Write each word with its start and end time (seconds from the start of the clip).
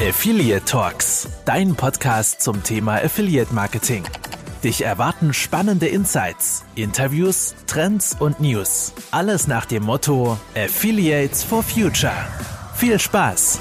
Affiliate 0.00 0.64
Talks, 0.64 1.28
dein 1.44 1.74
Podcast 1.74 2.40
zum 2.40 2.62
Thema 2.62 3.02
Affiliate 3.02 3.52
Marketing. 3.52 4.04
Dich 4.62 4.84
erwarten 4.84 5.34
spannende 5.34 5.88
Insights, 5.88 6.64
Interviews, 6.76 7.56
Trends 7.66 8.16
und 8.16 8.38
News. 8.38 8.92
Alles 9.10 9.48
nach 9.48 9.66
dem 9.66 9.82
Motto 9.82 10.38
Affiliates 10.54 11.42
for 11.42 11.64
Future. 11.64 12.14
Viel 12.76 13.00
Spaß! 13.00 13.58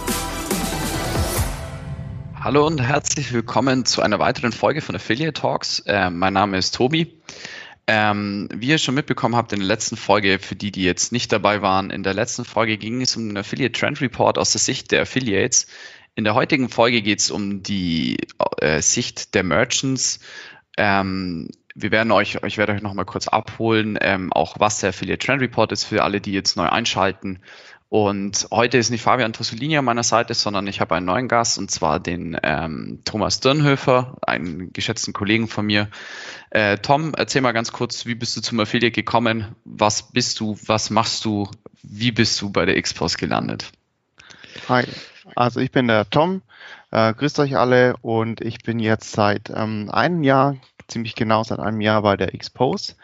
Hallo 2.40 2.68
und 2.68 2.80
herzlich 2.84 3.34
willkommen 3.34 3.86
zu 3.86 4.04
einer 4.04 4.20
weiteren 4.20 4.52
Folge 4.52 4.82
von 4.82 4.96
Affiliate 4.96 5.34
Talks. 5.34 5.80
Äh, 5.88 6.12
mein 6.12 6.34
Name 6.34 6.60
ist 6.60 6.76
Tobi. 6.76 7.20
Ähm, 7.90 8.48
wie 8.54 8.68
ihr 8.68 8.78
schon 8.78 8.96
mitbekommen 8.96 9.36
habt 9.36 9.54
in 9.54 9.60
der 9.60 9.68
letzten 9.68 9.96
Folge, 9.96 10.38
für 10.40 10.56
die, 10.56 10.72
die 10.72 10.84
jetzt 10.84 11.14
nicht 11.14 11.32
dabei 11.32 11.62
waren, 11.62 11.90
in 11.90 12.04
der 12.04 12.14
letzten 12.14 12.46
Folge 12.46 12.78
ging 12.78 13.02
es 13.02 13.16
um 13.16 13.30
den 13.30 13.38
Affiliate 13.38 13.72
Trend 13.72 14.02
Report 14.02 14.38
aus 14.38 14.52
der 14.52 14.60
Sicht 14.60 14.92
der 14.92 15.02
Affiliates. 15.02 15.68
In 16.18 16.24
der 16.24 16.34
heutigen 16.34 16.68
Folge 16.68 17.04
geht 17.04 17.20
es 17.20 17.30
um 17.30 17.62
die 17.62 18.18
äh, 18.58 18.82
Sicht 18.82 19.36
der 19.36 19.44
Merchants. 19.44 20.20
Ähm, 20.76 21.52
wir 21.76 21.92
werden 21.92 22.12
euch, 22.12 22.40
ich 22.44 22.58
werde 22.58 22.74
euch 22.74 22.82
nochmal 22.82 23.06
kurz 23.06 23.28
abholen, 23.28 24.00
ähm, 24.02 24.34
auch 24.34 24.60
was 24.60 24.80
der 24.80 24.90
Affiliate 24.90 25.24
Trend 25.24 25.44
Report 25.44 25.72
ist 25.72 25.84
für 25.84 26.04
alle, 26.04 26.20
die 26.20 26.32
jetzt 26.32 26.58
neu 26.58 26.68
einschalten. 26.68 27.38
Und 27.90 28.48
heute 28.50 28.80
ist 28.80 28.90
nicht 28.90 29.04
Fabian 29.04 29.32
Tossolini 29.32 29.78
an 29.78 29.86
meiner 29.86 30.02
Seite, 30.02 30.34
sondern 30.34 30.66
ich 30.66 30.82
habe 30.82 30.96
einen 30.96 31.06
neuen 31.06 31.28
Gast 31.28 31.60
und 31.60 31.70
zwar 31.70 32.00
den 32.00 32.36
ähm, 32.42 33.02
Thomas 33.06 33.40
Dürnhöfer, 33.40 34.18
einen 34.24 34.74
geschätzten 34.74 35.14
Kollegen 35.14 35.48
von 35.48 35.68
mir. 35.68 35.88
Äh, 36.50 36.80
Tom, 36.80 37.14
erzähl 37.16 37.44
mal 37.44 37.52
ganz 37.52 37.72
kurz, 37.72 38.08
wie 38.08 38.16
bist 38.16 38.36
du 38.36 38.42
zum 38.42 38.60
Affiliate 38.60 38.92
gekommen? 38.92 39.56
Was 39.66 40.12
bist 40.12 40.40
du? 40.40 40.58
Was 40.66 40.90
machst 40.90 41.26
du? 41.26 41.48
Wie 41.84 42.12
bist 42.12 42.42
du 42.42 42.50
bei 42.50 42.66
der 42.66 42.82
Xpost 42.82 43.20
gelandet? 43.20 43.72
Hi, 44.68 44.84
also 45.38 45.60
ich 45.60 45.72
bin 45.72 45.88
der 45.88 46.10
Tom. 46.10 46.42
Äh, 46.92 47.14
grüßt 47.14 47.40
euch 47.40 47.58
alle 47.58 47.96
und 48.02 48.42
ich 48.42 48.60
bin 48.64 48.80
jetzt 48.80 49.12
seit 49.12 49.52
ähm, 49.54 49.90
einem 49.92 50.24
Jahr 50.24 50.56
ziemlich 50.88 51.16
genau 51.16 51.44
seit 51.44 51.60
einem 51.60 51.82
Jahr 51.82 52.02
bei 52.02 52.16
der 52.16 52.34
Expose 52.34 52.96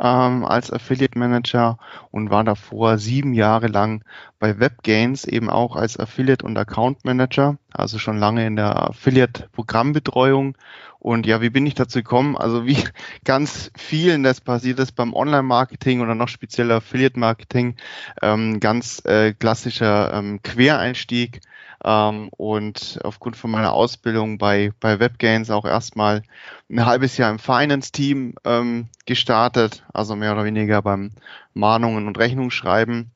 ähm, 0.00 0.44
als 0.44 0.72
Affiliate 0.72 1.18
Manager 1.18 1.76
und 2.10 2.30
war 2.30 2.44
davor 2.44 2.98
sieben 2.98 3.34
Jahre 3.34 3.66
lang 3.66 4.04
bei 4.38 4.58
WebGains 4.58 5.24
eben 5.24 5.50
auch 5.50 5.76
als 5.76 5.98
Affiliate 5.98 6.46
und 6.46 6.56
Account 6.56 7.04
Manager, 7.04 7.58
also 7.72 7.98
schon 7.98 8.18
lange 8.18 8.46
in 8.46 8.56
der 8.56 8.90
Affiliate 8.90 9.48
Programmbetreuung. 9.52 10.56
Und 11.00 11.26
ja, 11.26 11.40
wie 11.40 11.50
bin 11.50 11.66
ich 11.66 11.74
dazu 11.74 11.98
gekommen? 11.98 12.36
Also 12.36 12.64
wie 12.64 12.78
ganz 13.24 13.72
vielen 13.76 14.22
das 14.22 14.40
passiert 14.40 14.78
ist 14.78 14.92
beim 14.92 15.14
Online-Marketing 15.14 16.00
oder 16.00 16.14
noch 16.14 16.28
spezieller 16.28 16.76
Affiliate-Marketing, 16.76 17.74
ähm, 18.22 18.60
ganz 18.60 19.04
äh, 19.04 19.32
klassischer 19.34 20.12
ähm, 20.14 20.40
Quereinstieg 20.42 21.40
ähm, 21.84 22.28
und 22.30 23.00
aufgrund 23.04 23.36
von 23.36 23.50
meiner 23.50 23.72
Ausbildung 23.72 24.38
bei, 24.38 24.72
bei 24.80 25.00
WebGains 25.00 25.50
auch 25.50 25.64
erstmal 25.64 26.22
ein 26.70 26.86
halbes 26.86 27.16
Jahr 27.16 27.30
im 27.30 27.38
Finance-Team 27.38 28.34
ähm, 28.44 28.88
gestartet, 29.06 29.84
also 29.92 30.16
mehr 30.16 30.32
oder 30.32 30.44
weniger 30.44 30.82
beim 30.82 31.12
Mahnungen 31.54 32.06
und 32.06 32.18
Rechnungsschreiben. 32.18 33.10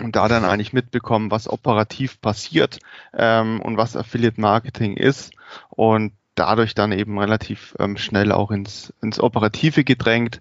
Und 0.00 0.16
da 0.16 0.26
dann 0.26 0.46
eigentlich 0.46 0.72
mitbekommen, 0.72 1.30
was 1.30 1.48
operativ 1.48 2.18
passiert 2.22 2.78
ähm, 3.12 3.60
und 3.60 3.76
was 3.76 3.94
Affiliate 3.94 4.40
Marketing 4.40 4.96
ist. 4.96 5.32
Und 5.68 6.12
dadurch 6.34 6.74
dann 6.74 6.92
eben 6.92 7.18
relativ 7.18 7.74
ähm, 7.78 7.96
schnell 7.98 8.32
auch 8.32 8.50
ins, 8.50 8.92
ins 9.02 9.20
Operative 9.20 9.84
gedrängt, 9.84 10.38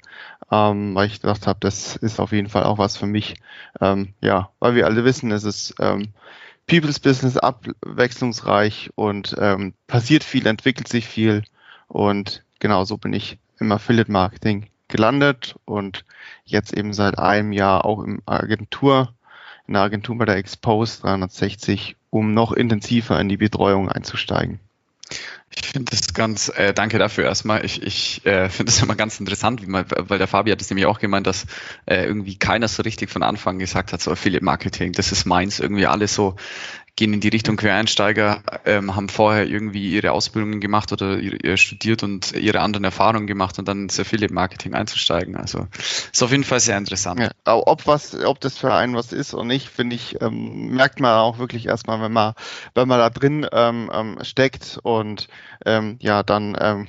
ähm, 0.51 0.95
weil 0.95 1.07
ich 1.07 1.21
gedacht 1.21 1.47
habe, 1.47 1.59
das 1.59 1.97
ist 1.97 2.19
auf 2.19 2.31
jeden 2.31 2.49
Fall 2.49 2.63
auch 2.63 2.77
was 2.77 2.97
für 2.97 3.07
mich. 3.07 3.35
Ähm, 3.79 4.13
ja, 4.21 4.49
weil 4.59 4.75
wir 4.75 4.85
alle 4.85 5.03
wissen, 5.03 5.31
es 5.31 5.43
ist 5.43 5.75
ähm, 5.79 6.13
People's 6.67 6.99
Business 6.99 7.37
abwechslungsreich 7.37 8.91
und 8.95 9.35
ähm, 9.39 9.73
passiert 9.87 10.23
viel, 10.23 10.47
entwickelt 10.47 10.87
sich 10.87 11.07
viel 11.07 11.43
und 11.87 12.43
genau 12.59 12.85
so 12.85 12.97
bin 12.97 13.13
ich 13.13 13.37
im 13.59 13.71
Affiliate 13.71 14.11
Marketing 14.11 14.67
gelandet 14.87 15.55
und 15.65 16.05
jetzt 16.45 16.73
eben 16.73 16.93
seit 16.93 17.17
einem 17.17 17.51
Jahr 17.51 17.85
auch 17.85 18.03
im 18.03 18.21
Agentur, 18.25 19.13
in 19.67 19.73
der 19.73 19.83
Agentur 19.83 20.17
bei 20.17 20.25
der 20.25 20.35
Expose 20.35 21.01
360, 21.01 21.95
um 22.09 22.33
noch 22.33 22.51
intensiver 22.51 23.19
in 23.19 23.29
die 23.29 23.37
Betreuung 23.37 23.89
einzusteigen. 23.89 24.59
Ich 25.53 25.67
finde 25.67 25.91
das 25.91 26.13
ganz, 26.13 26.49
äh, 26.49 26.73
danke 26.73 26.97
dafür 26.97 27.25
erstmal. 27.25 27.65
Ich, 27.65 27.81
ich 27.83 28.25
äh, 28.25 28.49
finde 28.49 28.71
das 28.71 28.81
immer 28.81 28.95
ganz 28.95 29.19
interessant, 29.19 29.61
wie 29.61 29.65
man, 29.65 29.85
weil 29.89 30.17
der 30.17 30.27
Fabi 30.27 30.51
hat 30.51 30.61
es 30.61 30.69
nämlich 30.69 30.85
auch 30.85 30.99
gemeint, 30.99 31.27
dass 31.27 31.45
äh, 31.85 32.05
irgendwie 32.05 32.37
keiner 32.37 32.69
so 32.69 32.83
richtig 32.83 33.09
von 33.09 33.21
Anfang 33.21 33.59
gesagt 33.59 33.91
hat, 33.91 34.01
so 34.01 34.11
Affiliate 34.11 34.45
Marketing, 34.45 34.93
das 34.93 35.11
ist 35.11 35.25
meins, 35.25 35.59
irgendwie 35.59 35.87
alle 35.87 36.07
so 36.07 36.35
gehen 36.95 37.13
in 37.13 37.21
die 37.21 37.29
Richtung 37.29 37.55
Quereinsteiger, 37.55 38.43
ähm, 38.65 38.95
haben 38.95 39.09
vorher 39.09 39.47
irgendwie 39.47 39.91
ihre 39.91 40.11
Ausbildungen 40.11 40.59
gemacht 40.59 40.91
oder 40.91 41.17
ihr, 41.17 41.57
studiert 41.57 42.03
und 42.03 42.33
ihre 42.33 42.59
anderen 42.59 42.83
Erfahrungen 42.83 43.27
gemacht 43.27 43.57
und 43.59 43.67
dann 43.67 43.83
ins 43.83 43.99
Affiliate 43.99 44.33
Marketing 44.33 44.73
einzusteigen. 44.73 45.35
Also 45.35 45.67
ist 46.11 46.21
auf 46.21 46.31
jeden 46.31 46.43
Fall 46.43 46.59
sehr 46.59 46.77
interessant. 46.77 47.19
Ja, 47.19 47.31
ob 47.45 47.87
was, 47.87 48.15
ob 48.23 48.39
das 48.41 48.57
für 48.57 48.73
einen 48.73 48.95
was 48.95 49.13
ist 49.13 49.33
oder 49.33 49.45
nicht, 49.45 49.69
finde 49.69 49.95
ich, 49.95 50.21
ähm, 50.21 50.67
merkt 50.67 50.99
man 50.99 51.17
auch 51.17 51.39
wirklich 51.39 51.65
erstmal, 51.65 52.01
wenn 52.01 52.11
man, 52.11 52.33
wenn 52.75 52.87
man 52.87 52.99
da 52.99 53.09
drin 53.09 53.47
ähm, 53.51 53.89
ähm 53.93 54.17
steckt 54.23 54.79
und 54.83 55.27
ähm, 55.65 55.97
ja, 56.01 56.23
dann 56.23 56.55
ähm, 56.59 56.87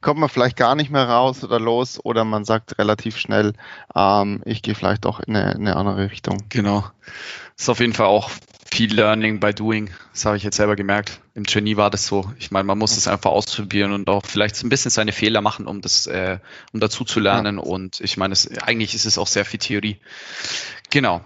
kommt 0.00 0.20
man 0.20 0.28
vielleicht 0.28 0.56
gar 0.56 0.74
nicht 0.74 0.90
mehr 0.90 1.08
raus 1.08 1.44
oder 1.44 1.60
los 1.60 2.00
oder 2.02 2.24
man 2.24 2.44
sagt 2.44 2.78
relativ 2.78 3.18
schnell, 3.18 3.52
ähm, 3.94 4.42
ich 4.44 4.62
gehe 4.62 4.74
vielleicht 4.74 5.04
doch 5.04 5.20
in 5.20 5.36
eine, 5.36 5.52
in 5.52 5.60
eine 5.66 5.76
andere 5.76 6.10
Richtung. 6.10 6.38
Genau. 6.48 6.84
Ist 7.56 7.68
auf 7.68 7.80
jeden 7.80 7.92
Fall 7.92 8.06
auch 8.06 8.30
viel 8.72 8.94
Learning 8.94 9.38
by 9.38 9.52
Doing. 9.52 9.90
Das 10.12 10.24
habe 10.24 10.38
ich 10.38 10.42
jetzt 10.42 10.56
selber 10.56 10.76
gemerkt. 10.76 11.20
Im 11.34 11.44
Trainee 11.44 11.76
war 11.76 11.90
das 11.90 12.06
so. 12.06 12.32
Ich 12.38 12.50
meine, 12.50 12.64
man 12.64 12.78
muss 12.78 12.96
es 12.96 13.06
einfach 13.06 13.30
ausprobieren 13.30 13.92
und 13.92 14.08
auch 14.08 14.24
vielleicht 14.24 14.62
ein 14.64 14.70
bisschen 14.70 14.90
seine 14.90 15.12
Fehler 15.12 15.42
machen, 15.42 15.66
um 15.66 15.82
das, 15.82 16.06
äh, 16.06 16.38
um 16.72 16.80
dazu 16.80 17.04
zu 17.04 17.20
lernen. 17.20 17.56
Ja. 17.56 17.62
Und 17.62 18.00
ich 18.00 18.16
meine, 18.16 18.32
es, 18.32 18.50
eigentlich 18.62 18.94
ist 18.94 19.04
es 19.04 19.18
auch 19.18 19.26
sehr 19.26 19.44
viel 19.44 19.60
Theorie. 19.60 19.98
Genau. 20.88 21.22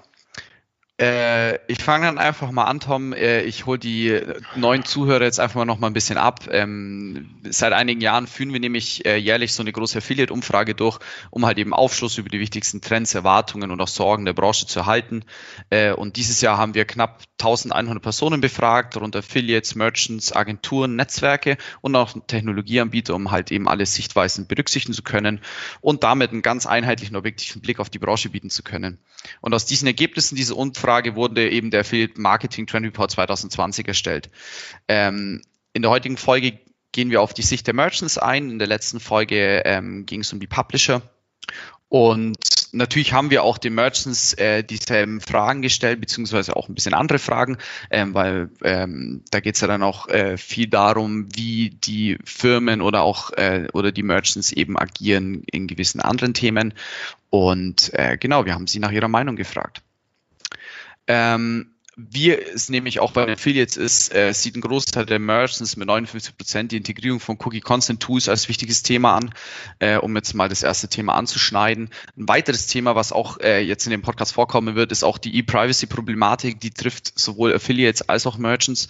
Äh, 0.98 1.58
ich 1.70 1.82
fange 1.82 2.06
dann 2.06 2.16
einfach 2.16 2.50
mal 2.50 2.64
an, 2.64 2.80
Tom. 2.80 3.12
Äh, 3.12 3.42
ich 3.42 3.66
hole 3.66 3.78
die 3.78 4.18
neuen 4.54 4.82
Zuhörer 4.86 5.24
jetzt 5.24 5.38
einfach 5.38 5.56
mal 5.56 5.66
noch 5.66 5.78
mal 5.78 5.88
ein 5.88 5.92
bisschen 5.92 6.16
ab. 6.16 6.48
Ähm, 6.50 7.36
seit 7.50 7.74
einigen 7.74 8.00
Jahren 8.00 8.26
führen 8.26 8.54
wir 8.54 8.60
nämlich 8.60 9.04
äh, 9.04 9.16
jährlich 9.16 9.52
so 9.52 9.62
eine 9.62 9.72
große 9.72 9.98
Affiliate-Umfrage 9.98 10.74
durch, 10.74 10.98
um 11.30 11.44
halt 11.44 11.58
eben 11.58 11.74
Aufschluss 11.74 12.16
über 12.16 12.30
die 12.30 12.40
wichtigsten 12.40 12.80
Trends, 12.80 13.14
Erwartungen 13.14 13.70
und 13.70 13.80
auch 13.82 13.88
Sorgen 13.88 14.24
der 14.24 14.32
Branche 14.32 14.66
zu 14.66 14.78
erhalten. 14.78 15.24
Äh, 15.68 15.92
und 15.92 16.16
dieses 16.16 16.40
Jahr 16.40 16.56
haben 16.56 16.72
wir 16.72 16.86
knapp 16.86 17.20
1100 17.40 18.02
Personen 18.02 18.40
befragt, 18.40 18.96
darunter 18.96 19.18
Affiliates, 19.18 19.74
Merchants, 19.74 20.34
Agenturen, 20.34 20.96
Netzwerke 20.96 21.58
und 21.82 21.94
auch 21.94 22.14
Technologieanbieter, 22.26 23.14
um 23.14 23.30
halt 23.30 23.52
eben 23.52 23.68
alle 23.68 23.84
Sichtweisen 23.84 24.46
berücksichtigen 24.46 24.94
zu 24.94 25.02
können 25.02 25.42
und 25.82 26.04
damit 26.04 26.30
einen 26.30 26.40
ganz 26.40 26.64
einheitlichen, 26.64 27.16
objektiven 27.16 27.60
Blick 27.60 27.80
auf 27.80 27.90
die 27.90 27.98
Branche 27.98 28.30
bieten 28.30 28.48
zu 28.48 28.62
können. 28.62 28.98
Und 29.42 29.52
aus 29.52 29.66
diesen 29.66 29.86
Ergebnissen 29.86 30.36
dieser 30.36 30.56
Umfrage 30.56 30.85
Umfrage 30.86 31.16
wurde 31.16 31.50
eben 31.50 31.72
der 31.72 31.80
Affiliate 31.80 32.20
Marketing 32.20 32.68
Trend 32.68 32.86
Report 32.86 33.10
2020 33.10 33.88
erstellt. 33.88 34.30
Ähm, 34.86 35.42
in 35.72 35.82
der 35.82 35.90
heutigen 35.90 36.16
Folge 36.16 36.60
gehen 36.92 37.10
wir 37.10 37.22
auf 37.22 37.34
die 37.34 37.42
Sicht 37.42 37.66
der 37.66 37.74
Merchants 37.74 38.18
ein. 38.18 38.50
In 38.50 38.60
der 38.60 38.68
letzten 38.68 39.00
Folge 39.00 39.62
ähm, 39.64 40.06
ging 40.06 40.20
es 40.20 40.32
um 40.32 40.38
die 40.38 40.46
Publisher. 40.46 41.02
Und 41.88 42.36
natürlich 42.70 43.12
haben 43.12 43.30
wir 43.30 43.42
auch 43.42 43.58
den 43.58 43.74
Merchants 43.74 44.34
äh, 44.34 44.62
dieselben 44.62 45.20
Fragen 45.20 45.60
gestellt, 45.60 46.00
beziehungsweise 46.00 46.54
auch 46.54 46.68
ein 46.68 46.76
bisschen 46.76 46.94
andere 46.94 47.18
Fragen, 47.18 47.58
ähm, 47.90 48.14
weil 48.14 48.50
ähm, 48.62 49.24
da 49.32 49.40
geht 49.40 49.56
es 49.56 49.60
ja 49.62 49.66
dann 49.66 49.82
auch 49.82 50.06
äh, 50.08 50.36
viel 50.36 50.68
darum, 50.68 51.26
wie 51.34 51.70
die 51.70 52.16
Firmen 52.24 52.80
oder 52.80 53.02
auch 53.02 53.32
äh, 53.32 53.66
oder 53.72 53.90
die 53.90 54.04
Merchants 54.04 54.52
eben 54.52 54.78
agieren 54.78 55.42
in 55.50 55.66
gewissen 55.66 56.00
anderen 56.00 56.32
Themen. 56.32 56.74
Und 57.30 57.92
äh, 57.92 58.16
genau, 58.18 58.46
wir 58.46 58.54
haben 58.54 58.68
sie 58.68 58.78
nach 58.78 58.92
ihrer 58.92 59.08
Meinung 59.08 59.34
gefragt. 59.34 59.82
Ähm, 61.06 61.76
wie 61.98 62.30
es 62.30 62.68
nämlich 62.68 63.00
auch 63.00 63.12
bei 63.12 63.24
den 63.24 63.36
Affiliates 63.36 63.78
ist, 63.78 64.14
äh, 64.14 64.30
sieht 64.34 64.54
ein 64.54 64.60
Großteil 64.60 65.06
der 65.06 65.18
Merchants 65.18 65.78
mit 65.78 65.86
59 65.88 66.36
Prozent 66.36 66.72
die 66.72 66.76
Integrierung 66.76 67.20
von 67.20 67.38
Cookie 67.42 67.60
Consent 67.60 68.02
Tools 68.02 68.28
als 68.28 68.50
wichtiges 68.50 68.82
Thema 68.82 69.16
an, 69.16 69.34
äh, 69.78 69.96
um 69.96 70.14
jetzt 70.14 70.34
mal 70.34 70.50
das 70.50 70.62
erste 70.62 70.88
Thema 70.88 71.14
anzuschneiden. 71.14 71.88
Ein 72.18 72.28
weiteres 72.28 72.66
Thema, 72.66 72.96
was 72.96 73.12
auch 73.12 73.40
äh, 73.40 73.62
jetzt 73.62 73.86
in 73.86 73.92
dem 73.92 74.02
Podcast 74.02 74.34
vorkommen 74.34 74.74
wird, 74.74 74.92
ist 74.92 75.04
auch 75.04 75.16
die 75.16 75.38
E-Privacy-Problematik. 75.38 76.60
Die 76.60 76.70
trifft 76.70 77.18
sowohl 77.18 77.54
Affiliates 77.54 78.06
als 78.10 78.26
auch 78.26 78.36
Merchants. 78.36 78.88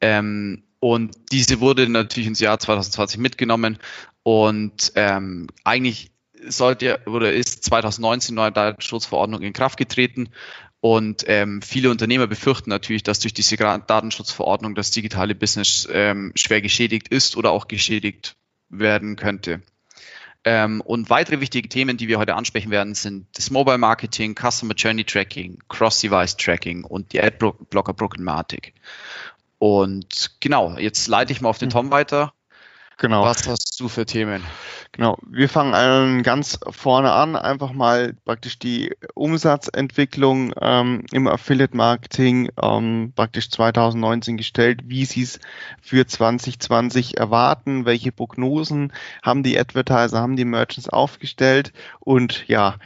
Ähm, 0.00 0.62
und 0.80 1.14
diese 1.32 1.60
wurde 1.60 1.86
natürlich 1.90 2.26
ins 2.26 2.40
Jahr 2.40 2.58
2020 2.58 3.18
mitgenommen 3.18 3.78
und 4.22 4.92
ähm, 4.94 5.48
eigentlich 5.62 6.10
sollte 6.48 7.00
oder 7.06 7.32
ist 7.32 7.64
2019 7.64 8.34
neue 8.34 8.52
Datenschutzverordnung 8.52 9.42
in 9.42 9.52
Kraft 9.52 9.78
getreten. 9.78 10.30
Und 10.88 11.24
ähm, 11.26 11.62
viele 11.62 11.90
Unternehmer 11.90 12.28
befürchten 12.28 12.70
natürlich, 12.70 13.02
dass 13.02 13.18
durch 13.18 13.34
diese 13.34 13.56
Datenschutzverordnung 13.56 14.76
das 14.76 14.92
digitale 14.92 15.34
Business 15.34 15.88
ähm, 15.90 16.30
schwer 16.36 16.62
geschädigt 16.62 17.08
ist 17.08 17.36
oder 17.36 17.50
auch 17.50 17.66
geschädigt 17.66 18.36
werden 18.68 19.16
könnte. 19.16 19.62
Ähm, 20.44 20.80
und 20.80 21.10
weitere 21.10 21.40
wichtige 21.40 21.68
Themen, 21.68 21.96
die 21.96 22.06
wir 22.06 22.20
heute 22.20 22.36
ansprechen 22.36 22.70
werden, 22.70 22.94
sind 22.94 23.26
das 23.34 23.50
Mobile 23.50 23.78
Marketing, 23.78 24.36
Customer 24.36 24.74
Journey 24.74 25.02
Tracking, 25.02 25.58
Cross-Device 25.68 26.36
Tracking 26.36 26.84
und 26.84 27.12
die 27.12 27.20
Adblocker-Problematik. 27.20 28.72
Und 29.58 30.36
genau, 30.38 30.78
jetzt 30.78 31.08
leite 31.08 31.32
ich 31.32 31.40
mal 31.40 31.48
auf 31.48 31.58
den 31.58 31.70
Tom 31.70 31.90
weiter. 31.90 32.32
Genau. 32.98 33.24
Was 33.24 33.46
hast 33.46 33.78
du 33.78 33.88
für 33.88 34.06
Themen? 34.06 34.42
Genau, 34.92 35.18
wir 35.28 35.50
fangen 35.50 36.22
ganz 36.22 36.58
vorne 36.70 37.12
an, 37.12 37.36
einfach 37.36 37.72
mal 37.72 38.14
praktisch 38.24 38.58
die 38.58 38.94
Umsatzentwicklung 39.12 40.54
ähm, 40.58 41.04
im 41.12 41.28
Affiliate 41.28 41.76
Marketing 41.76 42.48
ähm, 42.62 43.12
praktisch 43.14 43.50
2019 43.50 44.38
gestellt, 44.38 44.80
wie 44.84 45.04
sie 45.04 45.22
es 45.22 45.40
für 45.82 46.06
2020 46.06 47.18
erwarten, 47.18 47.84
welche 47.84 48.12
Prognosen 48.12 48.94
haben 49.22 49.42
die 49.42 49.58
Advertiser, 49.58 50.20
haben 50.20 50.36
die 50.36 50.46
Merchants 50.46 50.88
aufgestellt 50.88 51.74
und 52.00 52.48
ja, 52.48 52.76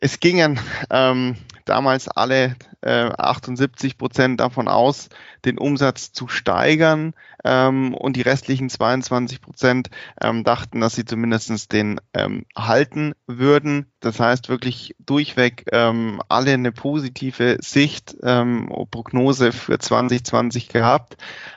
es 0.00 0.18
gingen 0.18 0.58
ähm, 0.90 1.36
damals 1.68 2.08
alle 2.08 2.56
äh, 2.80 3.10
78 3.18 3.98
Prozent 3.98 4.40
davon 4.40 4.68
aus, 4.68 5.08
den 5.44 5.58
Umsatz 5.58 6.12
zu 6.12 6.28
steigern 6.28 7.14
ähm, 7.44 7.94
und 7.94 8.16
die 8.16 8.22
restlichen 8.22 8.70
22 8.70 9.40
Prozent 9.40 9.90
ähm, 10.20 10.44
dachten, 10.44 10.80
dass 10.80 10.94
sie 10.94 11.04
zumindest 11.04 11.72
den 11.72 12.00
ähm, 12.14 12.46
halten 12.56 13.14
würden. 13.26 13.92
Das 14.06 14.20
heißt 14.20 14.48
wirklich 14.48 14.94
durchweg 15.04 15.64
ähm, 15.72 16.22
alle 16.28 16.52
eine 16.52 16.70
positive 16.70 17.58
Sicht, 17.60 18.16
ähm, 18.22 18.72
Prognose 18.92 19.50
für 19.50 19.80
2020 19.80 20.68
gehabt. 20.68 21.16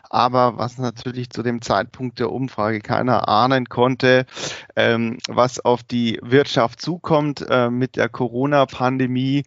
Aber 0.09 0.57
was 0.57 0.79
natürlich 0.79 1.29
zu 1.29 1.43
dem 1.43 1.61
Zeitpunkt 1.61 2.17
der 2.17 2.31
Umfrage 2.31 2.79
keiner 2.79 3.29
ahnen 3.29 3.69
konnte, 3.69 4.25
ähm, 4.75 5.19
was 5.27 5.63
auf 5.63 5.83
die 5.83 6.17
Wirtschaft 6.23 6.81
zukommt 6.81 7.45
äh, 7.47 7.69
mit 7.69 7.95
der 7.97 8.09
Corona-Pandemie. 8.09 9.43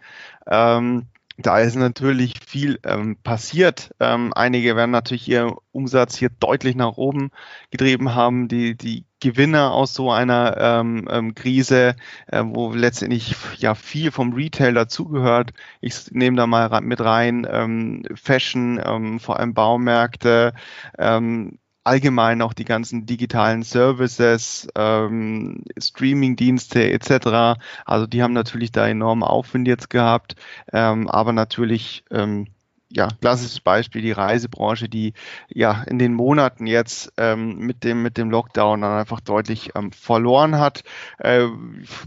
Ähm, 0.46 1.08
da 1.42 1.58
ist 1.58 1.76
natürlich 1.76 2.34
viel 2.44 2.78
ähm, 2.84 3.16
passiert. 3.22 3.92
Ähm, 4.00 4.32
einige 4.34 4.76
werden 4.76 4.90
natürlich 4.90 5.28
ihren 5.28 5.54
Umsatz 5.72 6.16
hier 6.16 6.30
deutlich 6.30 6.76
nach 6.76 6.96
oben 6.96 7.30
getrieben 7.70 8.14
haben. 8.14 8.48
Die, 8.48 8.76
die 8.76 9.04
Gewinner 9.20 9.72
aus 9.72 9.94
so 9.94 10.10
einer 10.10 10.56
ähm, 10.58 11.06
ähm, 11.10 11.34
Krise, 11.34 11.94
äh, 12.26 12.42
wo 12.44 12.72
letztendlich 12.72 13.36
ja 13.58 13.74
viel 13.74 14.10
vom 14.10 14.32
Retail 14.32 14.74
dazugehört. 14.74 15.52
Ich 15.80 16.10
nehme 16.10 16.36
da 16.36 16.46
mal 16.46 16.80
mit 16.80 17.00
rein 17.00 17.46
ähm, 17.48 18.02
Fashion, 18.14 18.80
ähm, 18.84 19.20
vor 19.20 19.38
allem 19.38 19.54
Baumärkte, 19.54 20.54
ähm, 20.98 21.58
allgemein 21.84 22.42
auch 22.42 22.52
die 22.52 22.64
ganzen 22.64 23.06
digitalen 23.06 23.62
Services, 23.62 24.68
ähm, 24.76 25.64
Streaming-Dienste 25.78 26.90
etc. 26.92 27.60
Also 27.84 28.06
die 28.06 28.22
haben 28.22 28.32
natürlich 28.32 28.72
da 28.72 28.86
enormen 28.86 29.22
Aufwind 29.24 29.66
jetzt 29.68 29.90
gehabt, 29.90 30.36
ähm, 30.72 31.08
aber 31.08 31.32
natürlich 31.32 32.04
ähm, 32.10 32.46
ja, 32.94 33.08
klassisches 33.20 33.60
Beispiel, 33.60 34.02
die 34.02 34.12
Reisebranche, 34.12 34.88
die 34.88 35.14
ja 35.48 35.82
in 35.84 35.98
den 35.98 36.12
Monaten 36.12 36.66
jetzt 36.66 37.12
ähm, 37.16 37.58
mit, 37.58 37.84
dem, 37.84 38.02
mit 38.02 38.18
dem 38.18 38.30
Lockdown 38.30 38.82
dann 38.82 38.98
einfach 38.98 39.20
deutlich 39.20 39.70
ähm, 39.74 39.92
verloren 39.92 40.58
hat. 40.58 40.82
Äh, 41.18 41.46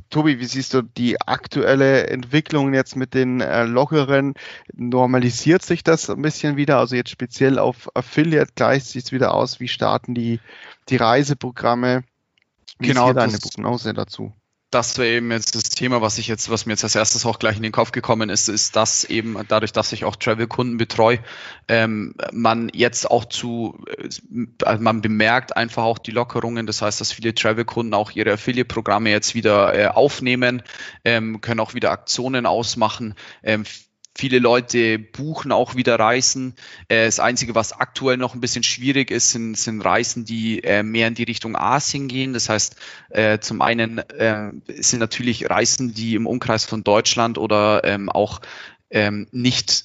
Tobi, 0.10 0.40
wie 0.40 0.46
siehst 0.46 0.74
du 0.74 0.84
die 0.84 1.20
aktuelle 1.22 2.08
Entwicklung 2.08 2.74
jetzt 2.74 2.96
mit 2.96 3.16
den 3.16 3.42
äh, 3.42 3.64
lockeren? 3.64 4.36
Normalisiert 4.74 5.64
sich 5.64 5.84
das 5.84 6.10
ein 6.10 6.22
bisschen 6.22 6.56
wieder? 6.56 6.78
Also 6.78 6.96
jetzt 6.96 7.10
speziell 7.10 7.58
auf 7.58 7.90
Affiliate 7.96 8.54
gleicht 8.56 8.86
sich 8.86 9.12
wieder 9.12 9.34
aus. 9.34 9.60
Wie 9.60 9.68
starten 9.68 10.14
die, 10.14 10.40
die 10.90 10.98
Reiseprogramme? 10.98 12.04
Wie 12.78 12.88
genau, 12.88 13.10
ist 13.10 13.16
deine 13.16 13.38
Prognose 13.38 13.94
dazu? 13.94 14.34
Das 14.72 14.98
wäre 14.98 15.10
eben 15.10 15.32
jetzt 15.32 15.56
das 15.56 15.64
Thema, 15.64 16.02
was 16.02 16.18
ich 16.18 16.28
jetzt, 16.28 16.50
was 16.50 16.66
mir 16.66 16.74
jetzt 16.74 16.84
als 16.84 16.96
erstes 16.96 17.26
auch 17.26 17.40
gleich 17.40 17.56
in 17.56 17.64
den 17.64 17.72
Kopf 17.72 17.92
gekommen 17.92 18.30
ist, 18.30 18.50
ist, 18.50 18.76
dass 18.76 19.04
eben 19.06 19.38
dadurch, 19.48 19.72
dass 19.72 19.94
ich 19.94 20.04
auch 20.06 20.16
Travel-Kunden 20.16 20.78
betreue, 20.78 21.20
ähm, 21.68 22.16
man 22.34 22.70
jetzt 22.74 23.10
auch 23.10 23.26
zu, 23.26 23.86
also 24.64 24.82
man 24.82 25.02
bemerkt 25.02 25.56
einfach 25.56 25.84
auch 25.84 25.98
die 25.98 26.12
Lockerungen. 26.12 26.66
Das 26.66 26.82
heißt, 26.82 27.00
dass 27.00 27.14
viele 27.14 27.34
Travel-Kunden 27.34 27.94
auch 27.94 28.12
ihre 28.12 28.34
Affiliate-Programme 28.34 29.12
jetzt 29.12 29.36
wieder 29.36 29.74
äh, 29.74 29.88
aufnehmen, 29.88 30.62
ähm, 31.06 31.40
können 31.42 31.60
auch 31.60 31.74
wieder 31.74 31.92
Aktionen 31.92 32.46
ausmachen. 32.46 33.16
Ähm, 33.44 33.64
Viele 34.18 34.40
Leute 34.40 34.98
buchen 34.98 35.52
auch 35.52 35.76
wieder 35.76 36.00
Reisen. 36.00 36.56
Äh, 36.88 37.06
das 37.06 37.20
Einzige, 37.20 37.54
was 37.54 37.74
aktuell 37.74 38.16
noch 38.16 38.34
ein 38.34 38.40
bisschen 38.40 38.64
schwierig 38.64 39.12
ist, 39.12 39.32
sind, 39.32 39.58
sind 39.58 39.82
Reisen, 39.82 40.24
die 40.24 40.64
äh, 40.64 40.84
mehr 40.84 41.10
in 41.10 41.16
die 41.16 41.24
Richtung 41.24 41.58
Asien 41.58 42.08
gehen. 42.08 42.34
Das 42.34 42.48
heißt, 42.48 42.78
äh, 43.10 43.40
zum 43.40 43.62
einen 43.62 44.02
sind 44.68 45.00
natürlich 45.00 45.50
Reisen, 45.50 45.94
die 45.94 46.16
im 46.16 46.28
Umkreis 46.28 46.66
von 46.66 46.84
Deutschland 46.84 47.38
oder 47.38 47.84
ähm, 47.84 48.10
auch 48.10 48.40
ähm, 48.90 49.28
nicht 49.32 49.85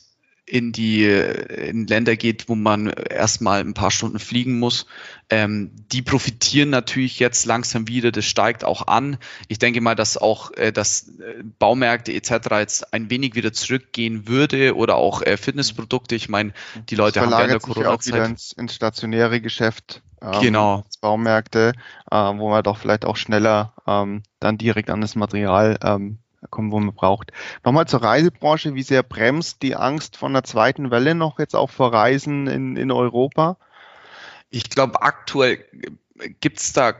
in 0.51 0.73
die 0.73 1.05
in 1.05 1.87
Länder 1.87 2.17
geht, 2.17 2.49
wo 2.49 2.55
man 2.55 2.89
erstmal 2.89 3.61
ein 3.61 3.75
paar 3.75 3.91
Stunden 3.91 4.19
fliegen 4.19 4.59
muss. 4.59 4.87
Ähm, 5.33 5.71
die 5.93 6.03
profitieren 6.03 6.71
natürlich 6.71 7.21
jetzt 7.21 7.47
langsam 7.47 7.87
wieder, 7.87 8.11
das 8.11 8.25
steigt 8.25 8.65
auch 8.65 8.89
an. 8.89 9.17
Ich 9.47 9.61
denke 9.61 9.81
mal, 9.81 9.95
dass 9.95 10.17
auch 10.17 10.51
äh, 10.53 10.73
dass 10.73 11.09
äh, 11.09 11.45
Baumärkte 11.61 12.13
etc. 12.13 12.49
jetzt 12.59 12.93
ein 12.93 13.11
wenig 13.11 13.37
wieder 13.37 13.53
zurückgehen 13.53 14.27
würde 14.27 14.75
oder 14.75 14.97
auch 14.97 15.23
äh, 15.23 15.37
Fitnessprodukte. 15.37 16.17
Ich 16.17 16.29
meine, 16.29 16.53
die 16.89 16.97
Leute 16.97 17.21
haben 17.21 17.31
während 17.31 17.53
der 17.53 17.61
Corona-Zeit 17.61 18.15
wieder 18.15 18.25
ins, 18.25 18.53
ins, 18.53 18.75
stationäre 18.75 19.41
Geschäft. 19.41 20.03
Ähm, 20.21 20.41
genau. 20.41 20.85
Baumärkte, 21.01 21.75
äh, 22.11 22.17
wo 22.17 22.51
man 22.51 22.65
doch 22.65 22.79
vielleicht 22.79 23.05
auch 23.05 23.17
schneller 23.17 23.75
ähm, 23.87 24.25
dann 24.41 24.59
direkt 24.59 24.91
an 24.91 25.01
das 25.01 25.15
Material 25.15 25.79
ähm, 25.83 26.19
kommen, 26.49 26.73
wo 26.73 26.81
man 26.81 26.95
braucht. 26.95 27.33
Nochmal 27.65 27.87
zur 27.87 28.03
Reisebranche. 28.03 28.75
Wie 28.75 28.83
sehr 28.83 29.03
bremst 29.03 29.63
die 29.63 29.77
Angst 29.77 30.17
von 30.17 30.33
der 30.33 30.45
zweiten 30.45 30.91
Welle 30.91 31.15
noch 31.15 31.39
jetzt 31.39 31.55
auch 31.55 31.71
vor 31.71 31.93
Reisen 31.93 32.47
in, 32.47 32.77
in 32.77 32.91
Europa? 32.91 33.57
Ich 34.51 34.71
glaube, 34.71 35.03
aktuell 35.03 35.65
gibt's 36.41 36.73
da 36.73 36.93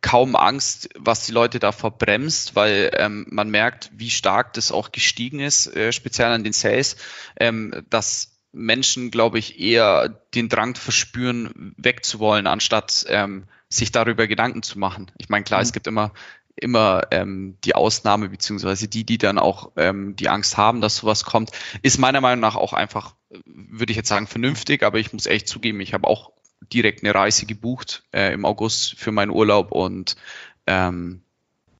kaum 0.00 0.36
Angst, 0.36 0.90
was 0.96 1.26
die 1.26 1.32
Leute 1.32 1.58
da 1.58 1.72
verbremst, 1.72 2.54
weil 2.54 2.90
ähm, 2.94 3.26
man 3.30 3.50
merkt, 3.50 3.90
wie 3.94 4.10
stark 4.10 4.52
das 4.54 4.72
auch 4.72 4.92
gestiegen 4.92 5.40
ist, 5.40 5.74
äh, 5.74 5.92
speziell 5.92 6.32
an 6.32 6.44
den 6.44 6.52
Sales, 6.52 6.96
ähm, 7.38 7.84
dass 7.88 8.38
Menschen, 8.52 9.10
glaube 9.10 9.38
ich, 9.38 9.60
eher 9.60 10.08
den 10.34 10.48
Drang 10.48 10.74
verspüren, 10.74 11.74
wegzuwollen, 11.76 12.46
anstatt 12.46 13.04
ähm, 13.08 13.44
sich 13.68 13.92
darüber 13.92 14.26
Gedanken 14.26 14.62
zu 14.62 14.78
machen. 14.78 15.10
Ich 15.18 15.28
meine, 15.28 15.44
klar, 15.44 15.60
mhm. 15.60 15.64
es 15.64 15.72
gibt 15.72 15.86
immer 15.86 16.12
immer 16.58 17.02
ähm, 17.10 17.56
die 17.64 17.74
Ausnahme, 17.74 18.28
beziehungsweise 18.28 18.88
die, 18.88 19.04
die 19.04 19.18
dann 19.18 19.38
auch 19.38 19.72
ähm, 19.76 20.16
die 20.16 20.28
Angst 20.28 20.56
haben, 20.56 20.80
dass 20.80 20.96
sowas 20.96 21.24
kommt, 21.24 21.50
ist 21.82 21.98
meiner 21.98 22.20
Meinung 22.20 22.40
nach 22.40 22.56
auch 22.56 22.72
einfach, 22.72 23.14
würde 23.44 23.90
ich 23.90 23.96
jetzt 23.96 24.08
sagen, 24.08 24.26
vernünftig, 24.26 24.82
aber 24.82 24.98
ich 24.98 25.12
muss 25.12 25.26
echt 25.26 25.48
zugeben, 25.48 25.80
ich 25.80 25.94
habe 25.94 26.06
auch 26.06 26.32
direkt 26.72 27.02
eine 27.02 27.14
Reise 27.14 27.46
gebucht 27.46 28.04
äh, 28.12 28.32
im 28.32 28.44
August 28.44 28.94
für 28.98 29.12
meinen 29.12 29.30
Urlaub 29.30 29.72
und 29.72 30.16
ähm, 30.66 31.22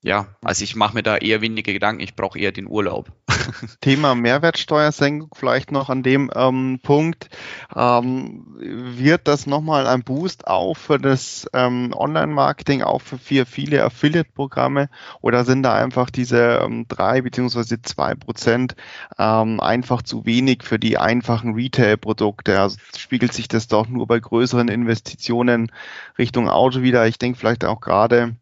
ja, 0.02 0.26
also 0.42 0.62
ich 0.62 0.76
mache 0.76 0.94
mir 0.94 1.02
da 1.02 1.16
eher 1.16 1.40
weniger 1.40 1.72
Gedanken, 1.72 2.02
ich 2.02 2.14
brauche 2.14 2.38
eher 2.38 2.52
den 2.52 2.68
Urlaub. 2.68 3.10
Thema 3.80 4.14
Mehrwertsteuersenkung 4.14 5.30
vielleicht 5.34 5.72
noch 5.72 5.90
an 5.90 6.02
dem 6.02 6.30
ähm, 6.34 6.80
Punkt. 6.82 7.28
Ähm, 7.74 8.44
wird 8.58 9.26
das 9.26 9.46
nochmal 9.46 9.86
ein 9.86 10.02
Boost 10.02 10.46
auch 10.46 10.74
für 10.74 10.98
das 10.98 11.48
ähm, 11.52 11.92
Online-Marketing, 11.94 12.82
auch 12.82 13.00
für 13.00 13.18
vier, 13.18 13.46
viele 13.46 13.82
Affiliate-Programme 13.84 14.88
oder 15.20 15.44
sind 15.44 15.62
da 15.62 15.74
einfach 15.74 16.10
diese 16.10 16.60
ähm, 16.62 16.86
drei 16.88 17.22
beziehungsweise 17.22 17.80
zwei 17.82 18.14
Prozent 18.14 18.76
ähm, 19.18 19.60
einfach 19.60 20.02
zu 20.02 20.26
wenig 20.26 20.62
für 20.62 20.78
die 20.78 20.98
einfachen 20.98 21.54
Retail-Produkte? 21.54 22.60
Also 22.60 22.78
spiegelt 22.96 23.32
sich 23.32 23.48
das 23.48 23.68
doch 23.68 23.88
nur 23.88 24.06
bei 24.06 24.20
größeren 24.20 24.68
Investitionen 24.68 25.72
Richtung 26.18 26.48
Auto 26.48 26.82
wieder? 26.82 27.06
Ich 27.06 27.18
denke 27.18 27.38
vielleicht 27.38 27.64
auch 27.64 27.80
gerade 27.80 28.36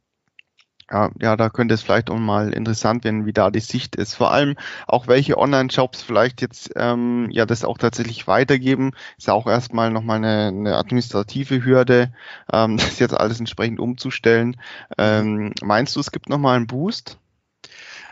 ja, 0.90 1.10
ja, 1.20 1.36
da 1.36 1.50
könnte 1.50 1.74
es 1.74 1.82
vielleicht 1.82 2.10
auch 2.10 2.18
mal 2.18 2.52
interessant 2.52 3.04
werden, 3.04 3.26
wie 3.26 3.32
da 3.32 3.50
die 3.50 3.60
Sicht 3.60 3.96
ist. 3.96 4.14
Vor 4.14 4.30
allem 4.30 4.56
auch 4.86 5.08
welche 5.08 5.36
Online-Shops 5.36 6.02
vielleicht 6.02 6.40
jetzt 6.42 6.70
ähm, 6.76 7.28
ja 7.30 7.44
das 7.46 7.64
auch 7.64 7.78
tatsächlich 7.78 8.26
weitergeben, 8.26 8.92
ist 9.18 9.26
ja 9.26 9.34
auch 9.34 9.46
erstmal 9.46 9.90
nochmal 9.90 10.18
eine, 10.18 10.48
eine 10.48 10.76
administrative 10.76 11.64
Hürde, 11.64 12.12
ähm, 12.52 12.76
das 12.76 12.98
jetzt 12.98 13.14
alles 13.14 13.40
entsprechend 13.40 13.80
umzustellen. 13.80 14.56
Ähm, 14.96 15.52
meinst 15.62 15.96
du, 15.96 16.00
es 16.00 16.12
gibt 16.12 16.28
nochmal 16.28 16.56
einen 16.56 16.66
Boost? 16.66 17.18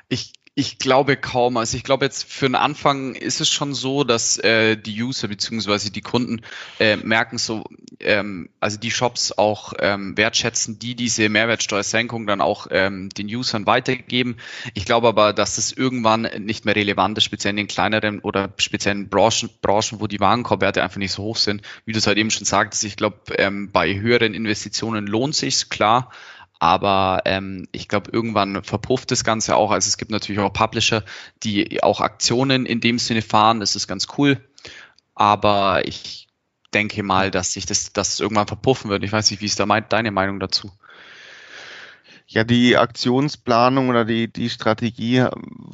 Ich 0.09 0.33
ich 0.57 0.79
glaube 0.79 1.17
kaum. 1.17 1.57
Also 1.57 1.77
ich 1.77 1.83
glaube 1.83 2.05
jetzt 2.05 2.31
für 2.31 2.47
den 2.47 2.55
Anfang 2.55 3.17
ist 3.17 3.41
es 3.41 3.51
schon 3.51 3.75
so, 3.75 4.05
dass 4.05 4.39
äh, 4.39 4.77
die 4.77 5.03
User 5.03 5.27
beziehungsweise 5.27 5.91
die 5.91 6.01
Kunden 6.01 6.43
äh, 6.79 6.97
merken 6.97 7.39
so, 7.39 7.65
ähm, 7.99 8.51
also 8.61 8.79
die 8.79 8.93
Shops 8.93 9.33
auch 9.33 9.73
ähm, 9.81 10.17
wertschätzen, 10.17 10.79
die 10.79 10.95
diese 10.95 11.29
Mehrwertsteuersenkung 11.29 12.29
dann 12.29 12.41
auch 12.41 12.69
ähm, 12.71 13.09
den 13.09 13.27
Usern 13.27 13.67
weitergeben. 13.67 14.37
Ich 14.75 14.85
glaube 14.85 15.09
aber, 15.09 15.33
dass 15.33 15.57
das 15.57 15.73
irgendwann 15.73 16.29
nicht 16.39 16.65
mehr 16.65 16.77
relevant 16.77 17.19
ist, 17.19 17.25
speziell 17.25 17.51
in 17.51 17.57
den 17.57 17.67
kleineren 17.67 18.21
oder 18.21 18.53
speziellen 18.59 19.09
Branchen, 19.09 19.51
Branchen 19.61 19.99
wo 19.99 20.07
die 20.07 20.21
Warenkorbwerte 20.21 20.85
einfach 20.85 20.99
nicht 20.99 21.13
so 21.13 21.25
hoch 21.25 21.37
sind. 21.37 21.63
Wie 21.85 21.93
du 21.93 21.99
es 21.99 22.07
halt 22.07 22.19
eben 22.19 22.31
schon 22.31 22.45
sagtest, 22.45 22.85
ich 22.85 22.97
glaube, 22.97 23.19
ähm, 23.39 23.73
bei 23.73 23.99
höheren 23.99 24.35
Investitionen 24.35 25.09
lohnt 25.09 25.35
sich's 25.35 25.69
klar. 25.69 26.13
Aber 26.65 27.21
ähm, 27.27 27.69
ich 27.73 27.89
glaube, 27.89 28.11
irgendwann 28.11 28.65
verpufft 28.65 29.11
das 29.11 29.23
Ganze 29.23 29.55
auch. 29.55 29.71
Also 29.71 29.87
es 29.87 29.99
gibt 29.99 30.11
natürlich 30.11 30.41
auch 30.41 30.51
Publisher, 30.51 31.05
die 31.43 31.83
auch 31.83 32.01
Aktionen 32.01 32.65
in 32.65 32.81
dem 32.81 32.99
Sinne 32.99 33.21
fahren. 33.21 33.61
Das 33.61 33.77
ist 33.77 33.87
ganz 33.87 34.07
cool. 34.17 34.43
Aber 35.15 35.87
ich 35.87 36.27
denke 36.73 37.03
mal, 37.03 37.31
dass 37.31 37.53
sich 37.53 37.67
das, 37.67 37.93
das 37.93 38.19
irgendwann 38.19 38.47
verpuffen 38.47 38.91
wird. 38.91 39.05
Ich 39.05 39.13
weiß 39.13 39.31
nicht, 39.31 39.43
wie 39.43 39.45
ist 39.45 39.61
da 39.61 39.67
deine 39.67 40.11
Meinung 40.11 40.41
dazu? 40.41 40.73
Ja 42.27 42.45
die 42.45 42.77
Aktionsplanung 42.77 43.91
oder 43.91 44.05
die, 44.05 44.33
die 44.33 44.49
Strategie 44.49 45.19
äh, 45.19 45.31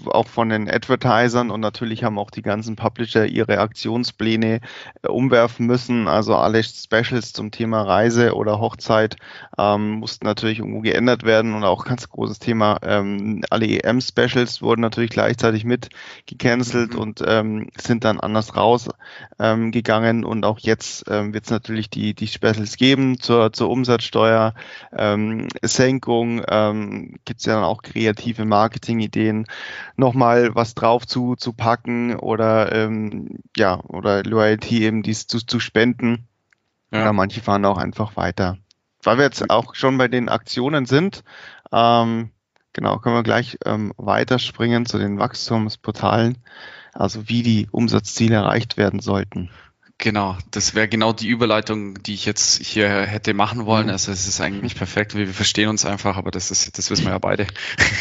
auch 0.07 0.27
von 0.27 0.49
den 0.49 0.69
Advertisern 0.69 1.51
und 1.51 1.61
natürlich 1.61 2.05
haben 2.05 2.19
auch 2.19 2.31
die 2.31 2.43
ganzen 2.43 2.77
Publisher 2.77 3.27
ihre 3.27 3.59
Aktionspläne 3.59 4.61
äh, 5.03 5.09
umwerfen 5.09 5.67
müssen. 5.67 6.09
Also 6.09 6.35
alle 6.37 6.63
Specials 6.63 7.33
zum 7.33 7.51
Thema 7.51 7.83
Reise 7.83 8.35
oder 8.35 8.61
Hochzeit 8.61 9.17
ähm, 9.59 9.93
mussten 9.93 10.27
natürlich 10.27 10.59
irgendwo 10.59 10.81
geändert 10.81 11.23
werden 11.23 11.55
und 11.55 11.65
auch 11.65 11.85
ganz 11.85 12.09
großes 12.09 12.41
Thema, 12.41 12.79
ähm, 12.83 13.43
alle 13.51 13.67
EM-Specials 13.67 14.63
wurden 14.63 14.81
natürlich 14.81 15.11
gleichzeitig 15.11 15.65
mit 15.65 15.91
gecancelt 16.27 16.95
mhm. 16.95 16.99
und 16.99 17.25
ähm, 17.27 17.69
sind 17.77 18.05
dann 18.05 18.19
anders 18.19 18.57
rausgegangen 18.57 20.19
ähm, 20.19 20.25
und 20.25 20.45
auch 20.45 20.59
jetzt 20.59 21.05
ähm, 21.09 21.33
wird 21.33 21.45
es 21.45 21.51
natürlich 21.51 21.91
die, 21.91 22.15
die 22.15 22.27
Specials 22.27 22.77
geben 22.77 23.21
zur, 23.21 23.53
zur 23.53 23.71
Umsatzsteuer, 23.71 24.55
ähm, 24.97 25.49
Ähm, 26.49 27.17
gibt 27.25 27.41
es 27.41 27.47
ja 27.47 27.55
dann 27.55 27.65
auch 27.65 27.83
kreative 27.83 28.45
Marketingideen, 28.45 29.47
nochmal 29.97 30.55
was 30.55 30.75
drauf 30.75 31.07
zu, 31.07 31.37
zu 31.37 31.53
packen 31.53 32.17
oder 32.17 32.73
ähm, 32.73 33.39
ja, 33.57 33.81
oder 33.85 34.23
Loyalty 34.23 34.85
eben 34.85 35.03
dies 35.03 35.27
zu, 35.27 35.39
zu 35.45 35.61
spenden. 35.61 36.29
Ja. 36.93 37.03
Oder 37.03 37.13
manche 37.13 37.41
fahren 37.41 37.65
auch 37.65 37.79
einfach 37.79 38.17
weiter. 38.17 38.59
Weil 39.03 39.19
wir 39.19 39.25
jetzt 39.25 39.49
auch 39.51 39.75
schon 39.75 39.97
bei 39.97 40.09
den 40.09 40.29
Aktionen 40.29 40.87
sind, 40.87 41.25
ähm, 41.73 42.31
genau, 42.73 42.99
können 42.99 43.15
wir 43.15 43.23
gleich 43.23 43.59
ähm, 43.65 43.93
weiterspringen 43.97 44.87
zu 44.87 44.99
den 44.99 45.19
Wachstumsportalen, 45.19 46.39
also 46.93 47.29
wie 47.29 47.43
die 47.43 47.69
Umsatzziele 47.71 48.37
erreicht 48.37 48.77
werden 48.77 49.01
sollten. 49.01 49.51
Genau, 50.01 50.39
das 50.51 50.75
wäre 50.75 50.89
genau 50.89 51.13
die 51.13 51.29
Überleitung, 51.29 52.03
die 52.03 52.15
ich 52.15 52.25
jetzt 52.25 52.65
hier 52.65 52.89
hätte 52.89 53.35
machen 53.35 53.67
wollen. 53.67 53.87
Mhm. 53.87 53.93
Also 53.93 54.11
es 54.11 54.27
ist 54.27 54.41
eigentlich 54.41 54.63
nicht 54.63 54.79
perfekt, 54.79 55.15
wir 55.15 55.29
verstehen 55.29 55.69
uns 55.69 55.85
einfach, 55.85 56.17
aber 56.17 56.31
das 56.31 56.51
ist, 56.51 56.79
das 56.79 56.91
wissen 56.91 57.05
wir 57.05 57.13
ja 57.13 57.19
beide. 57.21 57.47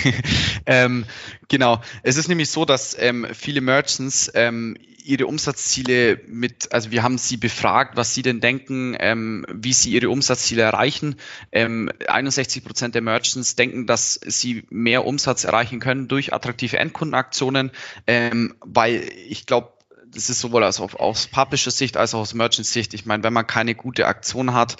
ähm, 0.65 1.03
genau, 1.49 1.81
es 2.01 2.15
ist 2.15 2.29
nämlich 2.29 2.49
so, 2.51 2.63
dass 2.63 2.95
ähm, 2.97 3.27
viele 3.33 3.59
Merchants 3.59 4.31
ähm, 4.33 4.77
ihre 5.03 5.27
Umsatzziele 5.27 6.21
mit, 6.25 6.71
also 6.71 6.89
wir 6.91 7.03
haben 7.03 7.17
sie 7.17 7.35
befragt, 7.35 7.97
was 7.97 8.13
sie 8.13 8.21
denn 8.21 8.39
denken, 8.39 8.95
ähm, 8.97 9.45
wie 9.51 9.73
sie 9.73 9.91
ihre 9.91 10.09
Umsatzziele 10.09 10.61
erreichen. 10.61 11.17
Ähm, 11.51 11.91
61 12.07 12.63
Prozent 12.63 12.95
der 12.95 13.01
Merchants 13.01 13.57
denken, 13.57 13.87
dass 13.87 14.13
sie 14.25 14.63
mehr 14.69 15.05
Umsatz 15.05 15.43
erreichen 15.43 15.81
können 15.81 16.07
durch 16.07 16.31
attraktive 16.31 16.77
Endkundenaktionen, 16.77 17.71
ähm, 18.07 18.55
weil 18.61 19.03
ich 19.27 19.45
glaube, 19.45 19.73
das 20.11 20.29
ist 20.29 20.39
sowohl 20.39 20.63
aus, 20.63 20.79
aus 20.79 21.27
Publisher 21.27 21.71
Sicht 21.71 21.97
als 21.97 22.13
auch 22.13 22.21
aus 22.21 22.33
Merchant 22.33 22.67
Sicht. 22.67 22.93
Ich 22.93 23.05
meine, 23.05 23.23
wenn 23.23 23.33
man 23.33 23.47
keine 23.47 23.75
gute 23.75 24.07
Aktion 24.07 24.53
hat, 24.53 24.77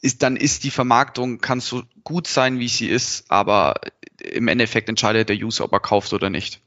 ist, 0.00 0.22
dann 0.22 0.36
ist 0.36 0.64
die 0.64 0.70
Vermarktung, 0.70 1.40
kann 1.40 1.60
so 1.60 1.82
gut 2.04 2.26
sein, 2.26 2.58
wie 2.58 2.68
sie 2.68 2.88
ist, 2.88 3.30
aber 3.30 3.80
im 4.18 4.48
Endeffekt 4.48 4.88
entscheidet 4.88 5.28
der 5.28 5.36
User, 5.36 5.64
ob 5.64 5.72
er 5.72 5.80
kauft 5.80 6.12
oder 6.12 6.28
nicht. 6.28 6.60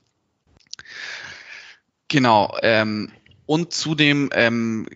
Genau. 2.08 2.56
Ähm, 2.62 3.12
und 3.46 3.74
zudem 3.74 4.30
ähm, 4.34 4.88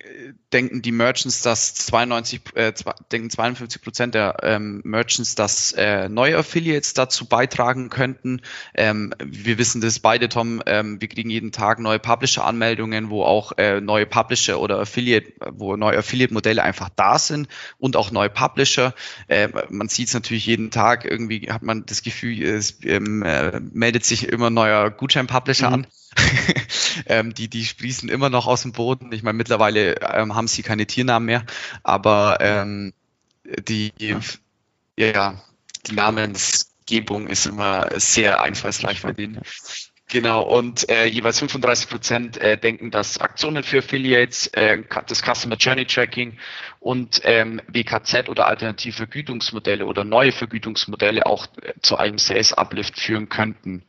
denken 0.51 0.81
die 0.81 0.91
Merchants, 0.91 1.41
dass 1.41 1.75
92, 1.75 2.41
äh, 2.55 2.73
denken 3.11 3.29
52 3.29 3.81
Prozent 3.81 4.15
der 4.15 4.37
ähm, 4.41 4.81
Merchants, 4.83 5.35
dass 5.35 5.71
äh, 5.73 6.09
neue 6.09 6.37
Affiliates 6.37 6.93
dazu 6.93 7.25
beitragen 7.25 7.89
könnten. 7.89 8.41
Ähm, 8.73 9.13
wir 9.23 9.57
wissen 9.57 9.81
das 9.81 9.99
beide, 9.99 10.29
Tom. 10.29 10.63
Ähm, 10.65 10.99
wir 10.99 11.07
kriegen 11.07 11.29
jeden 11.29 11.51
Tag 11.51 11.79
neue 11.79 11.99
Publisher-Anmeldungen, 11.99 13.09
wo 13.09 13.23
auch 13.23 13.53
äh, 13.57 13.81
neue 13.81 14.07
Publisher 14.07 14.59
oder 14.59 14.79
Affiliate, 14.79 15.31
wo 15.51 15.75
neue 15.75 15.99
Affiliate-Modelle 15.99 16.63
einfach 16.63 16.89
da 16.95 17.19
sind 17.19 17.47
und 17.77 17.95
auch 17.95 18.11
neue 18.11 18.29
Publisher. 18.29 18.95
Äh, 19.27 19.49
man 19.69 19.89
sieht 19.89 20.07
es 20.07 20.13
natürlich 20.15 20.47
jeden 20.47 20.71
Tag. 20.71 21.05
Irgendwie 21.05 21.51
hat 21.51 21.61
man 21.61 21.85
das 21.85 22.01
Gefühl, 22.01 22.41
es 22.41 22.79
ähm, 22.83 23.21
äh, 23.21 23.59
meldet 23.59 24.05
sich 24.05 24.27
immer 24.27 24.49
neuer 24.49 24.89
Gutschein-Publisher 24.89 25.67
mhm. 25.67 25.73
an. 25.73 25.87
ähm, 27.05 27.33
die, 27.33 27.47
die 27.49 27.65
sprießen 27.65 28.09
immer 28.09 28.29
noch 28.29 28.47
aus 28.47 28.63
dem 28.63 28.71
Boden. 28.71 29.11
Ich 29.11 29.23
meine, 29.23 29.37
mittlerweile 29.37 29.95
ähm, 30.01 30.35
haben 30.35 30.47
sie 30.47 30.63
keine 30.63 30.85
Tiernamen 30.85 31.25
mehr, 31.25 31.45
aber 31.83 32.37
ähm, 32.41 32.93
die, 33.67 33.93
ja, 34.97 35.41
die 35.87 35.93
Namensgebung 35.93 37.27
ist 37.27 37.45
immer 37.45 37.89
sehr 37.95 38.41
einfallsreich 38.41 39.01
bei 39.01 39.13
denen. 39.13 39.41
Genau, 40.11 40.41
und 40.41 40.89
äh, 40.89 41.05
jeweils 41.05 41.37
35 41.37 41.87
Prozent 41.87 42.37
äh, 42.37 42.57
denken, 42.57 42.89
dass 42.89 43.19
Aktionen 43.19 43.61
für 43.61 43.77
Affiliates, 43.77 44.47
äh, 44.47 44.81
das 45.05 45.21
Customer 45.21 45.55
Journey 45.55 45.85
Tracking 45.85 46.39
und 46.79 47.21
ähm, 47.25 47.61
WKZ 47.67 48.27
oder 48.27 48.47
alternative 48.47 48.97
Vergütungsmodelle 48.97 49.85
oder 49.85 50.03
neue 50.03 50.31
Vergütungsmodelle 50.31 51.27
auch 51.27 51.45
äh, 51.61 51.73
zu 51.83 51.97
einem 51.97 52.17
Sales 52.17 52.53
Uplift 52.53 52.99
führen 52.99 53.29
könnten. 53.29 53.83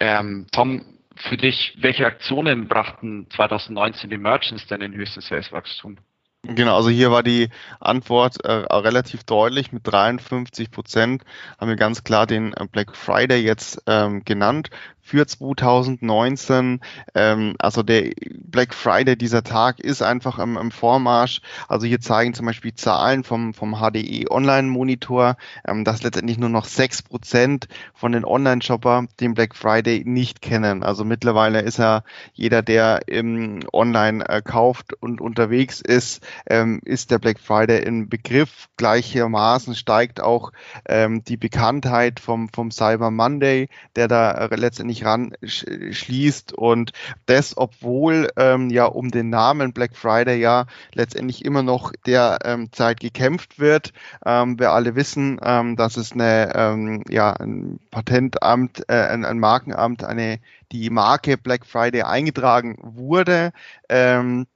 Ähm, 0.00 0.46
Tom, 0.52 0.86
für 1.18 1.36
dich, 1.36 1.76
welche 1.80 2.06
Aktionen 2.06 2.68
brachten 2.68 3.28
2019 3.30 4.10
die 4.10 4.18
Merchants 4.18 4.66
denn 4.66 4.80
den 4.80 4.94
höchsten 4.94 5.20
Saleswachstum? 5.20 5.98
Genau, 6.44 6.76
also 6.76 6.88
hier 6.88 7.10
war 7.10 7.24
die 7.24 7.48
Antwort 7.80 8.44
äh, 8.44 8.52
relativ 8.52 9.24
deutlich. 9.24 9.72
Mit 9.72 9.86
53 9.86 10.70
Prozent 10.70 11.24
haben 11.58 11.68
wir 11.68 11.76
ganz 11.76 12.04
klar 12.04 12.26
den 12.26 12.52
äh, 12.54 12.66
Black 12.70 12.94
Friday 12.96 13.40
jetzt 13.42 13.82
ähm, 13.86 14.24
genannt 14.24 14.70
für 15.08 15.26
2019. 15.26 16.80
Ähm, 17.14 17.54
also 17.58 17.82
der 17.82 18.10
Black 18.44 18.74
Friday, 18.74 19.16
dieser 19.16 19.42
Tag 19.42 19.80
ist 19.80 20.02
einfach 20.02 20.38
im, 20.38 20.58
im 20.58 20.70
Vormarsch. 20.70 21.40
Also 21.66 21.86
hier 21.86 22.00
zeigen 22.00 22.34
zum 22.34 22.44
Beispiel 22.44 22.74
Zahlen 22.74 23.24
vom, 23.24 23.54
vom 23.54 23.76
HDE 23.76 24.30
Online 24.30 24.68
Monitor, 24.68 25.36
ähm, 25.66 25.84
dass 25.84 26.02
letztendlich 26.02 26.38
nur 26.38 26.50
noch 26.50 26.66
sechs 26.66 27.02
Prozent 27.02 27.68
von 27.94 28.12
den 28.12 28.24
Online-Shopper 28.24 29.06
den 29.18 29.32
Black 29.32 29.56
Friday 29.56 30.02
nicht 30.04 30.42
kennen. 30.42 30.82
Also 30.82 31.04
mittlerweile 31.04 31.60
ist 31.60 31.78
ja 31.78 32.02
jeder, 32.34 32.62
der 32.62 33.08
im 33.08 33.60
Online 33.72 34.28
äh, 34.28 34.42
kauft 34.42 34.92
und 34.92 35.22
unterwegs 35.22 35.80
ist, 35.80 36.22
ähm, 36.46 36.80
ist 36.84 37.10
der 37.10 37.18
Black 37.18 37.40
Friday 37.40 37.82
im 37.82 38.10
Begriff. 38.10 38.68
Gleichermaßen 38.76 39.74
steigt 39.74 40.20
auch 40.20 40.52
ähm, 40.86 41.24
die 41.24 41.38
Bekanntheit 41.38 42.20
vom, 42.20 42.50
vom 42.50 42.70
Cyber 42.70 43.10
Monday, 43.10 43.70
der 43.96 44.08
da 44.08 44.32
äh, 44.32 44.54
letztendlich 44.54 44.97
nicht 44.98 45.06
ran 45.06 45.32
schließt 45.42 46.52
und 46.52 46.92
das, 47.26 47.56
obwohl 47.56 48.28
ähm, 48.36 48.70
ja 48.70 48.86
um 48.86 49.10
den 49.10 49.30
Namen 49.30 49.72
Black 49.72 49.96
Friday 49.96 50.40
ja 50.40 50.66
letztendlich 50.94 51.44
immer 51.44 51.62
noch 51.62 51.92
der 52.06 52.38
ähm, 52.44 52.72
Zeit 52.72 53.00
gekämpft 53.00 53.58
wird. 53.58 53.92
Ähm, 54.24 54.58
wir 54.58 54.72
alle 54.72 54.94
wissen, 54.96 55.38
ähm, 55.42 55.76
dass 55.76 55.96
es 55.96 56.12
eine 56.12 56.52
ähm, 56.54 57.04
ja 57.08 57.32
ein 57.32 57.78
Patentamt, 57.90 58.82
äh, 58.88 59.08
ein, 59.08 59.24
ein 59.24 59.38
Markenamt, 59.38 60.04
eine 60.04 60.40
die 60.72 60.90
Marke 60.90 61.38
Black 61.38 61.64
Friday 61.64 62.02
eingetragen 62.02 62.76
wurde. 62.80 63.52
Ähm, 63.88 64.46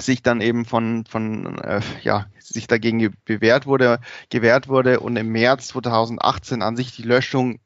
sich 0.00 0.22
dann 0.22 0.40
eben 0.40 0.64
von, 0.64 1.04
von 1.08 1.58
äh, 1.58 1.80
ja, 2.02 2.26
sich 2.40 2.66
dagegen 2.66 3.14
bewährt 3.24 3.66
wurde, 3.66 4.00
gewährt 4.28 4.66
wurde 4.66 4.98
und 4.98 5.14
im 5.14 5.28
März 5.30 5.68
2018 5.68 6.62
an 6.62 6.74
sich 6.74 6.96
die 6.96 7.02
Löschung 7.02 7.60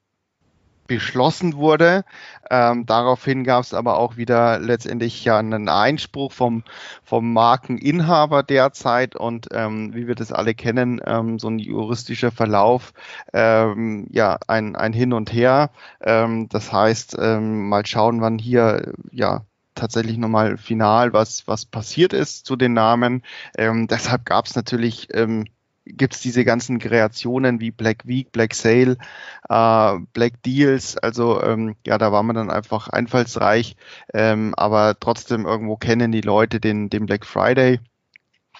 beschlossen 0.88 1.54
wurde. 1.54 2.04
Ähm, 2.50 2.86
daraufhin 2.86 3.44
gab 3.44 3.62
es 3.62 3.74
aber 3.74 3.98
auch 3.98 4.16
wieder 4.16 4.58
letztendlich 4.58 5.24
ja 5.24 5.38
einen 5.38 5.68
Einspruch 5.68 6.32
vom, 6.32 6.64
vom 7.04 7.32
Markeninhaber 7.32 8.42
derzeit 8.42 9.14
und 9.14 9.48
ähm, 9.52 9.94
wie 9.94 10.08
wir 10.08 10.16
das 10.16 10.32
alle 10.32 10.54
kennen, 10.54 11.00
ähm, 11.06 11.38
so 11.38 11.48
ein 11.48 11.60
juristischer 11.60 12.32
Verlauf, 12.32 12.92
ähm, 13.32 14.08
ja, 14.10 14.38
ein, 14.48 14.74
ein 14.74 14.92
Hin 14.92 15.12
und 15.12 15.32
Her. 15.32 15.70
Ähm, 16.00 16.48
das 16.48 16.72
heißt, 16.72 17.16
ähm, 17.20 17.68
mal 17.68 17.86
schauen, 17.86 18.20
wann 18.20 18.38
hier 18.38 18.92
ja 19.12 19.42
tatsächlich 19.74 20.18
nochmal 20.18 20.56
final 20.56 21.12
was, 21.12 21.46
was 21.46 21.64
passiert 21.64 22.12
ist 22.12 22.46
zu 22.46 22.56
den 22.56 22.72
Namen. 22.72 23.22
Ähm, 23.56 23.86
deshalb 23.86 24.24
gab 24.24 24.46
es 24.46 24.56
natürlich 24.56 25.08
ähm, 25.14 25.44
gibt 25.96 26.14
es 26.14 26.20
diese 26.20 26.44
ganzen 26.44 26.78
Kreationen 26.78 27.60
wie 27.60 27.70
Black 27.70 28.06
Week, 28.06 28.30
Black 28.32 28.54
Sale, 28.54 28.96
äh, 29.48 29.98
Black 30.12 30.42
Deals. 30.42 30.96
Also 30.96 31.42
ähm, 31.42 31.76
ja, 31.86 31.98
da 31.98 32.12
war 32.12 32.22
man 32.22 32.36
dann 32.36 32.50
einfach 32.50 32.88
einfallsreich, 32.88 33.76
ähm, 34.14 34.54
aber 34.56 34.96
trotzdem 34.98 35.46
irgendwo 35.46 35.76
kennen 35.76 36.12
die 36.12 36.20
Leute 36.20 36.60
den, 36.60 36.90
den 36.90 37.06
Black 37.06 37.26
Friday 37.26 37.80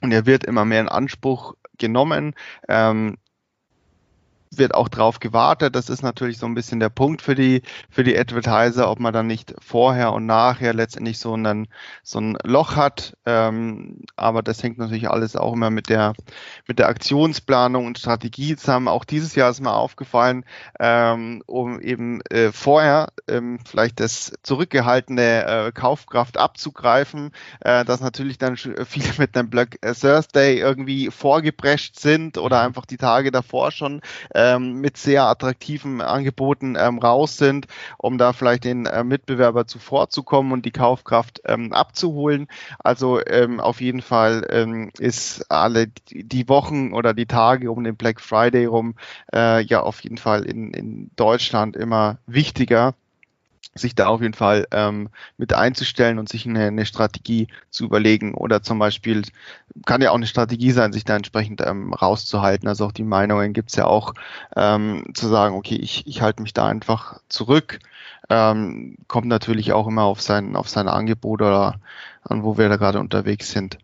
und 0.01 0.13
er 0.13 0.27
wird 0.27 0.45
immer 0.45 0.65
mehr 0.65 0.81
in 0.81 0.89
Anspruch 0.89 1.55
genommen. 1.79 2.35
Ähm, 2.69 3.17
wird 4.55 4.75
auch 4.75 4.89
drauf 4.89 5.21
gewartet. 5.21 5.75
Das 5.75 5.89
ist 5.91 6.03
natürlich 6.03 6.39
so 6.39 6.47
ein 6.47 6.55
bisschen 6.55 6.81
der 6.81 6.89
Punkt 6.89 7.23
für 7.23 7.35
die, 7.35 7.63
für 7.91 8.05
die 8.05 8.19
Advertiser, 8.19 8.91
ob 8.91 9.01
man 9.01 9.13
dann 9.13 9.27
nicht 9.27 9.55
vorher 9.61 10.13
und 10.13 10.27
nachher 10.27 10.75
letztendlich 10.75 11.19
so, 11.19 11.35
einen, 11.35 11.69
so 12.03 12.21
ein 12.21 12.37
Loch 12.45 12.77
hat. 12.77 13.17
Ähm, 13.27 14.03
aber 14.17 14.43
das 14.43 14.63
hängt 14.63 14.79
natürlich 14.79 15.11
alles 15.11 15.37
auch 15.37 15.53
immer 15.53 15.71
mit 15.71 15.89
der, 15.89 16.15
mit 16.67 16.79
der 16.79 16.89
Aktionsplanung 16.89 17.87
und 17.87 17.99
Strategie 17.99 18.57
zusammen. 18.57 18.89
Auch 18.89 19.05
dieses 19.05 19.35
Jahr 19.35 19.51
ist 19.51 19.61
mir 19.61 19.73
aufgefallen, 19.75 20.45
ähm, 20.81 21.43
um 21.47 21.81
eben 21.81 22.21
äh, 22.31 22.53
vorher 22.53 23.09
ähm, 23.29 23.59
vielleicht 23.67 24.01
das 24.01 24.33
zurückgehaltene 24.43 25.45
äh, 25.45 25.73
Kaufkraft 25.73 26.39
abzugreifen, 26.39 27.33
äh, 27.61 27.85
dass 27.85 28.01
natürlich 28.01 28.39
dann 28.39 28.57
viele 28.57 29.13
mit 29.19 29.37
einem 29.37 29.51
Black 29.51 29.79
Thursday 29.83 30.59
irgendwie 30.59 31.11
vorgeprescht 31.11 31.99
sind 31.99 32.39
oder 32.39 32.63
einfach 32.63 32.87
die 32.87 32.97
Tage 32.97 33.31
davor 33.31 33.71
schon 33.71 34.01
ähm, 34.39 34.81
mit 34.81 34.97
sehr 34.97 35.25
attraktiven 35.25 36.01
Angeboten 36.01 36.77
ähm, 36.79 36.99
raus 36.99 37.37
sind, 37.37 37.67
um 37.99 38.19
da 38.19 38.33
vielleicht 38.33 38.63
den 38.63 38.87
äh, 38.87 39.03
Mitbewerber 39.03 39.67
zuvorzukommen 39.67 40.53
und 40.53 40.65
die 40.65 40.71
Kaufkraft 40.71 41.43
ähm, 41.45 41.73
abzuholen. 41.73 42.47
Also 42.79 43.21
ähm, 43.27 43.59
auf 43.59 43.81
jeden 43.81 44.01
Fall 44.01 44.47
ähm, 44.51 44.91
ist 44.99 45.51
alle 45.51 45.89
die 46.11 46.49
Wochen 46.49 46.93
oder 46.93 47.15
die 47.15 47.27
Tage 47.27 47.73
um 47.73 47.83
den 47.83 47.97
Black 47.97 48.21
Friday 48.21 48.67
rum 48.67 48.95
äh, 49.35 49.63
ja 49.65 49.83
auf 49.83 50.01
jeden 50.05 50.19
Fall 50.19 50.45
in, 50.45 50.73
in 50.73 51.11
Deutschland 51.17 51.77
immer 51.77 52.19
wichtiger 52.27 52.95
sich 53.79 53.95
da 53.95 54.09
auf 54.09 54.21
jeden 54.21 54.35
Fall 54.35 54.67
ähm, 54.71 55.09
mit 55.37 55.53
einzustellen 55.55 56.19
und 56.19 56.29
sich 56.29 56.47
eine, 56.47 56.67
eine, 56.67 56.87
Strategie 56.87 57.49
zu 57.71 57.85
überlegen 57.85 58.35
oder 58.35 58.63
zum 58.63 58.79
Beispiel 58.79 59.23
kann 59.87 60.03
ja 60.03 60.11
auch 60.11 60.17
eine 60.17 60.27
Strategie 60.27 60.73
sein, 60.73 60.93
sich 60.93 61.05
da 61.05 61.17
entsprechend 61.17 61.61
ähm, 61.65 61.93
rauszuhalten. 61.93 62.69
Also 62.69 62.87
auch 62.87 62.93
die 62.93 63.05
Meinungen 63.05 63.53
gibt 63.53 63.71
es 63.71 63.77
ja 63.77 63.87
auch 63.87 64.15
ähm, 64.57 65.05
zu 65.15 65.29
sagen, 65.29 65.55
okay, 65.55 65.77
ich, 65.77 66.07
ich 66.07 66.23
halte 66.23 66.43
mich 66.43 66.53
da 66.53 66.67
einfach 66.67 67.21
zurück. 67.29 67.79
Ähm, 68.29 68.97
kommt 69.07 69.27
natürlich 69.27 69.73
auch 69.73 69.87
immer 69.87 70.03
auf 70.03 70.21
sein, 70.21 70.57
auf 70.57 70.69
sein 70.69 70.89
Angebot 70.89 71.41
oder 71.41 71.81
an 72.23 72.43
wo 72.43 72.59
wir 72.59 72.69
da 72.69 72.77
gerade 72.77 73.01
unterwegs 73.01 73.51
sind. 73.51 73.79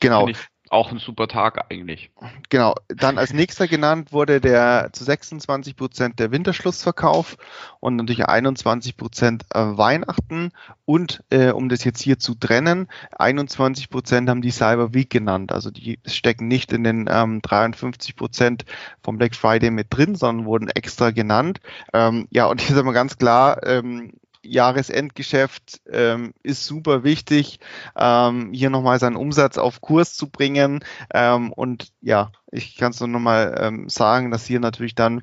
Genau 0.00 0.28
auch 0.70 0.92
ein 0.92 0.98
super 0.98 1.26
Tag 1.26 1.70
eigentlich. 1.70 2.10
Genau. 2.48 2.74
Dann 2.88 3.18
als 3.18 3.32
nächster 3.32 3.66
genannt 3.66 4.12
wurde 4.12 4.40
der 4.40 4.90
zu 4.92 5.02
26 5.04 5.76
Prozent 5.76 6.18
der 6.20 6.30
Winterschlussverkauf 6.30 7.36
und 7.80 7.96
natürlich 7.96 8.24
21 8.24 8.96
Prozent 8.96 9.44
äh, 9.52 9.58
Weihnachten. 9.58 10.52
Und 10.84 11.24
äh, 11.30 11.50
um 11.50 11.68
das 11.68 11.82
jetzt 11.82 12.00
hier 12.00 12.20
zu 12.20 12.36
trennen, 12.36 12.88
21 13.18 13.90
Prozent 13.90 14.30
haben 14.30 14.42
die 14.42 14.52
Cyber 14.52 14.94
Week 14.94 15.10
genannt. 15.10 15.50
Also 15.50 15.72
die 15.72 15.98
stecken 16.06 16.46
nicht 16.46 16.72
in 16.72 16.84
den 16.84 17.08
ähm, 17.10 17.42
53 17.42 18.14
Prozent 18.14 18.64
vom 19.02 19.18
Black 19.18 19.34
Friday 19.34 19.72
mit 19.72 19.88
drin, 19.90 20.14
sondern 20.14 20.46
wurden 20.46 20.68
extra 20.68 21.10
genannt. 21.10 21.60
Ähm, 21.92 22.28
ja, 22.30 22.46
und 22.46 22.60
hier 22.60 22.76
ist 22.76 22.80
aber 22.80 22.92
ganz 22.92 23.18
klar, 23.18 23.66
ähm, 23.66 24.12
Jahresendgeschäft 24.42 25.80
ähm, 25.90 26.32
ist 26.42 26.64
super 26.66 27.04
wichtig, 27.04 27.60
ähm, 27.96 28.52
hier 28.52 28.70
nochmal 28.70 28.98
seinen 28.98 29.16
Umsatz 29.16 29.58
auf 29.58 29.80
Kurs 29.80 30.14
zu 30.14 30.30
bringen. 30.30 30.84
Ähm, 31.12 31.52
und 31.52 31.92
ja, 32.00 32.32
ich 32.50 32.76
kann 32.76 32.92
es 32.92 33.00
nur 33.00 33.08
nochmal 33.08 33.56
ähm, 33.60 33.88
sagen, 33.88 34.30
dass 34.30 34.46
hier 34.46 34.60
natürlich 34.60 34.94
dann 34.94 35.22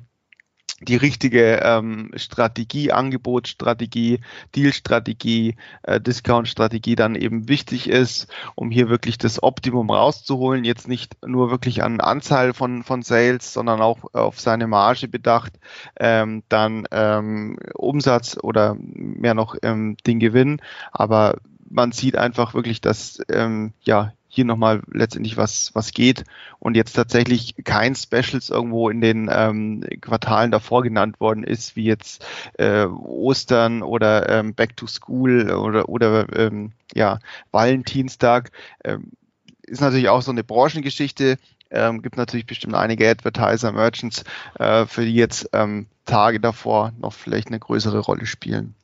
die 0.80 0.96
richtige 0.96 1.60
ähm, 1.64 2.12
Strategie, 2.14 2.92
Angebotsstrategie, 2.92 4.20
Dealstrategie, 4.54 5.56
äh, 5.82 6.00
Discount-Strategie 6.00 6.94
dann 6.94 7.16
eben 7.16 7.48
wichtig 7.48 7.88
ist, 7.88 8.28
um 8.54 8.70
hier 8.70 8.88
wirklich 8.88 9.18
das 9.18 9.42
Optimum 9.42 9.90
rauszuholen. 9.90 10.64
Jetzt 10.64 10.86
nicht 10.86 11.16
nur 11.26 11.50
wirklich 11.50 11.82
an 11.82 12.00
Anzahl 12.00 12.54
von, 12.54 12.84
von 12.84 13.02
Sales, 13.02 13.52
sondern 13.52 13.80
auch 13.80 14.14
auf 14.14 14.38
seine 14.38 14.68
Marge 14.68 15.08
bedacht, 15.08 15.58
ähm, 15.98 16.44
dann 16.48 16.86
ähm, 16.92 17.58
Umsatz 17.74 18.38
oder 18.40 18.76
mehr 18.78 19.34
noch 19.34 19.56
ähm, 19.62 19.96
den 20.06 20.20
Gewinn. 20.20 20.60
Aber 20.92 21.38
man 21.68 21.92
sieht 21.92 22.16
einfach 22.16 22.54
wirklich, 22.54 22.80
dass 22.80 23.20
ähm, 23.28 23.72
ja 23.82 24.12
hier 24.28 24.44
nochmal 24.44 24.82
letztendlich 24.92 25.36
was, 25.36 25.70
was 25.74 25.92
geht 25.92 26.24
und 26.58 26.76
jetzt 26.76 26.92
tatsächlich 26.92 27.54
kein 27.64 27.94
Specials 27.94 28.50
irgendwo 28.50 28.90
in 28.90 29.00
den 29.00 29.30
ähm, 29.32 29.84
Quartalen 30.00 30.50
davor 30.50 30.82
genannt 30.82 31.18
worden 31.20 31.44
ist, 31.44 31.76
wie 31.76 31.84
jetzt 31.84 32.24
äh, 32.58 32.84
Ostern 32.84 33.82
oder 33.82 34.28
ähm, 34.28 34.54
Back 34.54 34.76
to 34.76 34.86
School 34.86 35.50
oder, 35.50 35.88
oder 35.88 36.26
ähm, 36.36 36.72
ja, 36.94 37.18
Valentinstag. 37.50 38.50
Ähm, 38.84 39.12
ist 39.62 39.80
natürlich 39.80 40.08
auch 40.08 40.22
so 40.22 40.30
eine 40.30 40.44
Branchengeschichte. 40.44 41.38
Ähm, 41.70 42.00
gibt 42.02 42.16
natürlich 42.16 42.46
bestimmt 42.46 42.74
einige 42.74 43.08
Advertiser, 43.08 43.72
Merchants, 43.72 44.24
äh, 44.58 44.86
für 44.86 45.04
die 45.04 45.14
jetzt 45.14 45.50
ähm, 45.52 45.86
Tage 46.06 46.40
davor 46.40 46.92
noch 46.98 47.12
vielleicht 47.12 47.48
eine 47.48 47.58
größere 47.58 47.98
Rolle 47.98 48.24
spielen. 48.24 48.74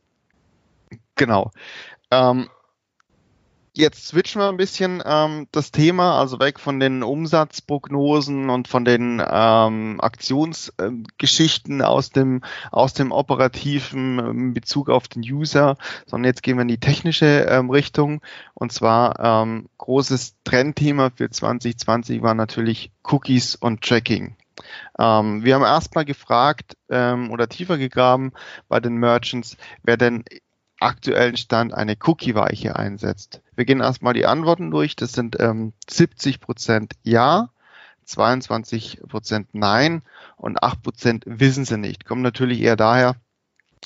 Genau. 1.16 1.50
Ähm, 2.10 2.48
Jetzt 3.76 4.06
switchen 4.06 4.40
wir 4.40 4.48
ein 4.50 4.56
bisschen 4.56 5.02
ähm, 5.04 5.48
das 5.50 5.72
Thema, 5.72 6.16
also 6.20 6.38
weg 6.38 6.60
von 6.60 6.78
den 6.78 7.02
Umsatzprognosen 7.02 8.48
und 8.48 8.68
von 8.68 8.84
den 8.84 9.20
ähm, 9.28 10.00
Aktionsgeschichten 10.00 11.80
äh, 11.80 11.82
aus 11.84 12.10
dem 12.10 12.44
aus 12.70 12.94
dem 12.94 13.10
operativen 13.10 14.20
in 14.20 14.54
Bezug 14.54 14.90
auf 14.90 15.08
den 15.08 15.22
User, 15.22 15.76
sondern 16.06 16.26
jetzt 16.26 16.44
gehen 16.44 16.56
wir 16.56 16.62
in 16.62 16.68
die 16.68 16.78
technische 16.78 17.46
ähm, 17.50 17.68
Richtung. 17.68 18.20
Und 18.54 18.70
zwar 18.70 19.18
ähm, 19.18 19.68
großes 19.78 20.36
Trendthema 20.44 21.10
für 21.10 21.28
2020 21.28 22.22
war 22.22 22.34
natürlich 22.34 22.92
Cookies 23.02 23.56
und 23.56 23.82
Tracking. 23.82 24.36
Ähm, 25.00 25.42
wir 25.42 25.56
haben 25.56 25.62
erstmal 25.62 26.04
gefragt 26.04 26.76
ähm, 26.88 27.32
oder 27.32 27.48
tiefer 27.48 27.76
gegraben 27.76 28.32
bei 28.68 28.78
den 28.78 28.98
Merchants, 28.98 29.56
wer 29.82 29.96
denn 29.96 30.22
aktuellen 30.84 31.36
Stand 31.36 31.74
eine 31.74 31.96
Cookie-Weiche 32.00 32.76
einsetzt. 32.76 33.40
Wir 33.56 33.64
gehen 33.64 33.80
erstmal 33.80 34.14
die 34.14 34.26
Antworten 34.26 34.70
durch. 34.70 34.96
Das 34.96 35.12
sind 35.12 35.36
ähm, 35.40 35.72
70% 35.88 36.92
Ja, 37.02 37.50
22% 38.06 39.46
Nein 39.52 40.02
und 40.36 40.62
8% 40.62 41.22
wissen 41.26 41.64
sie 41.64 41.78
nicht. 41.78 42.04
Kommt 42.04 42.22
natürlich 42.22 42.60
eher 42.60 42.76
daher, 42.76 43.16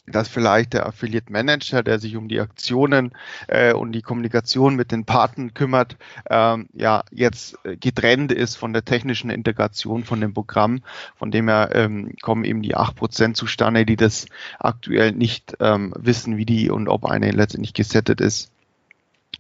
dass 0.07 0.29
vielleicht 0.29 0.73
der 0.73 0.87
Affiliate 0.87 1.33
Manager, 1.33 1.83
der 1.83 1.99
sich 1.99 2.17
um 2.17 2.29
die 2.29 2.41
Aktionen 2.41 3.13
äh, 3.47 3.73
und 3.73 3.93
die 3.93 4.03
Kommunikation 4.03 4.77
mit 4.77 4.93
den 4.93 5.05
Partnern 5.05 5.55
kümmert, 5.55 5.97
ähm, 6.31 6.69
ja 6.73 7.05
jetzt 7.11 7.59
getrennt 7.81 8.33
ist 8.33 8.57
von 8.57 8.73
der 8.73 8.85
technischen 8.85 9.31
Integration 9.31 10.05
von 10.05 10.21
dem 10.21 10.35
Programm. 10.35 10.83
Von 11.17 11.31
dem 11.31 11.49
her 11.49 11.71
ähm, 11.73 12.15
kommen 12.23 12.45
eben 12.45 12.63
die 12.63 12.75
acht 12.75 12.97
Prozent 12.97 13.37
zustande, 13.37 13.85
die 13.85 13.97
das 13.97 14.27
aktuell 14.59 15.13
nicht 15.13 15.57
ähm, 15.61 15.93
wissen, 15.97 16.37
wie 16.37 16.47
die 16.47 16.71
und 16.71 16.89
ob 16.89 17.05
eine 17.05 17.31
letztendlich 17.31 17.75
gesettet 17.75 18.21
ist, 18.21 18.51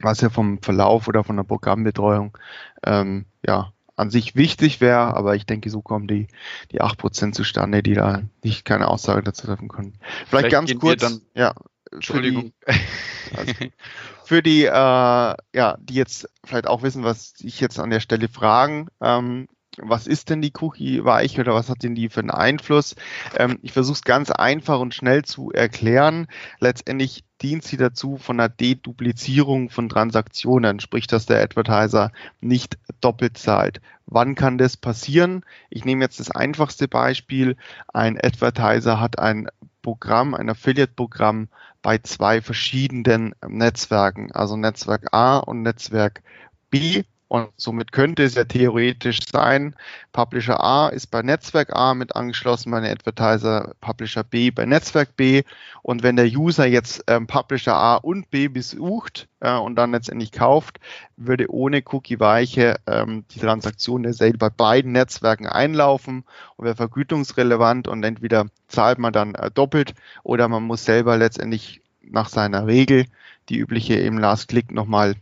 was 0.00 0.20
ja 0.20 0.30
vom 0.30 0.60
Verlauf 0.62 1.08
oder 1.08 1.24
von 1.24 1.36
der 1.36 1.44
Programmbetreuung 1.44 2.36
ähm, 2.84 3.24
ja 3.46 3.72
an 3.98 4.10
sich 4.10 4.36
wichtig 4.36 4.80
wäre, 4.80 5.16
aber 5.16 5.34
ich 5.34 5.46
denke, 5.46 5.70
so 5.70 5.82
kommen 5.82 6.06
die, 6.06 6.28
die 6.72 6.80
8% 6.80 7.32
zustande, 7.32 7.82
die 7.82 7.94
da 7.94 8.22
nicht 8.44 8.64
keine 8.64 8.88
Aussage 8.88 9.22
dazu 9.22 9.46
treffen 9.46 9.68
können. 9.68 9.98
Vielleicht, 10.00 10.28
Vielleicht 10.28 10.50
ganz 10.50 10.74
kurz, 10.76 11.00
dann, 11.00 11.20
ja, 11.34 11.54
Entschuldigung. 11.90 12.52
Für 12.64 12.72
die, 12.72 13.36
also, 13.36 13.52
für 14.24 14.42
die 14.42 14.64
äh, 14.64 14.70
ja, 14.70 15.76
die 15.80 15.94
jetzt 15.94 16.28
vielleicht 16.44 16.66
auch 16.66 16.82
wissen, 16.82 17.02
was 17.02 17.34
ich 17.40 17.60
jetzt 17.60 17.78
an 17.80 17.90
der 17.90 18.00
Stelle 18.00 18.28
fragen, 18.28 18.88
ähm, 19.00 19.48
was 19.82 20.06
ist 20.06 20.30
denn 20.30 20.42
die 20.42 20.52
Cookie-Weiche 20.58 21.40
oder 21.40 21.54
was 21.54 21.68
hat 21.68 21.82
denn 21.82 21.94
die 21.94 22.08
für 22.08 22.20
einen 22.20 22.30
Einfluss? 22.30 22.94
Ähm, 23.36 23.58
ich 23.62 23.72
versuche 23.72 23.94
es 23.94 24.02
ganz 24.02 24.30
einfach 24.30 24.80
und 24.80 24.94
schnell 24.94 25.24
zu 25.24 25.50
erklären. 25.50 26.26
Letztendlich 26.60 27.24
dient 27.42 27.64
sie 27.64 27.76
dazu 27.76 28.16
von 28.16 28.40
einer 28.40 28.48
Deduplizierung 28.48 29.70
von 29.70 29.88
Transaktionen, 29.88 30.80
sprich, 30.80 31.06
dass 31.06 31.26
der 31.26 31.42
Advertiser 31.42 32.10
nicht 32.40 32.78
doppelt 33.00 33.38
zahlt. 33.38 33.80
Wann 34.06 34.34
kann 34.34 34.58
das 34.58 34.76
passieren? 34.76 35.44
Ich 35.70 35.84
nehme 35.84 36.04
jetzt 36.04 36.20
das 36.20 36.30
einfachste 36.30 36.88
Beispiel. 36.88 37.56
Ein 37.92 38.18
Advertiser 38.22 39.00
hat 39.00 39.18
ein 39.18 39.48
Programm, 39.82 40.34
ein 40.34 40.50
Affiliate-Programm 40.50 41.48
bei 41.82 41.98
zwei 41.98 42.42
verschiedenen 42.42 43.34
Netzwerken, 43.46 44.32
also 44.32 44.56
Netzwerk 44.56 45.12
A 45.12 45.38
und 45.38 45.62
Netzwerk 45.62 46.22
B 46.70 47.04
und 47.28 47.50
somit 47.56 47.92
könnte 47.92 48.22
es 48.22 48.34
ja 48.34 48.44
theoretisch 48.44 49.20
sein, 49.30 49.76
Publisher 50.12 50.64
A 50.64 50.88
ist 50.88 51.08
bei 51.08 51.20
Netzwerk 51.20 51.76
A 51.76 51.92
mit 51.92 52.16
angeschlossen, 52.16 52.70
meine 52.70 52.90
Advertiser 52.90 53.74
Publisher 53.82 54.24
B 54.24 54.50
bei 54.50 54.64
Netzwerk 54.64 55.14
B. 55.14 55.42
Und 55.82 56.02
wenn 56.02 56.16
der 56.16 56.26
User 56.26 56.66
jetzt 56.66 57.04
ähm, 57.06 57.26
Publisher 57.26 57.74
A 57.74 57.96
und 57.96 58.30
B 58.30 58.48
besucht 58.48 59.28
äh, 59.40 59.52
und 59.52 59.76
dann 59.76 59.92
letztendlich 59.92 60.32
kauft, 60.32 60.80
würde 61.18 61.50
ohne 61.50 61.82
Cookie-Weiche 61.84 62.76
ähm, 62.86 63.24
die 63.30 63.40
Transaktion 63.40 64.04
der 64.04 64.14
Sale 64.14 64.38
bei 64.38 64.48
beiden 64.48 64.92
Netzwerken 64.92 65.46
einlaufen 65.46 66.24
und 66.56 66.64
wäre 66.64 66.76
vergütungsrelevant 66.76 67.88
und 67.88 68.02
entweder 68.04 68.46
zahlt 68.68 68.98
man 68.98 69.12
dann 69.12 69.34
äh, 69.34 69.50
doppelt 69.50 69.94
oder 70.22 70.48
man 70.48 70.62
muss 70.62 70.86
selber 70.86 71.18
letztendlich 71.18 71.82
nach 72.00 72.30
seiner 72.30 72.66
Regel, 72.66 73.04
die 73.50 73.58
übliche 73.58 74.00
eben 74.00 74.18
Last 74.18 74.48
Click 74.48 74.72
nochmal 74.72 75.14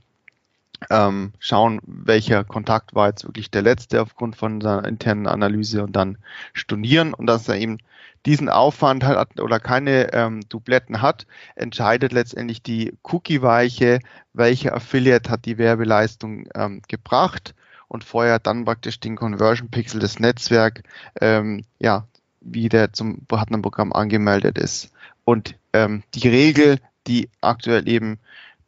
ähm, 0.90 1.32
schauen, 1.38 1.80
welcher 1.84 2.44
Kontakt 2.44 2.94
war 2.94 3.08
jetzt 3.08 3.24
wirklich 3.24 3.50
der 3.50 3.62
letzte 3.62 4.02
aufgrund 4.02 4.36
von 4.36 4.60
seiner 4.60 4.86
internen 4.86 5.26
Analyse 5.26 5.82
und 5.82 5.94
dann 5.94 6.18
stornieren 6.52 7.14
und 7.14 7.26
dass 7.26 7.48
er 7.48 7.56
eben 7.56 7.78
diesen 8.26 8.48
Aufwand 8.48 9.04
hat 9.04 9.40
oder 9.40 9.60
keine 9.60 10.12
ähm, 10.12 10.40
Dubletten 10.48 11.00
hat, 11.00 11.26
entscheidet 11.54 12.12
letztendlich 12.12 12.60
die 12.62 12.92
Cookie-Weiche, 13.04 14.00
welcher 14.32 14.74
Affiliate 14.74 15.30
hat 15.30 15.44
die 15.44 15.58
Werbeleistung 15.58 16.48
ähm, 16.54 16.82
gebracht 16.88 17.54
und 17.88 18.02
vorher 18.02 18.40
dann 18.40 18.64
praktisch 18.64 18.98
den 18.98 19.16
Conversion 19.16 19.70
Pixel 19.70 20.00
des 20.00 20.18
Netzwerk, 20.18 20.82
ähm, 21.20 21.64
ja, 21.78 22.06
wie 22.40 22.68
der 22.68 22.92
zum 22.92 23.24
Partnerprogramm 23.26 23.92
angemeldet 23.92 24.58
ist. 24.58 24.90
Und 25.24 25.54
ähm, 25.72 26.02
die 26.14 26.28
Regel, 26.28 26.78
die 27.06 27.28
aktuell 27.40 27.88
eben 27.88 28.18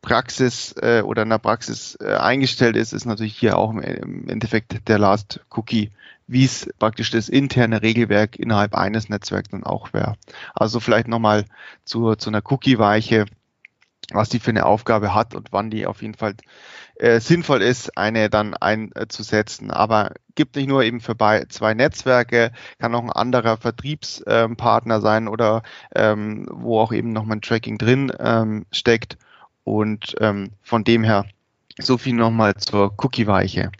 Praxis 0.03 0.75
äh, 0.81 1.03
oder 1.03 1.23
in 1.23 1.31
der 1.31 1.39
Praxis 1.39 1.97
äh, 2.01 2.15
eingestellt 2.15 2.77
ist, 2.77 2.93
ist 2.93 3.05
natürlich 3.05 3.37
hier 3.37 3.59
auch 3.59 3.71
im 3.71 4.29
Endeffekt 4.29 4.89
der 4.89 4.99
Last 4.99 5.41
Cookie, 5.51 5.91
wie 6.27 6.45
es 6.45 6.69
praktisch 6.79 7.11
das 7.11 7.29
interne 7.29 7.83
Regelwerk 7.83 8.37
innerhalb 8.39 8.75
eines 8.75 9.09
Netzwerks 9.09 9.49
dann 9.49 9.65
auch 9.65 9.93
wäre. 9.93 10.17
Also 10.55 10.79
vielleicht 10.81 11.09
nochmal 11.09 11.45
zu, 11.85 12.15
zu 12.15 12.31
einer 12.31 12.43
Cookie-Weiche, 12.45 13.27
was 14.13 14.29
die 14.29 14.39
für 14.39 14.51
eine 14.51 14.67
Aufgabe 14.67 15.15
hat 15.15 15.35
und 15.35 15.49
wann 15.53 15.71
die 15.71 15.87
auf 15.87 16.03
jeden 16.03 16.15
Fall 16.15 16.35
äh, 16.97 17.21
sinnvoll 17.21 17.63
ist, 17.63 17.97
eine 17.97 18.31
dann 18.31 18.55
einzusetzen. 18.55 19.71
Aber 19.71 20.13
gibt 20.35 20.57
nicht 20.57 20.69
nur 20.69 20.85
eben 20.85 21.01
für 21.01 21.17
zwei 21.49 21.75
Netzwerke, 21.75 22.53
kann 22.79 22.95
auch 22.95 23.03
ein 23.03 23.13
anderer 23.13 23.57
Vertriebspartner 23.57 24.95
ähm, 24.97 25.03
sein 25.03 25.29
oder 25.29 25.63
ähm, 25.95 26.47
wo 26.51 26.81
auch 26.81 26.93
eben 26.93 27.13
nochmal 27.13 27.39
ein 27.39 27.43
Tracking 27.43 27.79
drin 27.79 28.13
ähm, 28.19 28.67
steckt. 28.71 29.19
Und 29.69 30.17
ähm, 30.21 30.51
von 30.63 30.85
dem 30.85 31.05
her 31.05 31.27
so 31.79 31.99
viel 31.99 32.15
nochmal 32.15 32.57
zur 32.57 32.95
Cookie-Weiche. 32.97 33.71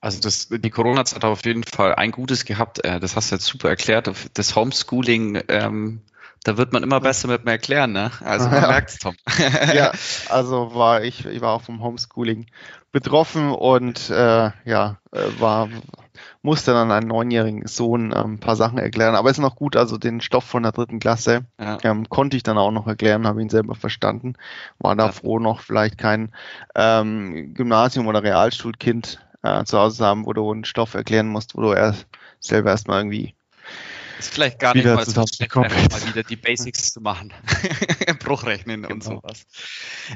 Also 0.00 0.20
das, 0.20 0.48
die 0.50 0.70
Corona-Zeit 0.70 1.16
hat 1.16 1.24
auf 1.24 1.44
jeden 1.44 1.64
Fall 1.64 1.94
ein 1.94 2.12
Gutes 2.12 2.44
gehabt. 2.44 2.84
Äh, 2.84 3.00
das 3.00 3.16
hast 3.16 3.30
du 3.30 3.36
jetzt 3.36 3.46
super 3.46 3.70
erklärt. 3.70 4.10
Das 4.34 4.54
Homeschooling, 4.54 5.42
ähm, 5.48 6.02
da 6.44 6.56
wird 6.56 6.72
man 6.72 6.82
immer 6.82 7.00
besser 7.00 7.28
mit 7.28 7.44
mir 7.44 7.52
erklären, 7.52 7.92
ne? 7.92 8.10
Also 8.20 8.48
man 8.48 8.62
ja. 8.62 8.68
merkt 8.68 8.90
es, 8.90 8.98
Tom. 8.98 9.16
ja, 9.74 9.90
also 10.28 10.74
war 10.74 11.02
ich, 11.02 11.24
ich 11.24 11.40
war 11.40 11.54
auch 11.54 11.62
vom 11.62 11.82
Homeschooling 11.82 12.46
betroffen 12.92 13.50
und 13.50 14.10
äh, 14.10 14.50
ja, 14.64 14.98
äh, 15.12 15.40
war 15.40 15.68
musste 16.42 16.72
dann 16.72 16.90
einen 16.90 17.08
neunjährigen 17.08 17.66
Sohn 17.66 18.12
ähm, 18.14 18.34
ein 18.34 18.40
paar 18.40 18.56
Sachen 18.56 18.78
erklären. 18.78 19.14
Aber 19.14 19.30
ist 19.30 19.38
noch 19.38 19.56
gut, 19.56 19.76
also 19.76 19.98
den 19.98 20.20
Stoff 20.20 20.44
von 20.44 20.62
der 20.62 20.72
dritten 20.72 20.98
Klasse 20.98 21.44
ja. 21.60 21.78
ähm, 21.82 22.08
konnte 22.08 22.36
ich 22.36 22.42
dann 22.42 22.58
auch 22.58 22.70
noch 22.70 22.86
erklären, 22.86 23.26
habe 23.26 23.42
ihn 23.42 23.48
selber 23.48 23.74
verstanden. 23.74 24.34
War 24.78 24.96
da 24.96 25.06
ja. 25.06 25.12
froh, 25.12 25.38
noch 25.38 25.60
vielleicht 25.60 25.98
kein 25.98 26.32
ähm, 26.74 27.54
Gymnasium- 27.54 28.06
oder 28.06 28.22
Realschulkind 28.22 29.20
äh, 29.42 29.64
zu 29.64 29.78
Hause 29.78 29.98
zu 29.98 30.04
haben, 30.04 30.26
wo 30.26 30.32
du 30.32 30.50
einen 30.50 30.64
Stoff 30.64 30.94
erklären 30.94 31.28
musst, 31.28 31.56
wo 31.56 31.60
du 31.60 31.72
erst 31.72 32.06
selber 32.40 32.70
erstmal 32.70 33.00
irgendwie 33.00 33.35
ist 34.18 34.32
vielleicht 34.32 34.58
gar 34.58 34.74
nicht 34.74 34.84
mal 34.84 35.04
so 35.04 35.20
mal 35.20 36.06
wieder 36.08 36.22
die 36.22 36.36
Basics 36.36 36.92
zu 36.92 37.00
machen. 37.00 37.32
Bruchrechnen 38.20 38.82
genau. 38.82 38.94
und 38.94 39.04
sowas. 39.04 39.46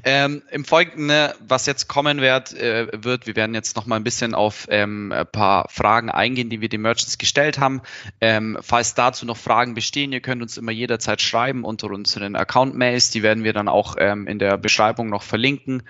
Ähm, 0.05 0.43
Im 0.51 0.65
Folgenden, 0.65 1.07
ne, 1.07 1.35
was 1.41 1.67
jetzt 1.67 1.89
kommen 1.89 2.21
wird, 2.21 2.53
äh, 2.55 2.89
wird, 2.93 3.27
wir 3.27 3.37
werden 3.37 3.55
jetzt 3.55 3.77
noch 3.77 3.87
mal 3.87 3.97
ein 3.97 4.05
bisschen 4.05 4.35
auf 4.35 4.67
ähm, 4.71 5.13
ein 5.13 5.27
paar 5.27 5.69
Fragen 5.69 6.11
eingehen, 6.11 6.51
die 6.51 6.61
wir 6.61 6.69
den 6.69 6.81
Merchants 6.83 7.19
gestellt 7.19 7.59
haben. 7.59 7.83
Ähm, 8.21 8.59
falls 8.61 8.95
dazu 8.95 9.27
noch 9.27 9.37
Fragen 9.37 9.75
bestehen, 9.75 10.13
ihr 10.13 10.21
könnt 10.21 10.43
uns 10.43 10.57
immer 10.57 10.73
jederzeit 10.73 11.21
schreiben 11.21 11.65
unter 11.65 11.91
unseren 11.91 12.37
Account-Mails. 12.37 13.11
Die 13.11 13.23
werden 13.23 13.45
wir 13.45 13.53
dann 13.53 13.69
auch 13.69 13.97
ähm, 13.99 14.27
in 14.27 14.39
der 14.39 14.57
Beschreibung 14.57 15.11
noch 15.11 15.23
verlinken. 15.23 15.83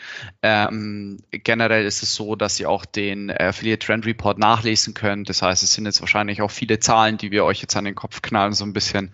Ähm, 0.42 1.18
generell 1.30 1.84
ist 1.84 2.02
es 2.02 2.14
so, 2.14 2.36
dass 2.36 2.58
ihr 2.58 2.68
auch 2.68 2.84
den 2.84 3.30
Affiliate 3.30 3.86
Trend 3.86 4.06
Report 4.06 4.38
nachlesen 4.38 4.94
könnt. 4.94 5.28
Das 5.28 5.42
heißt, 5.42 5.62
es 5.62 5.72
sind 5.72 5.86
jetzt 5.86 6.00
wahrscheinlich 6.00 6.42
auch 6.42 6.50
viele 6.50 6.80
Zahlen, 6.80 7.18
die 7.18 7.30
wir 7.30 7.44
euch 7.44 7.60
jetzt 7.60 7.76
an 7.76 7.84
den 7.84 7.94
Kopf 8.00 8.22
knallen 8.22 8.54
so 8.54 8.64
ein 8.64 8.72
bisschen. 8.72 9.12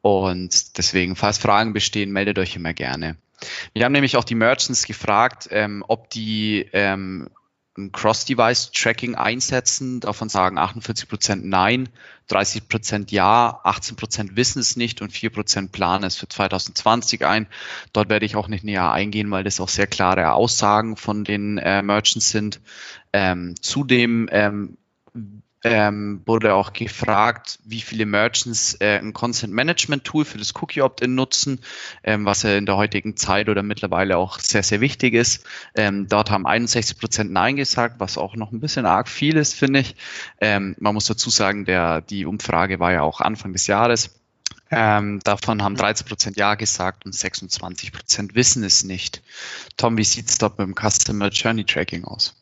Und 0.00 0.78
deswegen, 0.78 1.16
falls 1.16 1.38
Fragen 1.38 1.72
bestehen, 1.72 2.12
meldet 2.12 2.38
euch 2.38 2.54
immer 2.56 2.72
gerne. 2.72 3.16
Wir 3.72 3.84
haben 3.84 3.92
nämlich 3.92 4.16
auch 4.16 4.24
die 4.24 4.34
Merchants 4.34 4.84
gefragt, 4.84 5.48
ähm, 5.50 5.84
ob 5.86 6.10
die 6.10 6.68
ähm, 6.72 7.28
ein 7.76 7.92
Cross-Device-Tracking 7.92 9.14
einsetzen. 9.14 10.00
Davon 10.00 10.28
sagen 10.28 10.58
48 10.58 11.08
Prozent 11.08 11.44
nein, 11.44 11.88
30 12.26 12.68
Prozent 12.68 13.12
ja, 13.12 13.60
18 13.62 13.96
Prozent 13.96 14.36
wissen 14.36 14.58
es 14.58 14.76
nicht 14.76 15.00
und 15.00 15.12
4 15.12 15.30
Prozent 15.30 15.72
planen 15.72 16.04
es 16.04 16.16
für 16.16 16.28
2020 16.28 17.24
ein. 17.24 17.46
Dort 17.92 18.08
werde 18.08 18.26
ich 18.26 18.36
auch 18.36 18.48
nicht 18.48 18.64
näher 18.64 18.92
eingehen, 18.92 19.30
weil 19.30 19.44
das 19.44 19.60
auch 19.60 19.68
sehr 19.68 19.86
klare 19.86 20.32
Aussagen 20.32 20.96
von 20.96 21.24
den 21.24 21.58
äh, 21.58 21.82
Merchants 21.82 22.30
sind. 22.30 22.60
Ähm, 23.12 23.54
zudem 23.60 24.28
ähm, 24.32 24.76
ähm, 25.64 26.22
wurde 26.24 26.54
auch 26.54 26.72
gefragt, 26.72 27.58
wie 27.64 27.80
viele 27.80 28.06
Merchants 28.06 28.76
äh, 28.80 28.98
ein 28.98 29.12
Consent 29.12 29.52
Management 29.52 30.04
Tool 30.04 30.24
für 30.24 30.38
das 30.38 30.54
Cookie 30.60 30.82
Opt-in 30.82 31.14
nutzen, 31.14 31.60
ähm, 32.04 32.24
was 32.24 32.42
ja 32.42 32.56
in 32.56 32.66
der 32.66 32.76
heutigen 32.76 33.16
Zeit 33.16 33.48
oder 33.48 33.62
mittlerweile 33.62 34.18
auch 34.18 34.38
sehr, 34.38 34.62
sehr 34.62 34.80
wichtig 34.80 35.14
ist. 35.14 35.44
Ähm, 35.74 36.06
dort 36.08 36.30
haben 36.30 36.46
61 36.46 36.98
Prozent 36.98 37.32
Nein 37.32 37.56
gesagt, 37.56 37.98
was 37.98 38.18
auch 38.18 38.36
noch 38.36 38.52
ein 38.52 38.60
bisschen 38.60 38.86
arg 38.86 39.08
viel 39.08 39.36
ist, 39.36 39.54
finde 39.54 39.80
ich. 39.80 39.96
Ähm, 40.40 40.76
man 40.78 40.94
muss 40.94 41.06
dazu 41.06 41.30
sagen, 41.30 41.64
der, 41.64 42.02
die 42.02 42.24
Umfrage 42.24 42.78
war 42.78 42.92
ja 42.92 43.02
auch 43.02 43.20
Anfang 43.20 43.52
des 43.52 43.66
Jahres. 43.66 44.10
Ähm, 44.70 45.20
davon 45.24 45.62
haben 45.62 45.76
13 45.76 46.06
Prozent 46.06 46.36
Ja 46.36 46.54
gesagt 46.54 47.06
und 47.06 47.14
26 47.14 47.92
Prozent 47.92 48.34
wissen 48.34 48.62
es 48.64 48.84
nicht. 48.84 49.22
Tom, 49.76 49.96
wie 49.96 50.04
sieht 50.04 50.28
es 50.28 50.38
dort 50.38 50.58
mit 50.58 50.66
dem 50.68 50.74
Customer 50.74 51.28
Journey 51.30 51.64
Tracking 51.64 52.04
aus? 52.04 52.34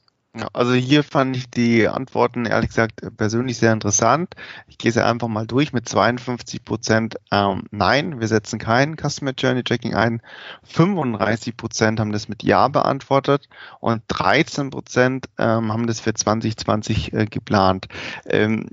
Also 0.53 0.75
hier 0.75 1.03
fand 1.03 1.37
ich 1.37 1.49
die 1.51 1.89
Antworten 1.89 2.45
ehrlich 2.45 2.71
gesagt 2.71 3.01
persönlich 3.17 3.59
sehr 3.59 3.73
interessant. 3.73 4.35
Ich 4.67 4.79
gehe 4.79 4.93
sie 4.93 5.05
einfach 5.05 5.29
mal 5.29 5.47
durch 5.47 5.73
mit 5.73 5.89
52 5.89 6.65
Prozent 6.65 7.17
ähm, 7.31 7.65
Nein, 7.71 8.21
wir 8.21 8.29
setzen 8.29 8.59
kein 8.59 8.97
Customer 8.97 9.33
Journey 9.37 9.63
Tracking 9.63 9.95
ein. 9.95 10.21
35 10.65 11.57
Prozent 11.57 12.01
haben 12.01 12.13
das 12.13 12.29
mit 12.29 12.43
Ja 12.43 12.69
beantwortet 12.69 13.49
und 13.81 14.03
13 14.09 14.71
Prozent 14.71 15.27
ähm, 15.39 15.73
haben 15.73 15.87
das 15.87 16.01
für 16.01 16.15
2020 16.15 17.13
äh, 17.13 17.27
geplant. 17.27 17.89
Ähm, 18.27 18.69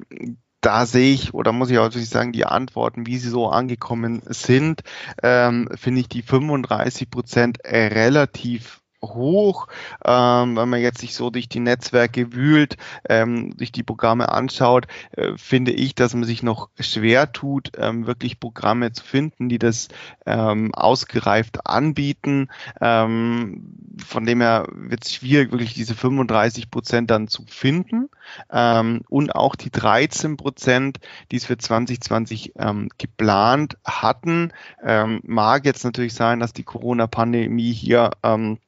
da 0.64 0.86
sehe 0.86 1.14
ich, 1.14 1.34
oder 1.34 1.52
muss 1.52 1.70
ich 1.70 1.78
auch 1.78 1.84
natürlich 1.84 2.10
sagen, 2.10 2.32
die 2.32 2.46
Antworten, 2.46 3.06
wie 3.06 3.18
sie 3.18 3.30
so 3.30 3.50
angekommen 3.50 4.22
sind, 4.26 4.82
ähm, 5.22 5.70
finde 5.76 6.02
ich 6.02 6.08
die 6.08 6.22
35 6.22 7.10
Prozent 7.10 7.66
äh, 7.66 7.88
relativ 7.88 8.83
hoch, 9.04 9.68
ähm, 10.06 10.56
wenn 10.56 10.70
man 10.70 10.82
jetzt 10.82 11.00
sich 11.00 11.16
so 11.16 11.30
durch 11.30 11.50
die 11.50 11.60
Netzwerke 11.60 12.34
wühlt, 12.34 12.78
ähm, 13.08 13.56
durch 13.58 13.72
die 13.72 13.84
Programme 13.84 14.30
anschaut, 14.30 14.88
äh, 15.12 15.34
finde 15.38 15.72
ich, 15.72 15.96
dass 15.96 16.14
man 16.14 16.24
sich 16.24 16.44
noch 16.44 16.70
schwer 16.80 17.32
tut, 17.32 17.72
ähm, 17.78 18.08
wirklich 18.08 18.40
Programme 18.40 18.92
zu 18.92 19.04
finden, 19.04 19.50
die 19.50 19.60
das 19.60 19.90
ähm, 20.26 20.74
ausgereift 20.74 21.68
anbieten. 21.68 22.50
Ähm, 22.82 23.76
von 24.06 24.26
dem 24.26 24.42
her 24.42 24.68
wird 24.72 25.06
es 25.06 25.14
schwierig, 25.14 25.52
wirklich 25.52 25.74
diese 25.74 25.96
35 25.96 26.72
Prozent 26.72 27.12
dann 27.12 27.28
zu 27.28 27.46
finden. 27.48 28.10
Ähm, 28.52 29.02
und 29.10 29.36
auch 29.36 29.56
die 29.56 29.72
13 29.72 30.38
Prozent, 30.38 31.00
die 31.32 31.38
es 31.38 31.46
für 31.46 31.58
2020 31.58 32.54
ähm, 32.58 32.90
geplant 32.98 33.78
hatten, 33.86 34.52
ähm, 34.84 35.22
mag 35.24 35.66
jetzt 35.66 35.84
natürlich 35.84 36.14
sein, 36.14 36.40
dass 36.40 36.54
die 36.54 36.64
Corona-Pandemie 36.64 37.72
hier 37.72 38.12
ähm, 38.24 38.60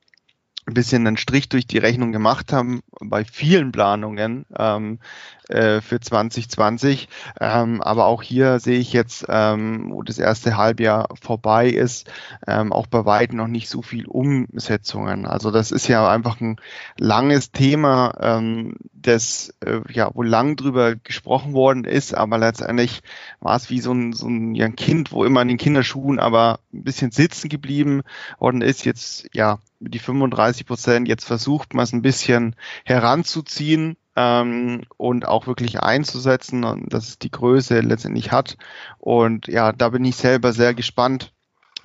ein 0.68 0.74
bisschen 0.74 1.06
einen 1.06 1.18
Strich 1.18 1.50
durch 1.50 1.68
die 1.68 1.78
Rechnung 1.78 2.12
gemacht 2.12 2.52
haben 2.52 2.82
bei 3.00 3.24
vielen 3.24 3.72
Planungen 3.72 4.46
ähm, 4.58 5.00
äh, 5.48 5.82
für 5.82 6.00
2020. 6.00 7.08
Ähm, 7.40 7.82
aber 7.82 8.06
auch 8.06 8.24
hier 8.24 8.60
sehe 8.60 8.80
ich 8.80 8.92
jetzt, 8.92 9.26
ähm, 9.30 9.92
wo 9.92 10.02
das 10.02 10.18
erste 10.18 10.58
Halbjahr 10.58 11.10
vorbei 11.22 11.70
ist, 11.70 12.10
ähm, 12.48 12.74
auch 12.74 12.88
bei 12.88 13.06
weitem 13.06 13.38
noch 13.38 13.48
nicht 13.48 13.70
so 13.70 13.84
viel 13.84 14.08
Umsetzungen. 14.08 15.28
Also 15.28 15.52
das 15.52 15.72
ist 15.72 15.88
ja 15.88 16.10
einfach 16.10 16.42
ein 16.42 16.56
langes 16.98 17.52
Thema, 17.52 18.14
ähm, 18.20 18.76
das 18.94 19.54
äh, 19.64 19.82
ja 19.92 20.10
wo 20.16 20.24
lang 20.24 20.56
drüber 20.56 20.96
gesprochen 20.96 21.54
worden 21.54 21.86
ist, 21.86 22.16
aber 22.16 22.40
letztendlich 22.40 23.04
war 23.40 23.56
es 23.56 23.70
wie 23.70 23.82
so 23.82 23.92
ein, 23.92 24.14
so 24.14 24.28
ein, 24.28 24.56
ja, 24.56 24.66
ein 24.66 24.76
Kind, 24.76 25.12
wo 25.12 25.26
immer 25.26 25.44
in 25.44 25.50
den 25.50 25.58
Kinderschuhen 25.58 26.18
aber 26.18 26.60
ein 26.74 26.84
bisschen 26.84 27.12
sitzen 27.12 27.50
geblieben 27.50 28.02
worden 28.40 28.62
ist. 28.62 28.84
Jetzt 28.84 29.28
ja 29.32 29.60
die 29.90 30.00
35 30.00 30.66
Prozent. 30.66 31.08
Jetzt 31.08 31.26
versucht 31.26 31.74
man 31.74 31.84
es 31.84 31.94
ein 31.94 32.02
bisschen 32.02 32.56
heranzuziehen 32.84 33.98
ähm, 34.16 34.84
und 34.98 35.28
auch 35.28 35.48
wirklich 35.48 35.82
einzusetzen 35.82 36.64
und 36.64 36.94
dass 36.94 37.08
es 37.10 37.20
die 37.20 37.32
Größe 37.32 37.82
letztendlich 37.82 38.32
hat. 38.32 38.58
Und 38.98 39.48
ja, 39.48 39.72
da 39.72 39.90
bin 39.90 40.06
ich 40.06 40.16
selber 40.16 40.54
sehr 40.54 40.74
gespannt, 40.74 41.34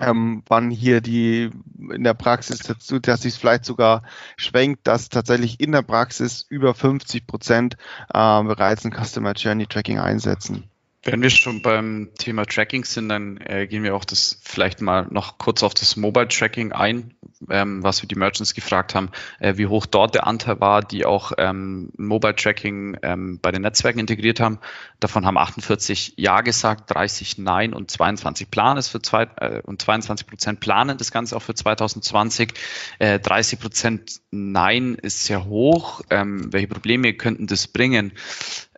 ähm, 0.01 0.43
wann 0.47 0.71
hier 0.71 0.99
die 1.01 1.51
in 1.93 2.03
der 2.03 2.15
Praxis 2.15 2.59
dazu, 2.59 2.99
dass 2.99 3.21
sich 3.21 3.35
vielleicht 3.35 3.65
sogar 3.65 4.03
schwenkt, 4.35 4.87
dass 4.87 5.09
tatsächlich 5.09 5.59
in 5.59 5.71
der 5.71 5.83
Praxis 5.83 6.45
über 6.49 6.73
50 6.73 7.27
Prozent 7.27 7.77
äh, 8.13 8.43
bereits 8.43 8.83
ein 8.85 8.91
Customer 8.91 9.33
Journey 9.33 9.67
Tracking 9.67 9.99
einsetzen. 9.99 10.69
Wenn 11.03 11.21
wir 11.21 11.31
schon 11.31 11.63
beim 11.63 12.09
Thema 12.17 12.45
Tracking 12.45 12.83
sind, 12.83 13.09
dann 13.09 13.37
äh, 13.37 13.65
gehen 13.65 13.83
wir 13.83 13.95
auch 13.95 14.05
das 14.05 14.39
vielleicht 14.43 14.81
mal 14.81 15.07
noch 15.09 15.39
kurz 15.39 15.63
auf 15.63 15.73
das 15.73 15.95
Mobile 15.95 16.27
Tracking 16.27 16.73
ein, 16.73 17.15
ähm, 17.49 17.83
was 17.83 18.01
wir 18.01 18.07
die 18.07 18.15
Merchants 18.15 18.53
gefragt 18.53 18.95
haben, 18.95 19.09
äh, 19.39 19.57
wie 19.57 19.67
hoch 19.67 19.85
dort 19.85 20.15
der 20.15 20.27
Anteil 20.27 20.59
war, 20.59 20.81
die 20.81 21.05
auch 21.05 21.31
ähm, 21.37 21.91
Mobile 21.97 22.35
Tracking 22.35 22.97
ähm, 23.01 23.39
bei 23.41 23.51
den 23.51 23.61
Netzwerken 23.61 23.99
integriert 23.99 24.39
haben. 24.39 24.59
Davon 24.99 25.25
haben 25.25 25.37
48 25.37 26.13
Ja 26.17 26.41
gesagt, 26.41 26.93
30 26.93 27.37
Nein 27.37 27.73
und 27.73 27.89
22 27.89 28.51
Plan 28.51 28.77
ist 28.77 28.89
für 28.89 29.01
zwei, 29.01 29.23
äh, 29.37 29.61
und 29.63 29.81
22 29.81 30.27
Prozent 30.27 30.59
planen 30.59 30.97
das 30.97 31.11
Ganze 31.11 31.35
auch 31.35 31.41
für 31.41 31.55
2020. 31.55 32.53
Äh, 32.99 33.19
30 33.19 33.59
Prozent 33.59 34.21
Nein 34.31 34.95
ist 34.95 35.25
sehr 35.25 35.45
hoch. 35.45 36.01
Ähm, 36.09 36.51
welche 36.51 36.67
Probleme 36.67 37.13
könnten 37.13 37.47
das 37.47 37.67
bringen? 37.67 38.13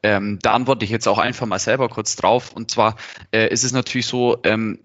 Ähm, 0.03 0.39
da 0.41 0.53
antworte 0.53 0.83
ich 0.83 0.91
jetzt 0.91 1.07
auch 1.07 1.17
einfach 1.17 1.47
mal 1.47 1.59
selber 1.59 1.87
kurz 1.89 2.15
drauf. 2.15 2.51
Und 2.53 2.69
zwar 2.69 2.97
äh, 3.31 3.47
ist 3.47 3.63
es 3.63 3.71
natürlich 3.71 4.05
so, 4.05 4.37
ähm, 4.43 4.79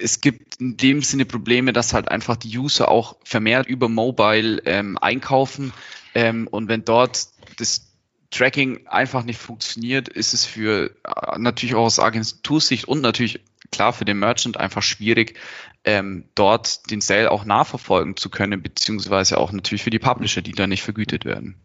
es 0.00 0.20
gibt 0.20 0.56
in 0.56 0.76
dem 0.76 1.02
Sinne 1.02 1.24
Probleme, 1.24 1.72
dass 1.72 1.92
halt 1.92 2.08
einfach 2.08 2.36
die 2.36 2.56
User 2.58 2.88
auch 2.88 3.16
vermehrt 3.24 3.66
über 3.66 3.88
Mobile 3.88 4.62
ähm, 4.64 4.98
einkaufen. 4.98 5.72
Ähm, 6.14 6.48
und 6.48 6.68
wenn 6.68 6.84
dort 6.84 7.28
das 7.58 7.92
Tracking 8.30 8.86
einfach 8.86 9.24
nicht 9.24 9.38
funktioniert, 9.38 10.08
ist 10.08 10.34
es 10.34 10.44
für 10.44 10.90
äh, 11.04 11.38
natürlich 11.38 11.74
auch 11.74 11.84
aus 11.84 11.98
Agentursicht 11.98 12.86
und 12.86 13.00
natürlich 13.00 13.40
klar 13.70 13.92
für 13.92 14.04
den 14.04 14.18
Merchant 14.18 14.56
einfach 14.56 14.82
schwierig, 14.82 15.38
ähm, 15.84 16.24
dort 16.34 16.90
den 16.90 17.00
Sale 17.00 17.30
auch 17.30 17.44
nachverfolgen 17.44 18.16
zu 18.16 18.30
können, 18.30 18.62
beziehungsweise 18.62 19.38
auch 19.38 19.52
natürlich 19.52 19.82
für 19.82 19.90
die 19.90 19.98
Publisher, 19.98 20.42
die 20.42 20.52
da 20.52 20.66
nicht 20.66 20.82
vergütet 20.82 21.24
werden. 21.24 21.56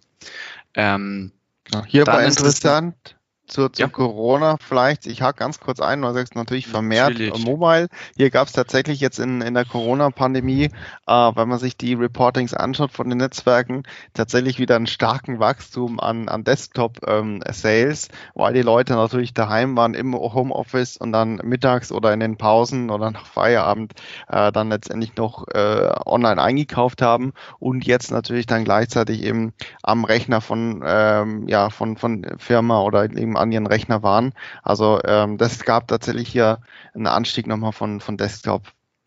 Ähm, 0.73 1.31
ja, 1.73 1.85
hierbei 1.85 2.25
interessant, 2.25 3.15
zu, 3.51 3.69
zu 3.69 3.81
ja. 3.81 3.87
Corona 3.87 4.57
vielleicht. 4.59 5.05
Ich 5.05 5.21
hake 5.21 5.37
ganz 5.37 5.59
kurz 5.59 5.79
ein, 5.79 6.01
du 6.01 6.11
sagst 6.13 6.35
natürlich 6.35 6.67
vermehrt 6.67 7.11
natürlich. 7.11 7.45
Mobile. 7.45 7.87
Hier 8.15 8.29
gab 8.29 8.47
es 8.47 8.53
tatsächlich 8.53 8.99
jetzt 8.99 9.19
in, 9.19 9.41
in 9.41 9.53
der 9.53 9.65
Corona-Pandemie, 9.65 10.69
äh, 11.07 11.11
wenn 11.11 11.49
man 11.49 11.59
sich 11.59 11.77
die 11.77 11.93
Reportings 11.93 12.53
anschaut 12.53 12.91
von 12.91 13.09
den 13.09 13.17
Netzwerken, 13.17 13.83
tatsächlich 14.13 14.57
wieder 14.57 14.77
einen 14.77 14.87
starken 14.87 15.39
Wachstum 15.39 15.99
an, 15.99 16.29
an 16.29 16.43
Desktop-Sales, 16.43 18.07
ähm, 18.07 18.15
weil 18.35 18.53
die 18.53 18.61
Leute 18.61 18.93
natürlich 18.93 19.33
daheim 19.33 19.75
waren 19.75 19.93
im 19.93 20.15
Homeoffice 20.15 20.97
und 20.97 21.11
dann 21.11 21.41
mittags 21.43 21.91
oder 21.91 22.13
in 22.13 22.21
den 22.21 22.37
Pausen 22.37 22.89
oder 22.89 23.11
nach 23.11 23.25
Feierabend 23.25 23.93
äh, 24.29 24.51
dann 24.51 24.69
letztendlich 24.69 25.15
noch 25.17 25.47
äh, 25.49 25.91
online 26.05 26.41
eingekauft 26.41 27.01
haben 27.01 27.33
und 27.59 27.85
jetzt 27.85 28.11
natürlich 28.11 28.45
dann 28.45 28.63
gleichzeitig 28.63 29.23
eben 29.23 29.53
am 29.83 30.05
Rechner 30.05 30.39
von, 30.39 30.81
ähm, 30.85 31.47
ja, 31.47 31.69
von, 31.69 31.97
von 31.97 32.25
Firma 32.37 32.81
oder 32.81 33.03
eben 33.03 33.37
an 33.41 33.51
ihren 33.51 33.67
Rechner 33.67 34.03
waren. 34.03 34.33
Also 34.63 35.01
ähm, 35.03 35.37
das 35.37 35.63
gab 35.63 35.87
tatsächlich 35.87 36.29
hier 36.29 36.59
einen 36.93 37.07
Anstieg 37.07 37.47
nochmal 37.47 37.71
von, 37.71 37.99
von 37.99 38.17
Desktop. 38.17 38.63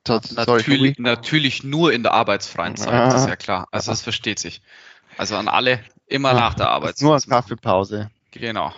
natürlich, 0.06 0.98
natürlich 0.98 1.64
nur 1.64 1.92
in 1.92 2.02
der 2.02 2.12
arbeitsfreien 2.12 2.76
Zeit, 2.76 2.92
ah. 2.92 3.06
das 3.06 3.22
ist 3.22 3.28
ja 3.28 3.36
klar. 3.36 3.68
Also 3.70 3.90
das 3.90 4.02
versteht 4.02 4.38
sich. 4.38 4.62
Also 5.16 5.36
an 5.36 5.48
alle 5.48 5.80
immer 6.06 6.30
ah, 6.30 6.34
nach 6.34 6.54
der 6.54 6.68
Arbeit. 6.68 7.00
Nur 7.00 7.14
als 7.14 7.28
Kaffeepause. 7.28 8.10
Genau. 8.30 8.72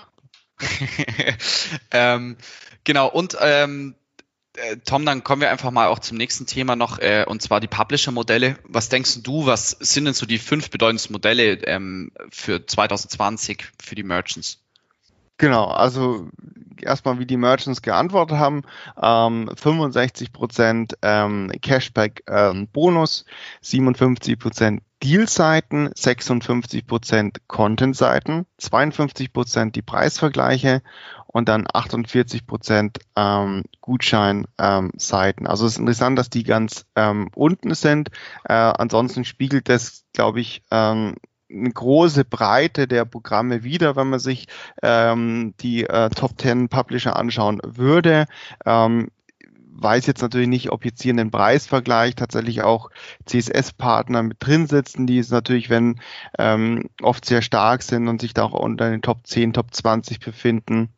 ähm, 1.91 2.37
genau, 2.85 3.09
und 3.09 3.37
ähm, 3.41 3.95
äh, 4.57 4.77
Tom, 4.79 5.05
dann 5.05 5.23
kommen 5.23 5.43
wir 5.43 5.51
einfach 5.51 5.71
mal 5.71 5.89
auch 5.89 5.99
zum 5.99 6.17
nächsten 6.17 6.47
Thema 6.47 6.77
noch, 6.77 6.99
äh, 6.99 7.25
und 7.27 7.43
zwar 7.43 7.61
die 7.61 7.67
Publisher-Modelle. 7.67 8.59
Was 8.65 8.89
denkst 8.89 9.23
du, 9.23 9.47
was 9.47 9.71
sind 9.71 10.07
denn 10.07 10.15
so 10.15 10.27
die 10.27 10.39
fünf 10.39 10.71
bedeutendsten 10.71 11.13
Modelle 11.13 11.55
ähm, 11.65 12.11
für 12.31 12.65
2020 12.65 13.65
für 13.83 13.95
die 13.95 14.03
Merchants? 14.03 14.63
Genau, 15.39 15.67
also 15.67 16.29
erstmal 16.83 17.19
wie 17.19 17.27
die 17.27 17.37
Merchants 17.37 17.83
geantwortet 17.83 18.39
haben, 18.39 18.63
ähm, 19.01 19.51
65 19.55 20.33
Prozent 20.33 20.97
ähm, 21.03 21.51
Cashback 21.63 22.23
ähm, 22.29 22.69
Bonus, 22.69 23.25
57 23.61 24.39
Prozent 24.39 24.83
Deal-Seiten, 25.03 25.91
56 25.95 26.87
Prozent 26.87 27.41
Content-Seiten, 27.49 28.47
52 28.59 29.33
Prozent 29.33 29.77
die 29.77 29.83
Preisvergleiche 29.83 30.83
und 31.27 31.51
dann 31.51 31.67
48 31.71 32.47
Prozent 32.47 33.01
ähm, 33.15 33.65
Gutschein-Seiten. 33.83 35.45
Ähm, 35.45 35.51
also 35.51 35.67
es 35.67 35.73
ist 35.73 35.79
interessant, 35.79 36.19
dass 36.19 36.31
die 36.31 36.45
ganz 36.45 36.87
ähm, 36.97 37.29
unten 37.35 37.75
sind. 37.75 38.09
Äh, 38.45 38.55
ansonsten 38.55 39.27
spiegelt 39.27 39.69
das, 39.69 40.05
glaube 40.15 40.41
ich, 40.41 40.63
ähm, 40.71 41.17
eine 41.51 41.71
große 41.71 42.25
Breite 42.25 42.89
der 42.89 43.05
Programme 43.05 43.63
wieder, 43.63 43.97
wenn 43.97 44.09
man 44.11 44.19
sich 44.19 44.49
ähm, 44.83 45.55
die 45.61 45.85
äh, 45.85 46.11
Top 46.11 46.41
10 46.41 46.69
Publisher 46.69 47.17
anschauen 47.17 47.61
würde. 47.65 48.27
Ähm, 48.65 49.09
weiß 49.79 50.07
jetzt 50.07 50.23
natürlich 50.23 50.49
nicht, 50.49 50.73
ob 50.73 50.85
jetzt 50.85 51.03
hier 51.03 51.11
in 51.11 51.19
den 51.19 51.31
Preisvergleich 51.31 52.15
tatsächlich 52.15 52.63
auch 52.63 52.91
CSS-Partner 53.27 54.23
mit 54.23 54.39
drin 54.41 54.67
sitzen, 54.67 55.07
die 55.07 55.19
es 55.19 55.31
natürlich, 55.31 55.71
wenn 55.71 56.01
ähm, 56.39 56.89
oft 57.03 57.25
sehr 57.25 57.43
stark 57.43 57.83
sind 57.83 58.09
und 58.09 58.21
sich 58.21 58.35
da 58.35 58.45
auch 58.45 58.53
unter 58.53 58.91
den 58.91 59.03
Top 59.03 59.27
10, 59.27 59.53
Top 59.53 59.75
20 59.75 60.21
befinden, 60.21 60.89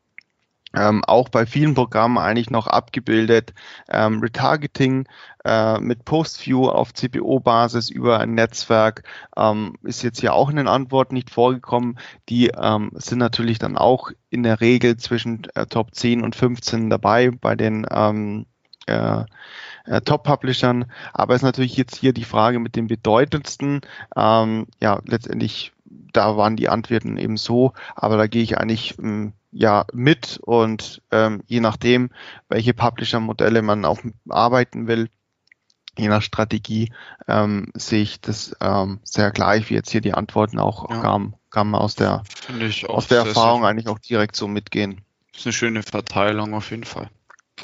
ähm, 0.74 1.02
auch 1.04 1.28
bei 1.28 1.46
vielen 1.46 1.74
Programmen 1.74 2.18
eigentlich 2.18 2.50
noch 2.50 2.66
abgebildet. 2.66 3.54
Ähm, 3.88 4.20
Retargeting 4.20 5.08
äh, 5.44 5.78
mit 5.80 6.04
Postview 6.04 6.68
auf 6.68 6.92
CPO-Basis 6.92 7.88
über 7.90 8.20
ein 8.20 8.34
Netzwerk 8.34 9.02
ähm, 9.36 9.76
ist 9.82 10.02
jetzt 10.02 10.20
hier 10.20 10.34
auch 10.34 10.50
in 10.50 10.56
den 10.56 10.68
Antworten 10.68 11.14
nicht 11.14 11.30
vorgekommen. 11.30 11.98
Die 12.28 12.48
ähm, 12.48 12.90
sind 12.94 13.18
natürlich 13.18 13.58
dann 13.58 13.78
auch 13.78 14.10
in 14.30 14.42
der 14.42 14.60
Regel 14.60 14.96
zwischen 14.98 15.46
äh, 15.54 15.66
Top 15.66 15.94
10 15.94 16.22
und 16.22 16.36
15 16.36 16.90
dabei 16.90 17.30
bei 17.30 17.56
den 17.56 17.86
ähm, 17.90 18.46
äh, 18.86 19.24
äh, 19.86 20.00
Top-Publishern. 20.02 20.84
Aber 21.14 21.34
ist 21.34 21.42
natürlich 21.42 21.76
jetzt 21.76 21.96
hier 21.96 22.12
die 22.12 22.24
Frage 22.24 22.58
mit 22.58 22.76
dem 22.76 22.88
bedeutendsten. 22.88 23.80
Ähm, 24.16 24.66
ja, 24.82 25.00
letztendlich, 25.06 25.72
da 26.12 26.36
waren 26.36 26.56
die 26.56 26.68
Antworten 26.68 27.16
eben 27.16 27.36
so, 27.38 27.72
aber 27.94 28.16
da 28.18 28.26
gehe 28.26 28.42
ich 28.42 28.58
eigentlich 28.58 28.98
ähm, 28.98 29.32
ja 29.50 29.86
mit 29.92 30.38
und 30.42 31.02
ähm, 31.10 31.42
je 31.46 31.60
nachdem, 31.60 32.10
welche 32.48 32.74
Publisher-Modelle 32.74 33.62
man 33.62 33.84
auch 33.84 34.00
arbeiten 34.28 34.86
will, 34.86 35.08
je 35.96 36.08
nach 36.08 36.22
Strategie, 36.22 36.92
ähm, 37.26 37.72
sehe 37.74 38.02
ich 38.02 38.20
das 38.20 38.54
ähm, 38.60 39.00
sehr 39.02 39.30
gleich, 39.30 39.68
wie 39.68 39.74
jetzt 39.74 39.90
hier 39.90 40.00
die 40.00 40.14
Antworten 40.14 40.58
auch 40.58 40.88
ja. 40.90 41.00
kamen, 41.00 41.34
kamen 41.50 41.74
aus 41.74 41.94
der, 41.94 42.22
aus 42.86 43.08
der 43.08 43.18
Erfahrung 43.18 43.64
eigentlich 43.64 43.88
auch 43.88 43.98
direkt 43.98 44.36
so 44.36 44.48
mitgehen. 44.48 45.00
Das 45.32 45.40
ist 45.40 45.46
eine 45.46 45.52
schöne 45.52 45.82
Verteilung 45.82 46.54
auf 46.54 46.70
jeden 46.70 46.84
Fall. 46.84 47.10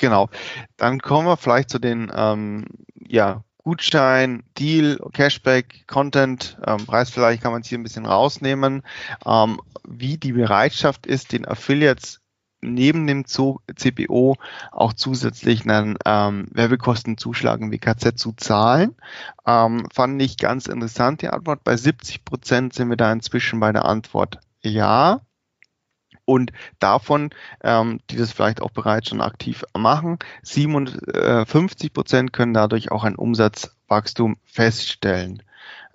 Genau. 0.01 0.29
Dann 0.77 1.01
kommen 1.01 1.27
wir 1.27 1.37
vielleicht 1.37 1.71
zu 1.71 1.79
den 1.79 2.11
ähm, 2.15 2.67
ja, 2.95 3.45
Gutschein, 3.65 4.45
Deal, 4.59 4.99
Cashback, 5.13 5.87
Content, 5.87 6.59
ähm, 6.67 6.85
Preisvergleich 6.87 7.41
kann 7.41 7.53
man 7.53 7.63
hier 7.63 7.79
ein 7.79 7.83
bisschen 7.83 8.07
rausnehmen, 8.07 8.83
ähm, 9.27 9.61
wie 9.89 10.19
die 10.19 10.33
Bereitschaft 10.33 11.07
ist, 11.07 11.33
den 11.33 11.49
Affiliates 11.49 12.21
neben 12.61 13.07
dem 13.07 13.25
CPO 13.27 14.37
auch 14.73 14.93
zusätzlich 14.93 15.69
einen 15.69 15.97
ähm, 16.05 16.47
Werbekostenzuschlag 16.51 17.61
im 17.61 17.73
WKZ 17.73 18.19
zu 18.19 18.33
zahlen. 18.33 18.95
Ähm, 19.47 19.87
fand 19.93 20.21
ich 20.21 20.39
ganz 20.39 20.67
interessant 20.67 21.23
die 21.23 21.29
Antwort. 21.29 21.65
Bei 21.65 21.77
70 21.77 22.25
Prozent 22.25 22.75
sind 22.75 22.91
wir 22.91 22.97
da 22.97 23.13
inzwischen 23.13 23.61
bei 23.61 23.73
der 23.73 23.85
Antwort 23.85 24.41
ja. 24.63 25.21
Und 26.25 26.53
davon, 26.79 27.31
ähm, 27.63 28.01
die 28.11 28.17
das 28.17 28.33
vielleicht 28.33 28.63
auch 28.63 28.71
bereits 28.71 29.09
schon 29.09 29.21
aktiv 29.21 29.65
machen, 29.77 30.19
57 30.43 31.93
Prozent 31.93 32.33
können 32.33 32.55
dadurch 32.55 32.91
auch 32.91 33.05
ein 33.05 33.17
Umsatzwachstum 33.17 34.37
feststellen. 34.45 35.43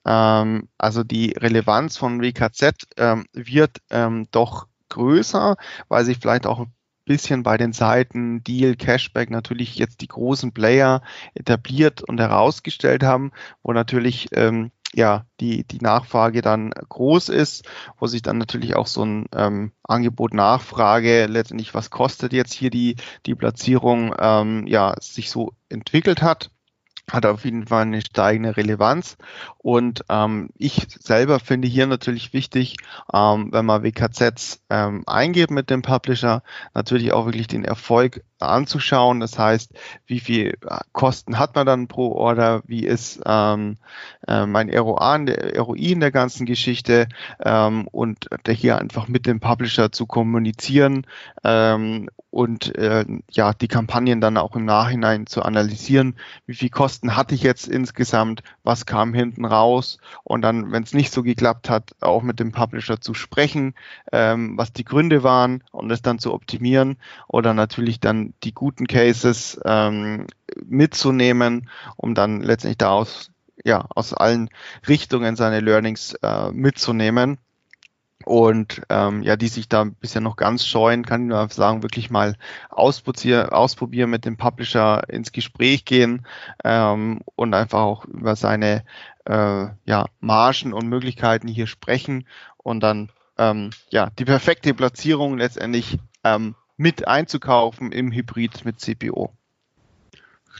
Ähm, 0.05 0.67
also 0.77 1.03
die 1.03 1.31
Relevanz 1.31 1.97
von 1.97 2.21
WKZ 2.21 2.87
ähm, 2.97 3.25
wird 3.33 3.77
ähm, 3.89 4.27
doch 4.31 4.67
größer, 4.89 5.55
weil 5.87 6.05
sich 6.05 6.17
vielleicht 6.19 6.45
auch 6.47 6.59
ein 6.59 6.73
bisschen 7.05 7.41
bei 7.41 7.57
den 7.57 7.73
Seiten 7.73 8.43
Deal, 8.43 8.75
Cashback 8.75 9.31
natürlich 9.31 9.75
jetzt 9.75 10.01
die 10.01 10.07
großen 10.07 10.51
Player 10.51 11.01
etabliert 11.33 12.03
und 12.03 12.19
herausgestellt 12.19 13.03
haben, 13.03 13.31
wo 13.63 13.73
natürlich 13.73 14.27
ähm, 14.33 14.71
ja, 14.93 15.25
die, 15.39 15.63
die 15.63 15.79
Nachfrage 15.79 16.41
dann 16.41 16.71
groß 16.71 17.29
ist, 17.29 17.67
wo 17.99 18.07
sich 18.07 18.21
dann 18.21 18.37
natürlich 18.37 18.75
auch 18.75 18.87
so 18.87 19.03
ein 19.03 19.25
ähm, 19.35 19.71
Angebot 19.83 20.33
Nachfrage 20.33 21.27
letztendlich, 21.27 21.73
was 21.73 21.89
kostet 21.89 22.33
jetzt 22.33 22.53
hier 22.53 22.69
die, 22.69 22.95
die 23.25 23.35
Platzierung, 23.35 24.15
ähm, 24.17 24.65
ja, 24.67 24.95
sich 24.99 25.29
so 25.29 25.53
entwickelt 25.69 26.21
hat 26.21 26.49
hat 27.11 27.25
auf 27.25 27.45
jeden 27.45 27.67
Fall 27.67 27.83
eine 27.83 28.01
steigende 28.01 28.55
Relevanz. 28.57 29.17
Und 29.57 30.03
ähm, 30.09 30.49
ich 30.57 30.87
selber 30.99 31.39
finde 31.39 31.67
hier 31.67 31.87
natürlich 31.87 32.33
wichtig, 32.33 32.77
ähm, 33.13 33.51
wenn 33.51 33.65
man 33.65 33.83
WKZs 33.83 34.61
ähm, 34.69 35.03
eingeht 35.05 35.51
mit 35.51 35.69
dem 35.69 35.81
Publisher, 35.81 36.43
natürlich 36.73 37.11
auch 37.13 37.25
wirklich 37.25 37.47
den 37.47 37.65
Erfolg 37.65 38.23
anzuschauen. 38.39 39.19
Das 39.19 39.37
heißt, 39.37 39.73
wie 40.07 40.19
viel 40.19 40.57
äh, 40.67 40.77
Kosten 40.93 41.39
hat 41.39 41.55
man 41.55 41.65
dann 41.65 41.87
pro 41.87 42.13
Order? 42.13 42.61
Wie 42.65 42.85
ist 42.85 43.21
ähm, 43.25 43.77
äh, 44.27 44.45
mein 44.45 44.69
ROA, 44.69 45.17
der 45.19 45.59
ROI 45.59 45.91
in 45.91 45.99
der 45.99 46.11
ganzen 46.11 46.45
Geschichte? 46.45 47.07
Ähm, 47.43 47.87
und 47.91 48.27
hier 48.47 48.79
einfach 48.79 49.07
mit 49.07 49.25
dem 49.25 49.39
Publisher 49.39 49.91
zu 49.91 50.05
kommunizieren 50.05 51.05
ähm, 51.43 52.09
und 52.31 52.75
äh, 52.75 53.05
ja 53.29 53.53
die 53.53 53.67
Kampagnen 53.67 54.21
dann 54.21 54.37
auch 54.37 54.55
im 54.55 54.65
Nachhinein 54.65 55.27
zu 55.27 55.43
analysieren. 55.43 56.15
Wie 56.45 56.53
viel 56.53 56.69
kostet 56.69 56.98
Kosten 56.99 57.15
hatte 57.15 57.33
ich 57.33 57.43
jetzt 57.43 57.69
insgesamt, 57.69 58.43
was 58.63 58.85
kam 58.85 59.13
hinten 59.13 59.45
raus? 59.45 59.99
Und 60.25 60.41
dann, 60.41 60.73
wenn 60.73 60.83
es 60.83 60.93
nicht 60.93 61.13
so 61.13 61.23
geklappt 61.23 61.69
hat, 61.69 61.95
auch 62.01 62.23
mit 62.23 62.41
dem 62.41 62.51
Publisher 62.51 62.99
zu 62.99 63.13
sprechen, 63.13 63.73
ähm, 64.11 64.57
was 64.57 64.73
die 64.73 64.83
Gründe 64.83 65.23
waren 65.23 65.63
und 65.71 65.89
es 65.91 66.01
dann 66.01 66.19
zu 66.19 66.33
optimieren 66.33 66.97
oder 67.29 67.53
natürlich 67.53 68.01
dann 68.01 68.33
die 68.43 68.53
guten 68.53 68.85
Cases 68.85 69.57
ähm, 69.63 70.27
mitzunehmen, 70.65 71.69
um 71.95 72.15
dann 72.15 72.41
letztendlich 72.41 72.79
daraus 72.79 73.31
ja 73.63 73.85
aus 73.95 74.13
allen 74.13 74.49
Richtungen 74.85 75.37
seine 75.37 75.61
Learnings 75.61 76.15
äh, 76.15 76.51
mitzunehmen 76.51 77.37
und 78.29 78.83
ähm, 78.89 79.23
ja, 79.23 79.35
die 79.35 79.47
sich 79.47 79.69
da 79.69 79.85
bisher 79.85 80.21
noch 80.21 80.35
ganz 80.35 80.63
scheuen, 80.63 81.03
kann 81.03 81.23
ich 81.23 81.29
nur 81.29 81.49
sagen, 81.49 81.81
wirklich 81.81 82.11
mal 82.11 82.35
ausprobieren, 82.69 84.11
mit 84.11 84.23
dem 84.23 84.37
Publisher 84.37 85.09
ins 85.09 85.31
Gespräch 85.31 85.83
gehen 85.83 86.27
ähm, 86.63 87.21
und 87.35 87.55
einfach 87.55 87.79
auch 87.79 88.05
über 88.05 88.35
seine 88.35 88.83
äh, 89.25 89.65
ja, 89.83 90.05
Margen 90.19 90.73
und 90.73 90.87
Möglichkeiten 90.87 91.47
hier 91.47 91.65
sprechen 91.65 92.27
und 92.57 92.81
dann 92.81 93.09
ähm, 93.39 93.71
ja 93.89 94.11
die 94.19 94.25
perfekte 94.25 94.75
Platzierung 94.75 95.39
letztendlich 95.39 95.97
ähm, 96.23 96.53
mit 96.77 97.07
einzukaufen 97.07 97.91
im 97.91 98.11
Hybrid 98.11 98.63
mit 98.63 98.79
CPO. 98.79 99.33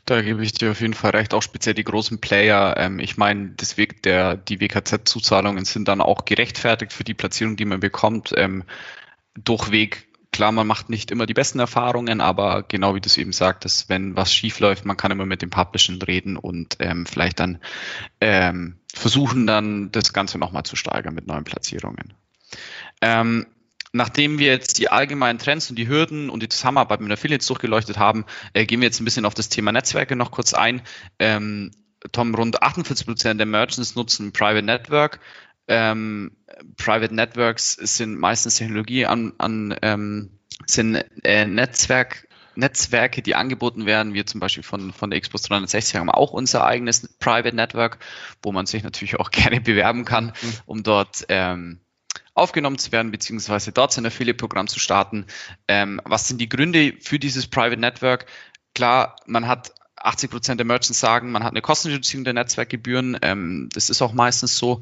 Da 0.06 0.22
gebe 0.22 0.44
ich 0.44 0.54
dir 0.54 0.72
auf 0.72 0.82
jeden 0.82 0.94
Fall 0.94 1.12
recht, 1.12 1.34
auch 1.34 1.44
speziell 1.44 1.76
die 1.76 1.84
großen 1.84 2.20
Player. 2.20 2.76
Ähm, 2.78 3.00
ich 3.00 3.18
meine, 3.18 3.52
das 3.58 3.78
Weg 3.78 4.04
der, 4.04 4.38
die 4.38 4.60
WKZ-Zuzahlungen 4.60 5.66
sind 5.66 5.88
dann 5.88 6.02
auch 6.02 6.26
gerechtfertigt 6.26 6.94
für 6.94 7.04
die 7.04 7.14
Platzierung, 7.14 7.56
die 7.56 7.66
man 7.66 7.80
bekommt. 7.80 8.34
Ähm, 8.36 8.64
durchweg, 9.36 10.08
klar, 10.32 10.52
man 10.52 10.68
macht 10.68 10.90
nicht 10.90 11.12
immer 11.12 11.26
die 11.26 11.34
besten 11.34 11.60
Erfahrungen, 11.60 12.22
aber 12.22 12.64
genau 12.64 12.96
wie 12.96 13.02
du 13.02 13.08
es 13.08 13.18
eben 13.18 13.34
sagtest, 13.34 13.90
wenn 13.90 14.16
was 14.16 14.34
schief 14.34 14.60
läuft, 14.60 14.86
man 14.86 14.98
kann 14.98 15.12
immer 15.12 15.26
mit 15.26 15.42
dem 15.42 15.50
Publishern 15.50 16.02
reden 16.02 16.38
und 16.38 16.78
ähm, 16.80 17.06
vielleicht 17.06 17.40
dann 17.40 17.60
ähm, 18.22 18.78
versuchen, 18.94 19.48
dann 19.48 19.92
das 19.92 20.14
Ganze 20.14 20.38
nochmal 20.38 20.64
zu 20.64 20.76
steigern 20.76 21.14
mit 21.14 21.28
neuen 21.28 21.44
Platzierungen. 21.44 22.14
Ähm, 23.02 23.46
nachdem 23.92 24.40
wir 24.40 24.48
jetzt 24.48 24.78
die 24.78 24.90
allgemeinen 24.90 25.40
Trends 25.40 25.70
und 25.70 25.78
die 25.78 25.88
Hürden 25.88 26.30
und 26.30 26.44
die 26.44 26.50
Zusammenarbeit 26.50 27.02
mit 27.02 27.12
Affiliates 27.12 27.48
durchgeleuchtet 27.48 27.98
haben, 27.98 28.26
äh, 28.54 28.66
gehen 28.66 28.82
wir 28.82 28.88
jetzt 28.88 29.00
ein 29.00 29.06
bisschen 29.06 29.26
auf 29.26 29.34
das 29.34 29.50
Thema 29.50 29.72
Netzwerke 29.72 30.16
noch 30.16 30.32
kurz 30.32 30.54
ein. 30.54 30.82
Ähm, 31.18 31.72
Tom, 32.12 32.34
rund 32.34 32.62
48 32.62 33.06
Prozent 33.06 33.40
der 33.40 33.48
Merchants 33.48 33.96
nutzen 33.96 34.32
Private 34.32 34.66
Network. 34.66 35.20
Ähm, 35.68 36.32
Private 36.78 37.14
Networks 37.14 37.74
sind 37.74 38.18
meistens 38.18 38.56
Technologie 38.56 39.06
an, 39.06 39.34
an 39.38 39.76
ähm, 39.82 40.40
sind 40.66 41.04
äh, 41.24 41.46
Netzwerk 41.46 42.28
Netzwerke, 42.56 43.22
die 43.22 43.36
angeboten 43.36 43.86
werden. 43.86 44.14
Wir 44.14 44.26
zum 44.26 44.40
Beispiel 44.40 44.64
von, 44.64 44.92
von 44.92 45.10
der 45.10 45.22
Xbox 45.22 45.44
360 45.44 45.96
haben 45.96 46.10
auch 46.10 46.32
unser 46.32 46.66
eigenes 46.66 47.08
Private 47.20 47.56
Network, 47.56 48.00
wo 48.44 48.52
man 48.52 48.66
sich 48.66 48.84
natürlich 48.84 49.20
auch 49.20 49.32
gerne 49.32 49.62
bewerben 49.62 50.06
kann, 50.06 50.26
mhm. 50.26 50.54
um 50.66 50.84
dort 50.84 51.26
ähm, 51.30 51.80
aufgenommen 52.34 52.78
zu 52.78 52.92
werden, 52.92 53.12
beziehungsweise 53.12 53.72
dort 53.72 53.92
sein 53.92 54.06
Affiliate-Programm 54.06 54.68
zu 54.68 54.80
starten. 54.80 55.26
Ähm, 55.68 56.02
was 56.06 56.28
sind 56.28 56.40
die 56.40 56.50
Gründe 56.50 56.94
für 57.02 57.20
dieses 57.20 57.48
Private 57.48 57.80
Network? 57.80 58.26
Klar, 58.74 59.16
man 59.26 59.48
hat 59.48 59.74
80 59.98 60.32
Prozent 60.32 60.60
der 60.60 60.66
Merchants 60.66 61.00
sagen, 61.00 61.32
man 61.32 61.44
hat 61.44 61.52
eine 61.52 61.62
Kostenreduzierung 61.62 62.24
der 62.24 62.34
Netzwerkgebühren. 62.34 63.18
Ähm, 63.22 63.70
das 63.74 63.90
ist 63.90 64.02
auch 64.02 64.14
meistens 64.14 64.58
so. 64.58 64.82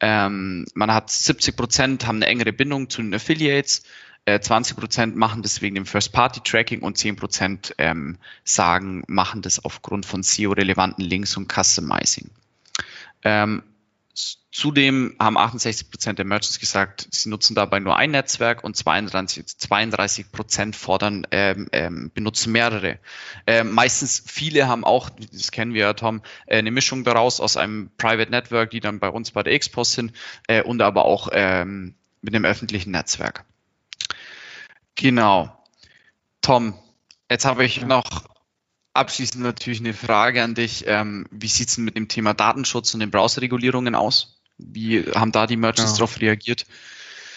Ähm, 0.00 0.66
man 0.74 0.92
hat 0.92 1.10
70 1.10 1.56
Prozent 1.56 2.06
haben 2.06 2.16
eine 2.16 2.26
engere 2.26 2.52
Bindung 2.52 2.90
zu 2.90 3.02
den 3.02 3.14
Affiliates. 3.14 3.82
20 4.40 4.76
äh, 4.76 4.80
Prozent 4.80 5.16
machen 5.16 5.42
das 5.42 5.62
wegen 5.62 5.74
dem 5.74 5.86
First-Party-Tracking 5.86 6.80
und 6.80 6.98
10 6.98 7.16
Prozent 7.16 7.74
ähm, 7.78 8.18
sagen, 8.44 9.02
machen 9.08 9.40
das 9.40 9.64
aufgrund 9.64 10.04
von 10.04 10.22
SEO-relevanten 10.22 11.02
Links 11.02 11.36
und 11.36 11.50
Customizing. 11.50 12.30
Zudem 14.50 15.14
haben 15.20 15.36
68 15.36 15.90
Prozent 15.90 16.18
der 16.18 16.24
Merchants 16.24 16.58
gesagt, 16.58 17.06
sie 17.10 17.28
nutzen 17.28 17.54
dabei 17.54 17.78
nur 17.78 17.96
ein 17.96 18.10
Netzwerk 18.10 18.64
und 18.64 18.76
32 18.76 20.32
Prozent 20.32 20.74
fordern, 20.74 21.26
ähm, 21.30 21.68
ähm, 21.72 22.10
benutzen 22.12 22.52
mehrere. 22.52 22.98
Ähm, 23.46 23.72
meistens 23.72 24.24
viele 24.26 24.66
haben 24.66 24.84
auch, 24.84 25.10
das 25.10 25.50
kennen 25.52 25.74
wir 25.74 25.82
ja, 25.82 25.92
Tom, 25.92 26.22
äh, 26.46 26.58
eine 26.58 26.70
Mischung 26.70 27.04
daraus 27.04 27.40
aus 27.40 27.56
einem 27.56 27.90
Private 27.98 28.30
Network, 28.30 28.70
die 28.70 28.80
dann 28.80 28.98
bei 28.98 29.10
uns 29.10 29.30
bei 29.30 29.42
der 29.42 29.56
Xpost 29.58 29.92
sind, 29.92 30.12
äh, 30.48 30.62
und 30.62 30.82
aber 30.82 31.04
auch 31.04 31.28
ähm, 31.32 31.94
mit 32.20 32.34
dem 32.34 32.44
öffentlichen 32.44 32.90
Netzwerk. 32.90 33.44
Genau. 34.96 35.56
Tom, 36.40 36.74
jetzt 37.30 37.44
habe 37.44 37.64
ich 37.64 37.82
noch 37.82 38.24
abschließend 38.98 39.42
natürlich 39.42 39.80
eine 39.80 39.94
Frage 39.94 40.42
an 40.42 40.54
dich. 40.54 40.84
Ähm, 40.86 41.26
wie 41.30 41.48
sieht 41.48 41.68
es 41.68 41.76
denn 41.76 41.84
mit 41.84 41.96
dem 41.96 42.08
Thema 42.08 42.34
Datenschutz 42.34 42.92
und 42.94 43.00
den 43.00 43.10
Browserregulierungen 43.10 43.94
aus? 43.94 44.40
Wie 44.58 45.04
haben 45.14 45.32
da 45.32 45.46
die 45.46 45.56
Merchants 45.56 45.92
ja. 45.92 45.98
darauf 45.98 46.20
reagiert? 46.20 46.66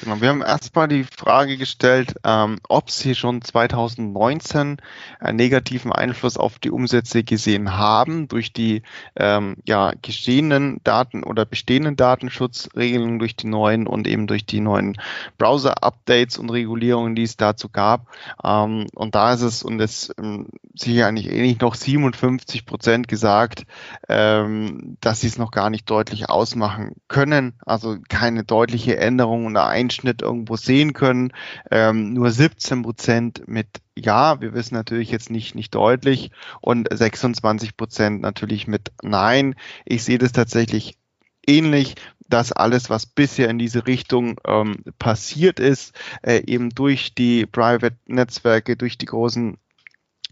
Genau, 0.03 0.19
wir 0.19 0.29
haben 0.29 0.41
erstmal 0.41 0.87
die 0.87 1.03
Frage 1.03 1.57
gestellt, 1.57 2.15
ähm, 2.23 2.57
ob 2.67 2.89
Sie 2.89 3.13
schon 3.13 3.43
2019 3.43 4.77
einen 5.19 5.35
negativen 5.37 5.91
Einfluss 5.91 6.37
auf 6.37 6.57
die 6.57 6.71
Umsätze 6.71 7.23
gesehen 7.23 7.77
haben 7.77 8.27
durch 8.27 8.51
die 8.51 8.81
ähm, 9.15 9.57
ja, 9.63 9.93
geschehenen 10.01 10.81
Daten 10.83 11.23
oder 11.23 11.45
bestehenden 11.45 11.97
Datenschutzregelungen 11.97 13.19
durch 13.19 13.35
die 13.35 13.45
neuen 13.45 13.85
und 13.85 14.07
eben 14.07 14.25
durch 14.25 14.43
die 14.43 14.59
neuen 14.59 14.97
Browser-Updates 15.37 16.39
und 16.39 16.49
Regulierungen, 16.49 17.13
die 17.13 17.23
es 17.23 17.37
dazu 17.37 17.69
gab. 17.69 18.07
Ähm, 18.43 18.87
und 18.95 19.13
da 19.13 19.33
ist 19.33 19.41
es, 19.41 19.61
und 19.61 19.77
das 19.77 20.11
ähm, 20.17 20.47
sicher 20.73 21.05
eigentlich 21.05 21.29
ähnlich 21.29 21.59
noch 21.59 21.75
57 21.75 22.65
Prozent 22.65 23.07
gesagt, 23.07 23.67
ähm, 24.09 24.97
dass 24.99 25.21
sie 25.21 25.27
es 25.27 25.37
noch 25.37 25.51
gar 25.51 25.69
nicht 25.69 25.87
deutlich 25.91 26.27
ausmachen 26.27 26.95
können. 27.07 27.53
Also 27.67 27.97
keine 28.09 28.43
deutliche 28.43 28.97
Änderung 28.97 29.45
oder 29.45 29.67
Einstellung 29.67 29.90
Einschnitt 29.91 30.21
irgendwo 30.21 30.55
sehen 30.55 30.93
können. 30.93 31.33
Ähm, 31.69 32.13
nur 32.13 32.31
17 32.31 32.81
Prozent 32.81 33.43
mit 33.47 33.67
Ja, 33.95 34.39
wir 34.39 34.53
wissen 34.53 34.75
natürlich 34.75 35.11
jetzt 35.11 35.29
nicht, 35.29 35.53
nicht 35.53 35.75
deutlich 35.75 36.31
und 36.61 36.87
26 36.89 37.75
Prozent 37.75 38.21
natürlich 38.21 38.67
mit 38.67 38.91
Nein. 39.03 39.55
Ich 39.85 40.03
sehe 40.03 40.17
das 40.17 40.31
tatsächlich 40.31 40.97
ähnlich 41.45 41.95
dass 42.29 42.53
alles, 42.53 42.89
was 42.89 43.05
bisher 43.05 43.49
in 43.49 43.59
diese 43.59 43.87
Richtung 43.87 44.39
ähm, 44.47 44.85
passiert 44.99 45.59
ist, 45.59 45.93
äh, 46.21 46.41
eben 46.45 46.69
durch 46.69 47.13
die 47.13 47.45
Private-Netzwerke, 47.45 48.77
durch 48.77 48.97
die 48.97 49.07
großen 49.07 49.57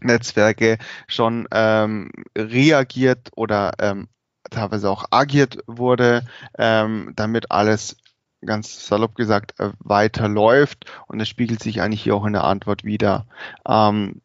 Netzwerke 0.00 0.78
schon 1.08 1.46
ähm, 1.52 2.10
reagiert 2.34 3.28
oder 3.36 3.72
ähm, 3.80 4.08
teilweise 4.50 4.88
auch 4.88 5.04
agiert 5.10 5.58
wurde, 5.66 6.24
ähm, 6.56 7.12
damit 7.16 7.50
alles 7.50 7.98
ganz 8.44 8.86
salopp 8.86 9.14
gesagt, 9.14 9.58
äh, 9.60 9.70
weiterläuft. 9.78 10.90
Und 11.06 11.18
das 11.18 11.28
spiegelt 11.28 11.62
sich 11.62 11.80
eigentlich 11.80 12.02
hier 12.02 12.14
auch 12.14 12.24
in 12.24 12.32
der 12.32 12.44
Antwort 12.44 12.84
wieder. 12.84 13.26
Ähm, 13.66 14.20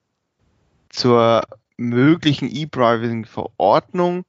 zur 0.89 1.43
möglichen 1.77 2.49
E-Private-Verordnung 2.49 4.23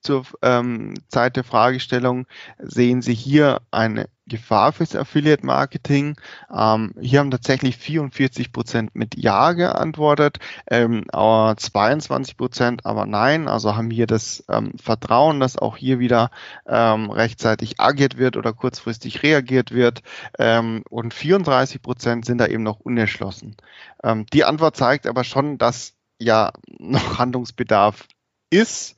zur 0.00 0.24
ähm, 0.42 0.94
Zeit 1.08 1.36
der 1.36 1.44
Fragestellung 1.44 2.26
sehen 2.58 3.02
Sie 3.02 3.14
hier 3.14 3.60
eine 3.70 4.08
Gefahr 4.28 4.72
fürs 4.72 4.94
Affiliate 4.94 5.44
Marketing. 5.44 6.16
Ähm, 6.54 6.94
hier 7.00 7.20
haben 7.20 7.30
tatsächlich 7.30 7.76
44 7.76 8.52
Prozent 8.52 8.94
mit 8.94 9.16
Ja 9.16 9.52
geantwortet, 9.52 10.38
ähm, 10.70 11.04
aber 11.08 11.56
22 11.56 12.36
Prozent 12.36 12.86
aber 12.86 13.06
Nein. 13.06 13.48
Also 13.48 13.76
haben 13.76 13.90
hier 13.90 14.06
das 14.06 14.44
ähm, 14.48 14.72
Vertrauen, 14.80 15.40
dass 15.40 15.58
auch 15.58 15.76
hier 15.76 15.98
wieder 15.98 16.30
ähm, 16.66 17.10
rechtzeitig 17.10 17.80
agiert 17.80 18.18
wird 18.18 18.36
oder 18.36 18.52
kurzfristig 18.52 19.22
reagiert 19.22 19.72
wird. 19.72 20.02
Ähm, 20.38 20.82
und 20.88 21.14
34 21.14 21.82
Prozent 21.82 22.24
sind 22.24 22.38
da 22.38 22.46
eben 22.46 22.62
noch 22.62 22.80
unentschlossen. 22.80 23.56
Ähm, 24.02 24.26
die 24.32 24.44
Antwort 24.44 24.76
zeigt 24.76 25.06
aber 25.06 25.24
schon, 25.24 25.58
dass 25.58 25.94
ja 26.18 26.52
noch 26.78 27.18
Handlungsbedarf 27.18 28.06
ist. 28.50 28.96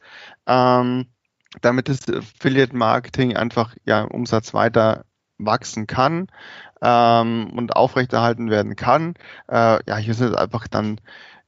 Damit 1.60 1.88
das 1.88 2.08
Affiliate 2.08 2.76
Marketing 2.76 3.36
einfach 3.36 3.74
ja 3.84 4.02
Umsatz 4.02 4.54
weiter 4.54 5.04
wachsen 5.44 5.86
kann 5.86 6.28
ähm, 6.82 7.50
und 7.56 7.76
aufrechterhalten 7.76 8.50
werden 8.50 8.76
kann. 8.76 9.14
Äh, 9.48 9.78
ja, 9.86 9.96
hier 9.96 10.14
sind 10.14 10.36
einfach 10.36 10.68
dann, 10.68 11.00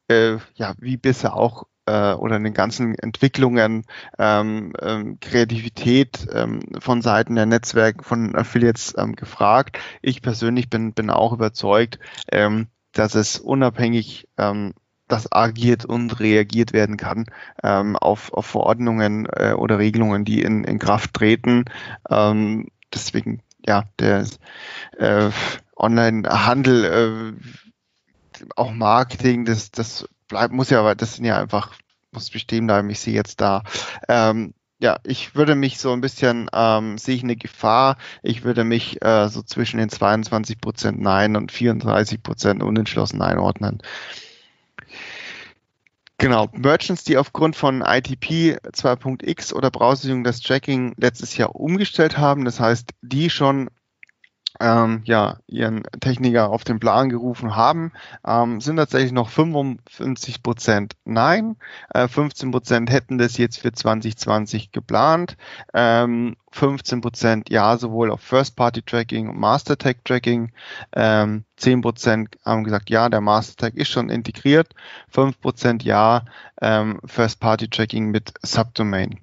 äh, 0.09 0.37
ja, 0.55 0.75
wie 0.79 0.97
bisher 0.97 1.35
auch 1.37 1.65
äh, 1.87 2.13
oder 2.13 2.37
in 2.37 2.45
den 2.45 2.55
ganzen 2.55 2.95
Entwicklungen 2.95 3.85
ähm, 4.19 4.73
ähm, 4.81 5.19
Kreativität 5.21 6.27
ähm, 6.33 6.61
von 6.79 7.03
Seiten 7.03 7.35
der 7.35 7.47
Netzwerke, 7.47 8.05
von 8.05 8.35
Affiliates 8.35 8.95
ähm, 8.97 9.17
gefragt. 9.17 9.79
Ich 10.01 10.23
persönlich 10.23 10.71
bin, 10.71 10.93
bin 10.93 11.11
auch 11.11 11.33
überzeugt, 11.33 11.99
ähm, 12.31 12.69
dass 12.93 13.15
es 13.15 13.39
unabhängig 13.39 14.29
ähm, 14.39 14.75
das 15.09 15.31
agiert 15.31 15.85
und 15.85 16.21
reagiert 16.21 16.73
werden 16.73 16.97
kann 16.97 17.27
ähm, 17.63 17.97
auf, 17.97 18.33
auf 18.33 18.47
Verordnungen 18.47 19.27
äh, 19.27 19.53
oder 19.53 19.79
Regelungen, 19.79 20.25
die 20.25 20.43
in, 20.43 20.65
in 20.65 20.79
Kraft 20.79 21.13
treten. 21.15 21.65
Ähm, 22.09 22.69
deswegen 22.95 23.43
ja, 23.67 23.85
der 23.99 24.27
äh, 24.99 25.31
Online-Handel, 25.77 26.85
äh, 26.85 28.45
auch 28.57 28.73
Marketing, 28.73 29.45
das, 29.45 29.71
das 29.71 30.09
bleibt, 30.29 30.53
muss 30.53 30.71
ja, 30.71 30.81
aber 30.81 30.95
das 30.95 31.17
sind 31.17 31.25
ja 31.25 31.39
einfach 31.39 31.73
muss 32.11 32.31
bestehen 32.31 32.67
bleiben. 32.67 32.91
Ich 32.91 33.01
sehe 33.01 33.15
jetzt 33.15 33.41
da 33.41 33.63
ähm, 34.09 34.53
ja, 34.83 34.99
ich 35.05 35.37
würde 35.37 35.55
mich 35.55 35.79
so 35.79 35.93
ein 35.93 36.01
bisschen, 36.01 36.51
ähm, 36.53 36.99
sehe 36.99 37.15
ich 37.15 37.23
eine 37.23 37.37
Gefahr, 37.37 37.97
ich 38.21 38.43
würde 38.43 38.65
mich 38.65 39.01
äh, 39.01 39.29
so 39.29 39.43
zwischen 39.43 39.79
den 39.79 39.89
22 39.89 40.61
Prozent 40.61 41.01
Nein 41.01 41.37
und 41.37 41.53
34 41.53 42.21
Prozent 42.21 42.65
unentschlossen 42.65 43.23
einordnen. 43.23 43.79
Genau, 46.23 46.49
Merchants, 46.53 47.03
die 47.03 47.19
aufgrund 47.19 47.57
von 47.57 47.83
ITP 47.83 48.57
2.x 48.63 49.53
oder 49.53 49.73
Browserung 49.73 50.23
das 50.23 50.39
Tracking 50.39 50.95
letztes 50.97 51.37
Jahr 51.37 51.57
umgestellt 51.57 52.17
haben, 52.17 52.45
das 52.45 52.61
heißt, 52.61 52.91
die 53.03 53.29
schon 53.29 53.71
ähm, 54.61 55.03
ja, 55.05 55.39
ihren 55.47 55.83
Techniker 56.01 56.51
auf 56.51 56.65
den 56.65 56.81
Plan 56.81 57.09
gerufen 57.09 57.57
haben, 57.57 57.93
ähm, 58.27 58.61
sind 58.61 58.77
tatsächlich 58.77 59.13
noch 59.13 59.29
55 59.29 60.43
Prozent 60.43 60.95
Nein, 61.05 61.57
äh, 61.95 62.09
15 62.09 62.51
Prozent 62.51 62.91
hätten 62.91 63.19
das 63.19 63.39
jetzt 63.39 63.59
für 63.59 63.73
2020 63.73 64.73
geplant, 64.73 65.37
ähm, 65.75 66.37
15 66.53 67.01
Prozent 67.01 67.51
Ja 67.51 67.77
sowohl 67.79 68.11
auf 68.11 68.21
First-Party-Tracking 68.21 69.29
und 69.29 69.39
Master-Tag-Tracking, 69.39 70.53
ähm, 70.93 71.45
10 71.57 71.81
Prozent 71.81 72.39
haben 72.45 72.65
gesagt 72.65 72.91
Ja, 72.91 73.09
der 73.09 73.21
Master-Tag 73.21 73.75
ist 73.75 73.89
schon 73.89 74.11
integriert, 74.11 74.75
5 75.09 75.41
Prozent 75.41 75.83
Ja, 75.83 76.25
ähm, 76.61 77.01
First-Party-Tracking 77.05 78.11
mit 78.11 78.35
Subdomain. 78.43 79.21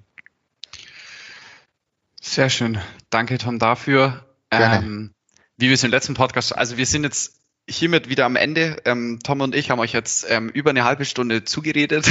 Sehr 2.20 2.50
schön. 2.50 2.78
Danke, 3.08 3.38
Tom, 3.38 3.58
dafür. 3.58 4.24
Ähm, 4.50 5.14
wie 5.60 5.68
wir 5.68 5.74
es 5.74 5.84
im 5.84 5.90
letzten 5.90 6.14
Podcast, 6.14 6.56
also 6.56 6.76
wir 6.76 6.86
sind 6.86 7.04
jetzt 7.04 7.39
hiermit 7.70 8.08
wieder 8.08 8.26
am 8.26 8.36
Ende. 8.36 8.76
Ähm, 8.84 9.20
Tom 9.22 9.40
und 9.40 9.54
ich 9.54 9.70
haben 9.70 9.78
euch 9.78 9.92
jetzt 9.92 10.26
ähm, 10.28 10.48
über 10.48 10.70
eine 10.70 10.84
halbe 10.84 11.04
Stunde 11.04 11.44
zugeredet. 11.44 12.06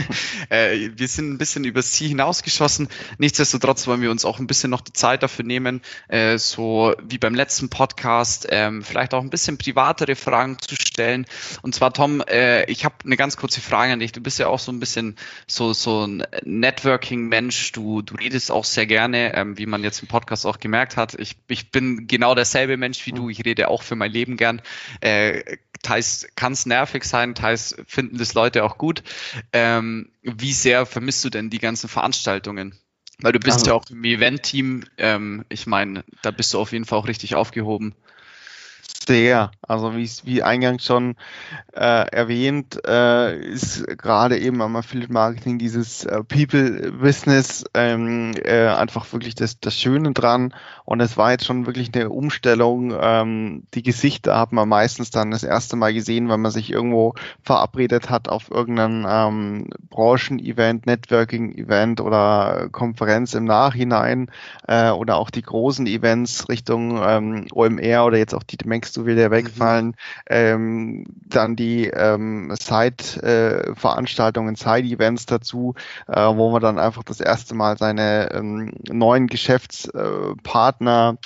äh, 0.50 0.90
wir 0.96 1.08
sind 1.08 1.32
ein 1.32 1.38
bisschen 1.38 1.64
übers 1.64 1.92
Ziel 1.92 2.08
hinausgeschossen. 2.08 2.88
Nichtsdestotrotz 3.18 3.86
wollen 3.86 4.02
wir 4.02 4.10
uns 4.10 4.24
auch 4.24 4.38
ein 4.38 4.46
bisschen 4.46 4.70
noch 4.70 4.80
die 4.80 4.92
Zeit 4.92 5.22
dafür 5.22 5.44
nehmen, 5.44 5.82
äh, 6.08 6.36
so 6.38 6.94
wie 7.02 7.18
beim 7.18 7.34
letzten 7.34 7.68
Podcast, 7.68 8.48
ähm, 8.50 8.82
vielleicht 8.82 9.14
auch 9.14 9.22
ein 9.22 9.30
bisschen 9.30 9.56
privatere 9.56 10.16
Fragen 10.16 10.58
zu 10.60 10.74
stellen. 10.74 11.26
Und 11.62 11.74
zwar, 11.74 11.92
Tom, 11.92 12.20
äh, 12.22 12.64
ich 12.70 12.84
habe 12.84 12.96
eine 13.04 13.16
ganz 13.16 13.36
kurze 13.36 13.60
Frage 13.60 13.92
an 13.92 14.00
dich. 14.00 14.12
Du 14.12 14.20
bist 14.20 14.38
ja 14.38 14.48
auch 14.48 14.58
so 14.58 14.72
ein 14.72 14.80
bisschen 14.80 15.16
so, 15.46 15.72
so 15.72 16.06
ein 16.06 16.24
Networking-Mensch. 16.42 17.72
Du, 17.72 18.02
du 18.02 18.16
redest 18.16 18.50
auch 18.50 18.64
sehr 18.64 18.86
gerne, 18.86 19.34
ähm, 19.34 19.56
wie 19.58 19.66
man 19.66 19.84
jetzt 19.84 20.02
im 20.02 20.08
Podcast 20.08 20.44
auch 20.44 20.58
gemerkt 20.58 20.96
hat. 20.96 21.14
Ich, 21.14 21.36
ich 21.48 21.70
bin 21.70 22.06
genau 22.08 22.34
derselbe 22.34 22.76
Mensch 22.76 23.06
wie 23.06 23.12
du. 23.12 23.30
Ich 23.30 23.44
rede 23.44 23.68
auch 23.68 23.82
für 23.82 23.94
mein 23.94 24.10
Leben 24.10 24.36
gern 24.36 24.60
äh, 25.04 25.58
teils 25.82 26.26
kann 26.34 26.54
es 26.54 26.66
nervig 26.66 27.04
sein, 27.04 27.34
teils 27.34 27.76
finden 27.86 28.16
das 28.16 28.34
Leute 28.34 28.64
auch 28.64 28.78
gut. 28.78 29.02
Ähm, 29.52 30.10
wie 30.22 30.52
sehr 30.52 30.86
vermisst 30.86 31.24
du 31.24 31.30
denn 31.30 31.50
die 31.50 31.58
ganzen 31.58 31.88
Veranstaltungen? 31.88 32.74
Weil 33.20 33.32
du 33.32 33.38
bist 33.38 33.58
also, 33.58 33.66
ja 33.66 33.74
auch 33.74 33.84
im 33.90 34.02
Event-Team. 34.02 34.84
Ähm, 34.96 35.44
ich 35.48 35.66
meine, 35.66 36.04
da 36.22 36.30
bist 36.30 36.54
du 36.54 36.58
auf 36.58 36.72
jeden 36.72 36.84
Fall 36.84 36.98
auch 36.98 37.06
richtig 37.06 37.34
aufgehoben 37.34 37.94
sehr. 39.06 39.50
Also 39.62 39.96
wie, 39.96 40.08
wie 40.24 40.42
eingangs 40.42 40.84
schon 40.84 41.16
äh, 41.72 42.08
erwähnt, 42.08 42.80
äh, 42.86 43.38
ist 43.38 43.86
gerade 43.98 44.38
eben 44.38 44.62
am 44.62 44.76
Affiliate 44.76 45.12
Marketing 45.12 45.58
dieses 45.58 46.04
äh, 46.04 46.22
People-Business 46.22 47.64
ähm, 47.74 48.34
äh, 48.44 48.68
einfach 48.68 49.12
wirklich 49.12 49.34
das, 49.34 49.60
das 49.60 49.78
Schöne 49.78 50.12
dran. 50.12 50.54
Und 50.84 51.00
es 51.00 51.16
war 51.16 51.32
jetzt 51.32 51.46
schon 51.46 51.66
wirklich 51.66 51.94
eine 51.94 52.10
Umstellung. 52.10 52.94
Ähm, 52.98 53.64
die 53.74 53.82
Gesichter 53.82 54.38
hat 54.38 54.52
man 54.52 54.68
meistens 54.68 55.10
dann 55.10 55.30
das 55.30 55.42
erste 55.42 55.76
Mal 55.76 55.94
gesehen, 55.94 56.28
wenn 56.28 56.40
man 56.40 56.50
sich 56.50 56.70
irgendwo 56.70 57.14
verabredet 57.42 58.10
hat 58.10 58.28
auf 58.28 58.50
irgendeinem 58.50 59.06
ähm, 59.08 59.70
Branchen-Event, 59.90 60.86
Networking-Event 60.86 62.00
oder 62.00 62.68
Konferenz 62.70 63.34
im 63.34 63.44
Nachhinein 63.44 64.30
äh, 64.68 64.90
oder 64.90 65.16
auch 65.16 65.30
die 65.30 65.42
großen 65.42 65.86
Events 65.86 66.48
Richtung 66.48 67.00
ähm, 67.02 67.46
OMR 67.52 68.04
oder 68.04 68.18
jetzt 68.18 68.34
auch 68.34 68.42
die 68.42 68.56
Demex 68.56 68.93
so 68.94 69.04
will 69.06 69.16
der 69.16 69.28
mhm. 69.28 69.34
wegfallen. 69.34 69.86
Mhm. 69.86 69.94
Ähm, 70.26 71.04
dann 71.26 71.56
die 71.56 71.88
ähm, 71.88 72.54
Side-Veranstaltungen, 72.58 74.54
äh, 74.54 74.58
Side-Events 74.58 75.26
dazu, 75.26 75.74
äh, 76.08 76.20
wo 76.20 76.50
man 76.50 76.62
dann 76.62 76.78
einfach 76.78 77.02
das 77.02 77.20
erste 77.20 77.54
Mal 77.54 77.76
seine 77.76 78.30
ähm, 78.32 78.72
neuen 78.88 79.26
Geschäftspartner 79.26 81.18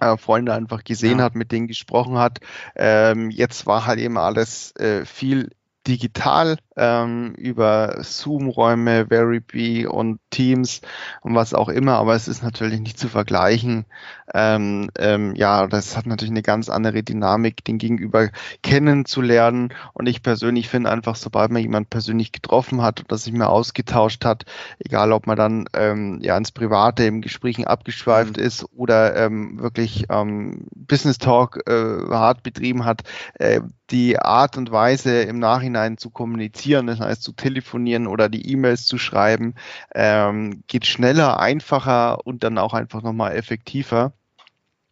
äh, 0.00 0.16
Freunde 0.16 0.54
einfach 0.54 0.84
gesehen 0.84 1.18
ja. 1.18 1.24
hat, 1.24 1.34
mit 1.34 1.52
denen 1.52 1.68
gesprochen 1.68 2.18
hat. 2.18 2.40
Ähm, 2.74 3.30
jetzt 3.30 3.66
war 3.66 3.86
halt 3.86 4.00
eben 4.00 4.18
alles 4.18 4.74
äh, 4.76 5.04
viel 5.04 5.50
digital 5.86 6.58
ähm, 6.76 7.34
über 7.36 8.02
Zoom-Räume, 8.02 9.06
Veribee 9.06 9.86
und 9.86 10.20
Teams 10.30 10.82
und 11.22 11.34
was 11.34 11.54
auch 11.54 11.68
immer, 11.68 11.94
aber 11.94 12.14
es 12.14 12.28
ist 12.28 12.42
natürlich 12.42 12.80
nicht 12.80 12.98
zu 12.98 13.08
vergleichen. 13.08 13.86
Ähm, 14.34 14.90
ähm, 14.98 15.34
ja, 15.34 15.66
das 15.66 15.96
hat 15.96 16.06
natürlich 16.06 16.30
eine 16.30 16.42
ganz 16.42 16.68
andere 16.68 17.02
Dynamik, 17.02 17.64
den 17.64 17.78
Gegenüber 17.78 18.28
kennenzulernen. 18.62 19.72
Und 19.92 20.08
ich 20.08 20.22
persönlich 20.22 20.68
finde 20.68 20.90
einfach, 20.90 21.16
sobald 21.16 21.50
man 21.50 21.62
jemanden 21.62 21.88
persönlich 21.88 22.32
getroffen 22.32 22.82
hat 22.82 23.04
oder 23.04 23.18
sich 23.18 23.32
mal 23.32 23.46
ausgetauscht 23.46 24.24
hat, 24.24 24.44
egal 24.78 25.12
ob 25.12 25.26
man 25.26 25.36
dann 25.36 25.66
ähm, 25.74 26.20
ja 26.22 26.36
ins 26.36 26.52
Private 26.52 27.04
im 27.04 27.20
Gesprächen 27.20 27.66
abgeschweift 27.66 28.36
mhm. 28.36 28.42
ist 28.42 28.64
oder 28.76 29.16
ähm, 29.16 29.60
wirklich 29.60 30.06
ähm, 30.10 30.66
Business 30.74 31.18
Talk 31.18 31.60
äh, 31.66 31.72
hart 32.10 32.42
betrieben 32.42 32.84
hat, 32.84 33.02
äh, 33.34 33.60
die 33.90 34.18
Art 34.18 34.56
und 34.56 34.70
Weise 34.70 35.22
im 35.22 35.38
Nachhinein 35.38 35.98
zu 35.98 36.10
kommunizieren, 36.10 36.86
das 36.86 37.00
heißt 37.00 37.22
zu 37.22 37.32
telefonieren 37.32 38.06
oder 38.06 38.28
die 38.28 38.52
E-Mails 38.52 38.86
zu 38.86 38.98
schreiben, 38.98 39.54
ähm, 39.94 40.62
geht 40.68 40.86
schneller, 40.86 41.40
einfacher 41.40 42.24
und 42.24 42.44
dann 42.44 42.58
auch 42.58 42.74
einfach 42.74 43.02
nochmal 43.02 43.34
effektiver 43.34 44.12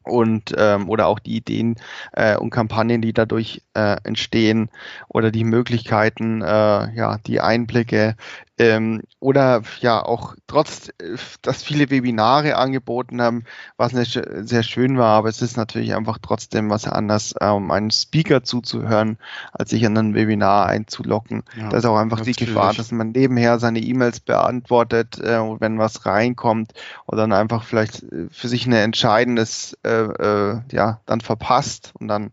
und 0.09 0.55
ähm, 0.57 0.89
oder 0.89 1.07
auch 1.07 1.19
die 1.19 1.37
Ideen 1.37 1.77
äh, 2.13 2.37
und 2.37 2.51
Kampagnen, 2.51 3.03
die 3.03 3.13
dadurch 3.13 3.63
äh, 3.75 3.97
entstehen 4.05 4.71
oder 5.09 5.31
die 5.31 5.45
Möglichkeiten, 5.45 6.43
äh, 6.43 6.95
ja, 6.95 7.19
die 7.27 7.41
Einblicke 7.41 8.17
ähm, 8.59 9.03
oder 9.21 9.63
ja 9.81 10.05
auch 10.05 10.35
trotz, 10.47 10.89
äh, 10.99 11.17
dass 11.43 11.63
viele 11.63 11.91
Webinare 11.91 12.57
angeboten 12.57 13.23
haben, 13.23 13.45
was 13.77 13.93
nicht 13.93 14.21
sehr 14.41 14.63
schön 14.63 14.99
war, 14.99 15.17
aber 15.17 15.29
es 15.29 15.43
ist 15.43 15.57
natürlich 15.57 15.95
einfach 15.95 16.19
trotzdem 16.21 16.69
was 16.69 16.87
anderes, 16.87 17.35
äh, 17.41 17.47
um 17.47 17.71
einen 17.71 17.91
Speaker 17.91 18.43
zuzuhören, 18.43 19.19
als 19.53 19.71
sich 19.71 19.87
an 19.87 19.97
ein 19.97 20.15
Webinar 20.15 20.67
einzulocken. 20.67 21.45
Ja, 21.57 21.69
da 21.69 21.79
ist 21.79 21.85
auch 21.85 21.97
einfach 21.97 22.21
die 22.21 22.33
Gefahr, 22.33 22.75
dass 22.75 22.91
man 22.91 23.13
nebenher 23.13 23.59
seine 23.59 23.81
E-Mails 23.81 24.21
beantwortet, 24.21 25.21
äh, 25.21 25.39
wenn 25.61 25.79
was 25.79 26.05
reinkommt 26.05 26.73
oder 27.07 27.23
dann 27.23 27.33
einfach 27.33 27.63
vielleicht 27.63 28.03
äh, 28.03 28.27
für 28.31 28.49
sich 28.49 28.67
ein 28.67 28.73
entscheidendes 28.73 29.77
äh, 29.85 29.98
äh, 29.99 30.75
ja 30.75 31.01
dann 31.07 31.21
verpasst 31.21 31.93
und 31.99 32.09
dann 32.09 32.33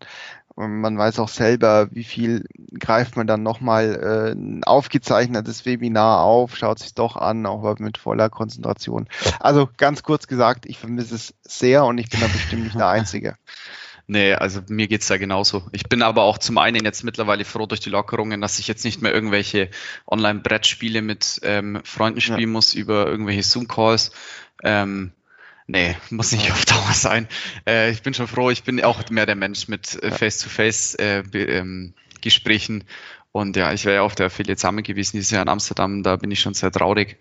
man 0.55 0.97
weiß 0.97 1.20
auch 1.20 1.28
selber, 1.28 1.89
wie 1.91 2.05
viel 2.05 2.45
greift 2.80 3.18
man 3.18 3.28
dann 3.28 3.43
nochmal 3.43 3.95
äh, 3.95 4.32
ein 4.32 4.63
aufgezeichnetes 4.63 5.66
Webinar 5.66 6.22
auf, 6.22 6.55
schaut 6.55 6.80
sich 6.80 6.93
doch 6.93 7.18
an, 7.18 7.45
auch 7.45 7.78
mit 7.80 7.97
voller 7.97 8.30
Konzentration. 8.30 9.07
Also 9.39 9.70
ganz 9.78 10.03
kurz 10.03 10.28
gesagt, 10.28 10.66
ich 10.66 10.78
vermisse 10.78 11.16
es 11.16 11.34
sehr 11.41 11.84
und 11.86 11.97
ich 11.97 12.09
bin 12.09 12.22
da 12.22 12.28
bestimmt 12.28 12.63
nicht 12.63 12.80
der 12.80 12.88
Einzige. 12.88 13.36
Nee, 14.07 14.34
also 14.34 14.61
mir 14.70 14.88
geht's 14.88 15.07
da 15.07 15.18
genauso. 15.18 15.63
Ich 15.72 15.89
bin 15.89 16.03
aber 16.03 16.26
auch 16.26 16.38
zum 16.38 16.59
einen 16.59 16.86
jetzt 16.86 17.03
mittlerweile 17.03 17.43
froh 17.43 17.66
durch 17.66 17.80
die 17.80 17.89
Lockerungen, 17.89 18.39
dass 18.39 18.59
ich 18.59 18.68
jetzt 18.68 18.86
nicht 18.86 19.01
mehr 19.01 19.11
irgendwelche 19.11 19.72
Online-Brettspiele 20.05 21.01
mit 21.01 21.39
ähm, 21.41 21.82
Freunden 21.84 22.22
spielen 22.22 22.39
ja. 22.41 22.47
muss 22.47 22.76
über 22.76 23.07
irgendwelche 23.07 23.41
Zoom-Calls. 23.41 24.11
Ähm, 24.63 25.11
Nee, 25.68 25.97
muss 26.11 26.32
nicht 26.32 26.51
auf 26.51 26.63
Dauer 26.66 26.93
sein. 26.93 27.28
Äh, 27.68 27.89
ich 27.91 28.03
bin 28.03 28.13
schon 28.13 28.28
froh, 28.28 28.51
ich 28.51 28.63
bin 28.63 28.84
auch 28.84 29.09
mehr 29.09 29.26
der 29.26 29.36
Mensch 29.36 29.68
mit 29.68 30.01
äh, 30.03 30.11
Face-to-Face-Gesprächen. 30.11 32.82
Äh, 32.82 32.84
ähm, 32.84 32.88
und 33.36 33.57
ja, 33.57 33.74
ich 33.74 33.84
wäre 33.84 33.95
ja 33.95 34.01
auf 34.03 34.16
der 34.16 34.28
Affiliate 34.28 34.61
Summit 34.61 34.86
gewesen 34.86 35.18
dieses 35.18 35.32
Jahr 35.32 35.41
in 35.41 35.49
Amsterdam, 35.49 36.03
da 36.03 36.16
bin 36.16 36.32
ich 36.32 36.39
schon 36.39 36.53
sehr 36.53 36.72
traurig. 36.72 37.18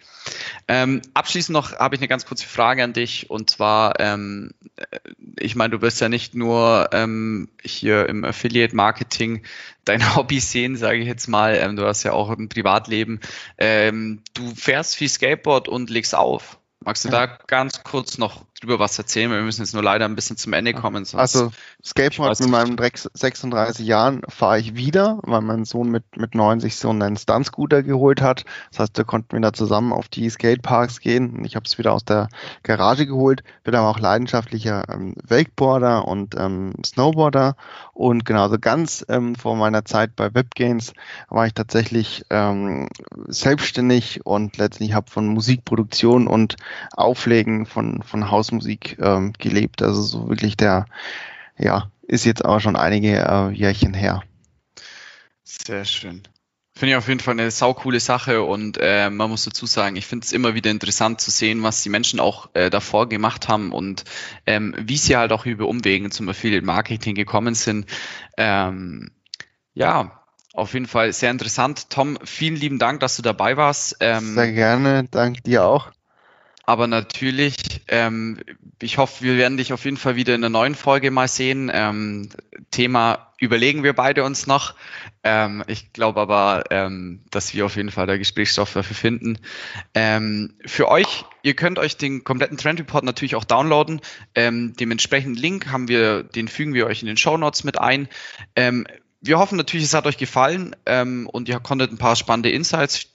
Ähm, 0.68 1.03
abschließend 1.12 1.53
noch 1.53 1.76
habe 1.76 1.97
ich 1.97 2.01
eine 2.01 2.07
ganz 2.07 2.24
kurze 2.24 2.47
Frage 2.47 2.84
an 2.84 2.92
dich 2.92 3.30
und 3.30 3.51
zwar, 3.51 3.99
ähm, 3.99 4.53
äh, 4.76 5.01
ich 5.40 5.57
meine, 5.57 5.70
du 5.70 5.82
wirst 5.82 6.01
ja 6.01 6.09
nicht 6.09 6.36
nur 6.36 6.90
ähm, 6.92 7.49
hier 7.64 8.09
im 8.09 8.24
Affiliate 8.24 8.76
Marketing 8.76 9.42
dein 9.84 10.03
Hobby 10.14 10.38
sehen, 10.38 10.76
sage 10.76 10.99
ich 10.99 11.09
jetzt 11.09 11.26
mal, 11.26 11.57
ähm, 11.57 11.74
du 11.74 11.84
hast 11.84 12.05
ja 12.05 12.12
auch 12.12 12.30
ein 12.30 12.49
Privatleben. 12.49 13.18
Ähm, 13.59 14.22
du 14.34 14.55
fährst 14.55 14.95
viel 14.95 15.09
Skateboard 15.09 15.66
und 15.66 15.90
legst 15.90 16.14
auf. 16.14 16.61
Magst 16.85 17.05
du 17.05 17.09
da 17.09 17.26
ganz 17.47 17.82
kurz 17.82 18.18
noch 18.18 18.45
drüber 18.65 18.79
was 18.79 18.99
erzählen, 18.99 19.31
wir 19.31 19.43
müssen 19.43 19.62
jetzt 19.62 19.75
nur 19.75 19.83
leider 19.83 20.05
ein 20.05 20.15
bisschen 20.15 20.37
zum 20.37 20.53
Ende 20.53 20.73
kommen. 20.73 21.07
also 21.12 21.51
Skateboard 21.85 22.41
mit 22.41 22.49
meinem 22.49 22.77
Dreck 22.77 22.99
36 22.99 23.87
Jahren 23.87 24.23
fahre 24.29 24.59
ich 24.59 24.75
wieder, 24.75 25.19
weil 25.23 25.43
mein 25.43 25.65
Sohn 25.65 25.91
mit, 25.91 26.17
mit 26.17 26.35
90 26.35 26.77
so 26.77 26.91
einen 26.91 27.17
Stunt-Scooter 27.17 27.83
geholt 27.83 28.23
hat. 28.23 28.45
Das 28.71 28.81
heißt, 28.81 28.97
wir 28.97 29.05
konnten 29.05 29.37
wieder 29.37 29.53
zusammen 29.53 29.93
auf 29.93 30.09
die 30.09 30.29
Skateparks 30.31 31.01
gehen. 31.01 31.45
Ich 31.45 31.57
habe 31.57 31.65
es 31.67 31.79
wieder 31.79 31.93
aus 31.93 32.05
der 32.05 32.29
Garage 32.62 33.07
geholt. 33.07 33.45
Bin 33.65 33.75
aber 33.75 33.89
auch 33.89 33.99
leidenschaftlicher 33.99 34.85
ähm, 34.89 35.15
Wakeboarder 35.23 36.09
und 36.09 36.35
ähm, 36.39 36.73
Snowboarder. 36.85 37.57
Und 37.93 38.25
genauso 38.25 38.59
ganz 38.59 39.05
ähm, 39.09 39.35
vor 39.35 39.57
meiner 39.57 39.85
Zeit 39.85 40.17
bei 40.17 40.35
Webgames 40.35 40.95
war 41.29 41.47
ich 41.47 41.55
tatsächlich 41.55 42.25
ähm, 42.31 42.89
selbstständig 43.27 44.25
und 44.25 44.57
letztlich 44.57 44.95
habe 44.95 45.11
von 45.11 45.29
Musikproduktion 45.29 46.27
und 46.27 46.57
Auflegen 46.93 47.67
von, 47.67 48.03
von 48.03 48.31
Hausmusik 48.55 48.99
ähm, 49.01 49.33
gelebt. 49.39 49.83
Also 49.83 50.03
so 50.03 50.29
wirklich 50.29 50.57
der, 50.57 50.87
ja, 51.59 51.91
ist 52.03 52.25
jetzt 52.25 52.45
aber 52.45 52.61
schon 52.61 52.77
einige 52.77 53.19
äh, 53.19 53.51
Jährchen 53.51 53.95
her. 53.95 54.23
Sehr 55.43 55.85
schön. 55.85 56.23
Finde 56.77 56.93
ich 56.93 56.97
auf 56.97 57.07
jeden 57.07 57.21
Fall 57.21 57.35
eine 57.35 57.53
saukoole 57.53 58.01
Sache 58.01 58.43
und 58.43 58.79
äh, 58.81 59.09
man 59.09 59.31
muss 59.31 59.45
dazu 59.45 59.65
sagen, 59.65 59.95
ich 59.95 60.07
finde 60.07 60.25
es 60.25 60.33
immer 60.33 60.55
wieder 60.55 60.73
interessant 60.73 61.21
zu 61.21 61.31
sehen, 61.31 61.63
was 61.63 61.85
die 61.85 61.89
Menschen 61.89 62.19
auch 62.19 62.51
äh, 62.55 62.69
davor 62.69 63.09
gemacht 63.09 63.47
haben 63.47 63.73
und 63.73 64.03
ähm, 64.45 64.75
wie 64.77 64.97
sie 64.97 65.17
halt 65.17 65.31
auch 65.31 65.47
über 65.47 65.69
Umwegen 65.69 66.11
zum 66.11 66.29
Affiliate 66.29 66.67
Marketing 66.67 67.15
gekommen 67.15 67.55
sind. 67.55 67.87
Ähm, 68.37 69.13
ja, 69.73 70.25
auf 70.53 70.75
jeden 70.75 70.87
Fall 70.87 71.13
sehr 71.13 71.31
interessant. 71.31 71.91
Tom, 71.91 72.19
vielen 72.25 72.57
lieben 72.57 72.81
Dank, 72.81 72.99
dass 72.99 73.15
du 73.15 73.23
dabei 73.23 73.57
warst. 73.57 73.97
Ähm, 74.01 74.35
sehr 74.35 74.53
gerne, 74.53 75.05
danke 75.09 75.43
dir 75.43 75.65
auch. 75.65 75.93
Aber 76.67 76.87
natürlich, 76.87 77.57
ähm, 77.89 78.41
ich 78.81 78.99
hoffe, 78.99 79.23
wir 79.23 79.37
werden 79.37 79.59
dich 79.59 79.73
auf 79.73 79.85
jeden 79.85 79.97
Fall 79.97 80.17
wieder 80.17 80.35
in 80.35 80.41
der 80.41 80.51
neuen 80.51 80.75
Folge 80.75 81.11
mal 81.11 81.29
sehen. 81.29 81.71
Ähm, 81.73 82.31
Thema 82.71 83.33
überlegen 83.39 83.83
wir 83.83 83.93
beide 83.93 84.25
uns 84.25 84.47
noch. 84.47 84.75
Ähm, 85.23 85.62
ich 85.67 85.93
glaube 85.93 86.21
aber, 86.21 86.65
ähm, 86.71 87.21
dass 87.31 87.55
wir 87.55 87.67
auf 87.67 87.77
jeden 87.77 87.91
Fall 87.91 88.07
da 88.07 88.17
Gesprächsstoff 88.17 88.73
dafür 88.73 88.97
finden. 88.97 89.39
Ähm, 89.95 90.55
für 90.65 90.89
euch, 90.89 91.25
ihr 91.43 91.55
könnt 91.55 91.79
euch 91.79 91.97
den 91.97 92.25
kompletten 92.25 92.57
Trend 92.57 92.81
Report 92.81 93.05
natürlich 93.05 93.37
auch 93.37 93.45
downloaden. 93.45 94.01
Ähm, 94.35 94.75
dementsprechend 94.79 95.39
Link 95.39 95.71
haben 95.71 95.89
wir, 95.89 96.23
den 96.23 96.49
fügen 96.49 96.73
wir 96.73 96.87
euch 96.87 97.03
in 97.03 97.07
den 97.07 97.19
Show 97.19 97.37
Notes 97.37 97.65
mit 97.65 97.79
ein. 97.79 98.09
Ähm, 98.57 98.87
wir 99.21 99.39
hoffen 99.39 99.57
natürlich, 99.57 99.87
es 99.87 99.95
hat 99.95 100.07
euch 100.07 100.19
gefallen 100.19 100.77
ähm, 100.85 101.29
und 101.31 101.49
ihr 101.49 101.59
konntet 101.59 101.93
ein 101.93 101.99
paar 101.99 102.17
spannende 102.17 102.51
Insights 102.51 103.11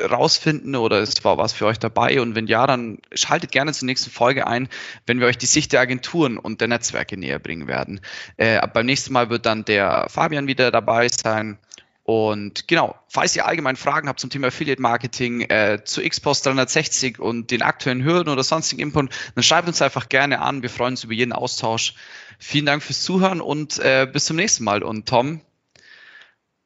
rausfinden 0.00 0.76
oder 0.76 1.00
es 1.00 1.24
war 1.24 1.38
was 1.38 1.52
für 1.52 1.66
euch 1.66 1.78
dabei? 1.78 2.20
Und 2.20 2.34
wenn 2.34 2.46
ja, 2.46 2.66
dann 2.66 2.98
schaltet 3.12 3.52
gerne 3.52 3.72
zur 3.72 3.86
nächsten 3.86 4.10
Folge 4.10 4.46
ein, 4.46 4.68
wenn 5.06 5.20
wir 5.20 5.26
euch 5.26 5.38
die 5.38 5.46
Sicht 5.46 5.72
der 5.72 5.80
Agenturen 5.80 6.38
und 6.38 6.60
der 6.60 6.68
Netzwerke 6.68 7.16
näher 7.16 7.38
bringen 7.38 7.68
werden. 7.68 8.00
Äh, 8.36 8.66
beim 8.68 8.86
nächsten 8.86 9.12
Mal 9.12 9.30
wird 9.30 9.46
dann 9.46 9.64
der 9.64 10.06
Fabian 10.08 10.46
wieder 10.46 10.70
dabei 10.70 11.08
sein. 11.08 11.58
Und 12.04 12.66
genau, 12.66 12.96
falls 13.08 13.36
ihr 13.36 13.46
allgemein 13.46 13.76
Fragen 13.76 14.08
habt 14.08 14.18
zum 14.18 14.28
Thema 14.28 14.48
Affiliate 14.48 14.82
Marketing, 14.82 15.42
äh, 15.42 15.84
zu 15.84 16.02
Xpost 16.02 16.44
360 16.46 17.20
und 17.20 17.50
den 17.52 17.62
aktuellen 17.62 18.02
Hürden 18.02 18.32
oder 18.32 18.42
sonstigen 18.42 18.82
Input, 18.82 19.10
dann 19.34 19.44
schreibt 19.44 19.68
uns 19.68 19.80
einfach 19.80 20.08
gerne 20.08 20.40
an. 20.40 20.62
Wir 20.62 20.70
freuen 20.70 20.94
uns 20.94 21.04
über 21.04 21.14
jeden 21.14 21.32
Austausch. 21.32 21.94
Vielen 22.38 22.66
Dank 22.66 22.82
fürs 22.82 23.02
Zuhören 23.02 23.40
und 23.40 23.78
äh, 23.78 24.08
bis 24.12 24.24
zum 24.24 24.36
nächsten 24.36 24.64
Mal. 24.64 24.82
Und 24.82 25.08
Tom, 25.08 25.42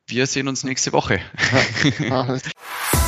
wir 0.06 0.26
sehen 0.26 0.48
uns 0.48 0.64
nächste 0.64 0.92
Woche. 0.92 1.20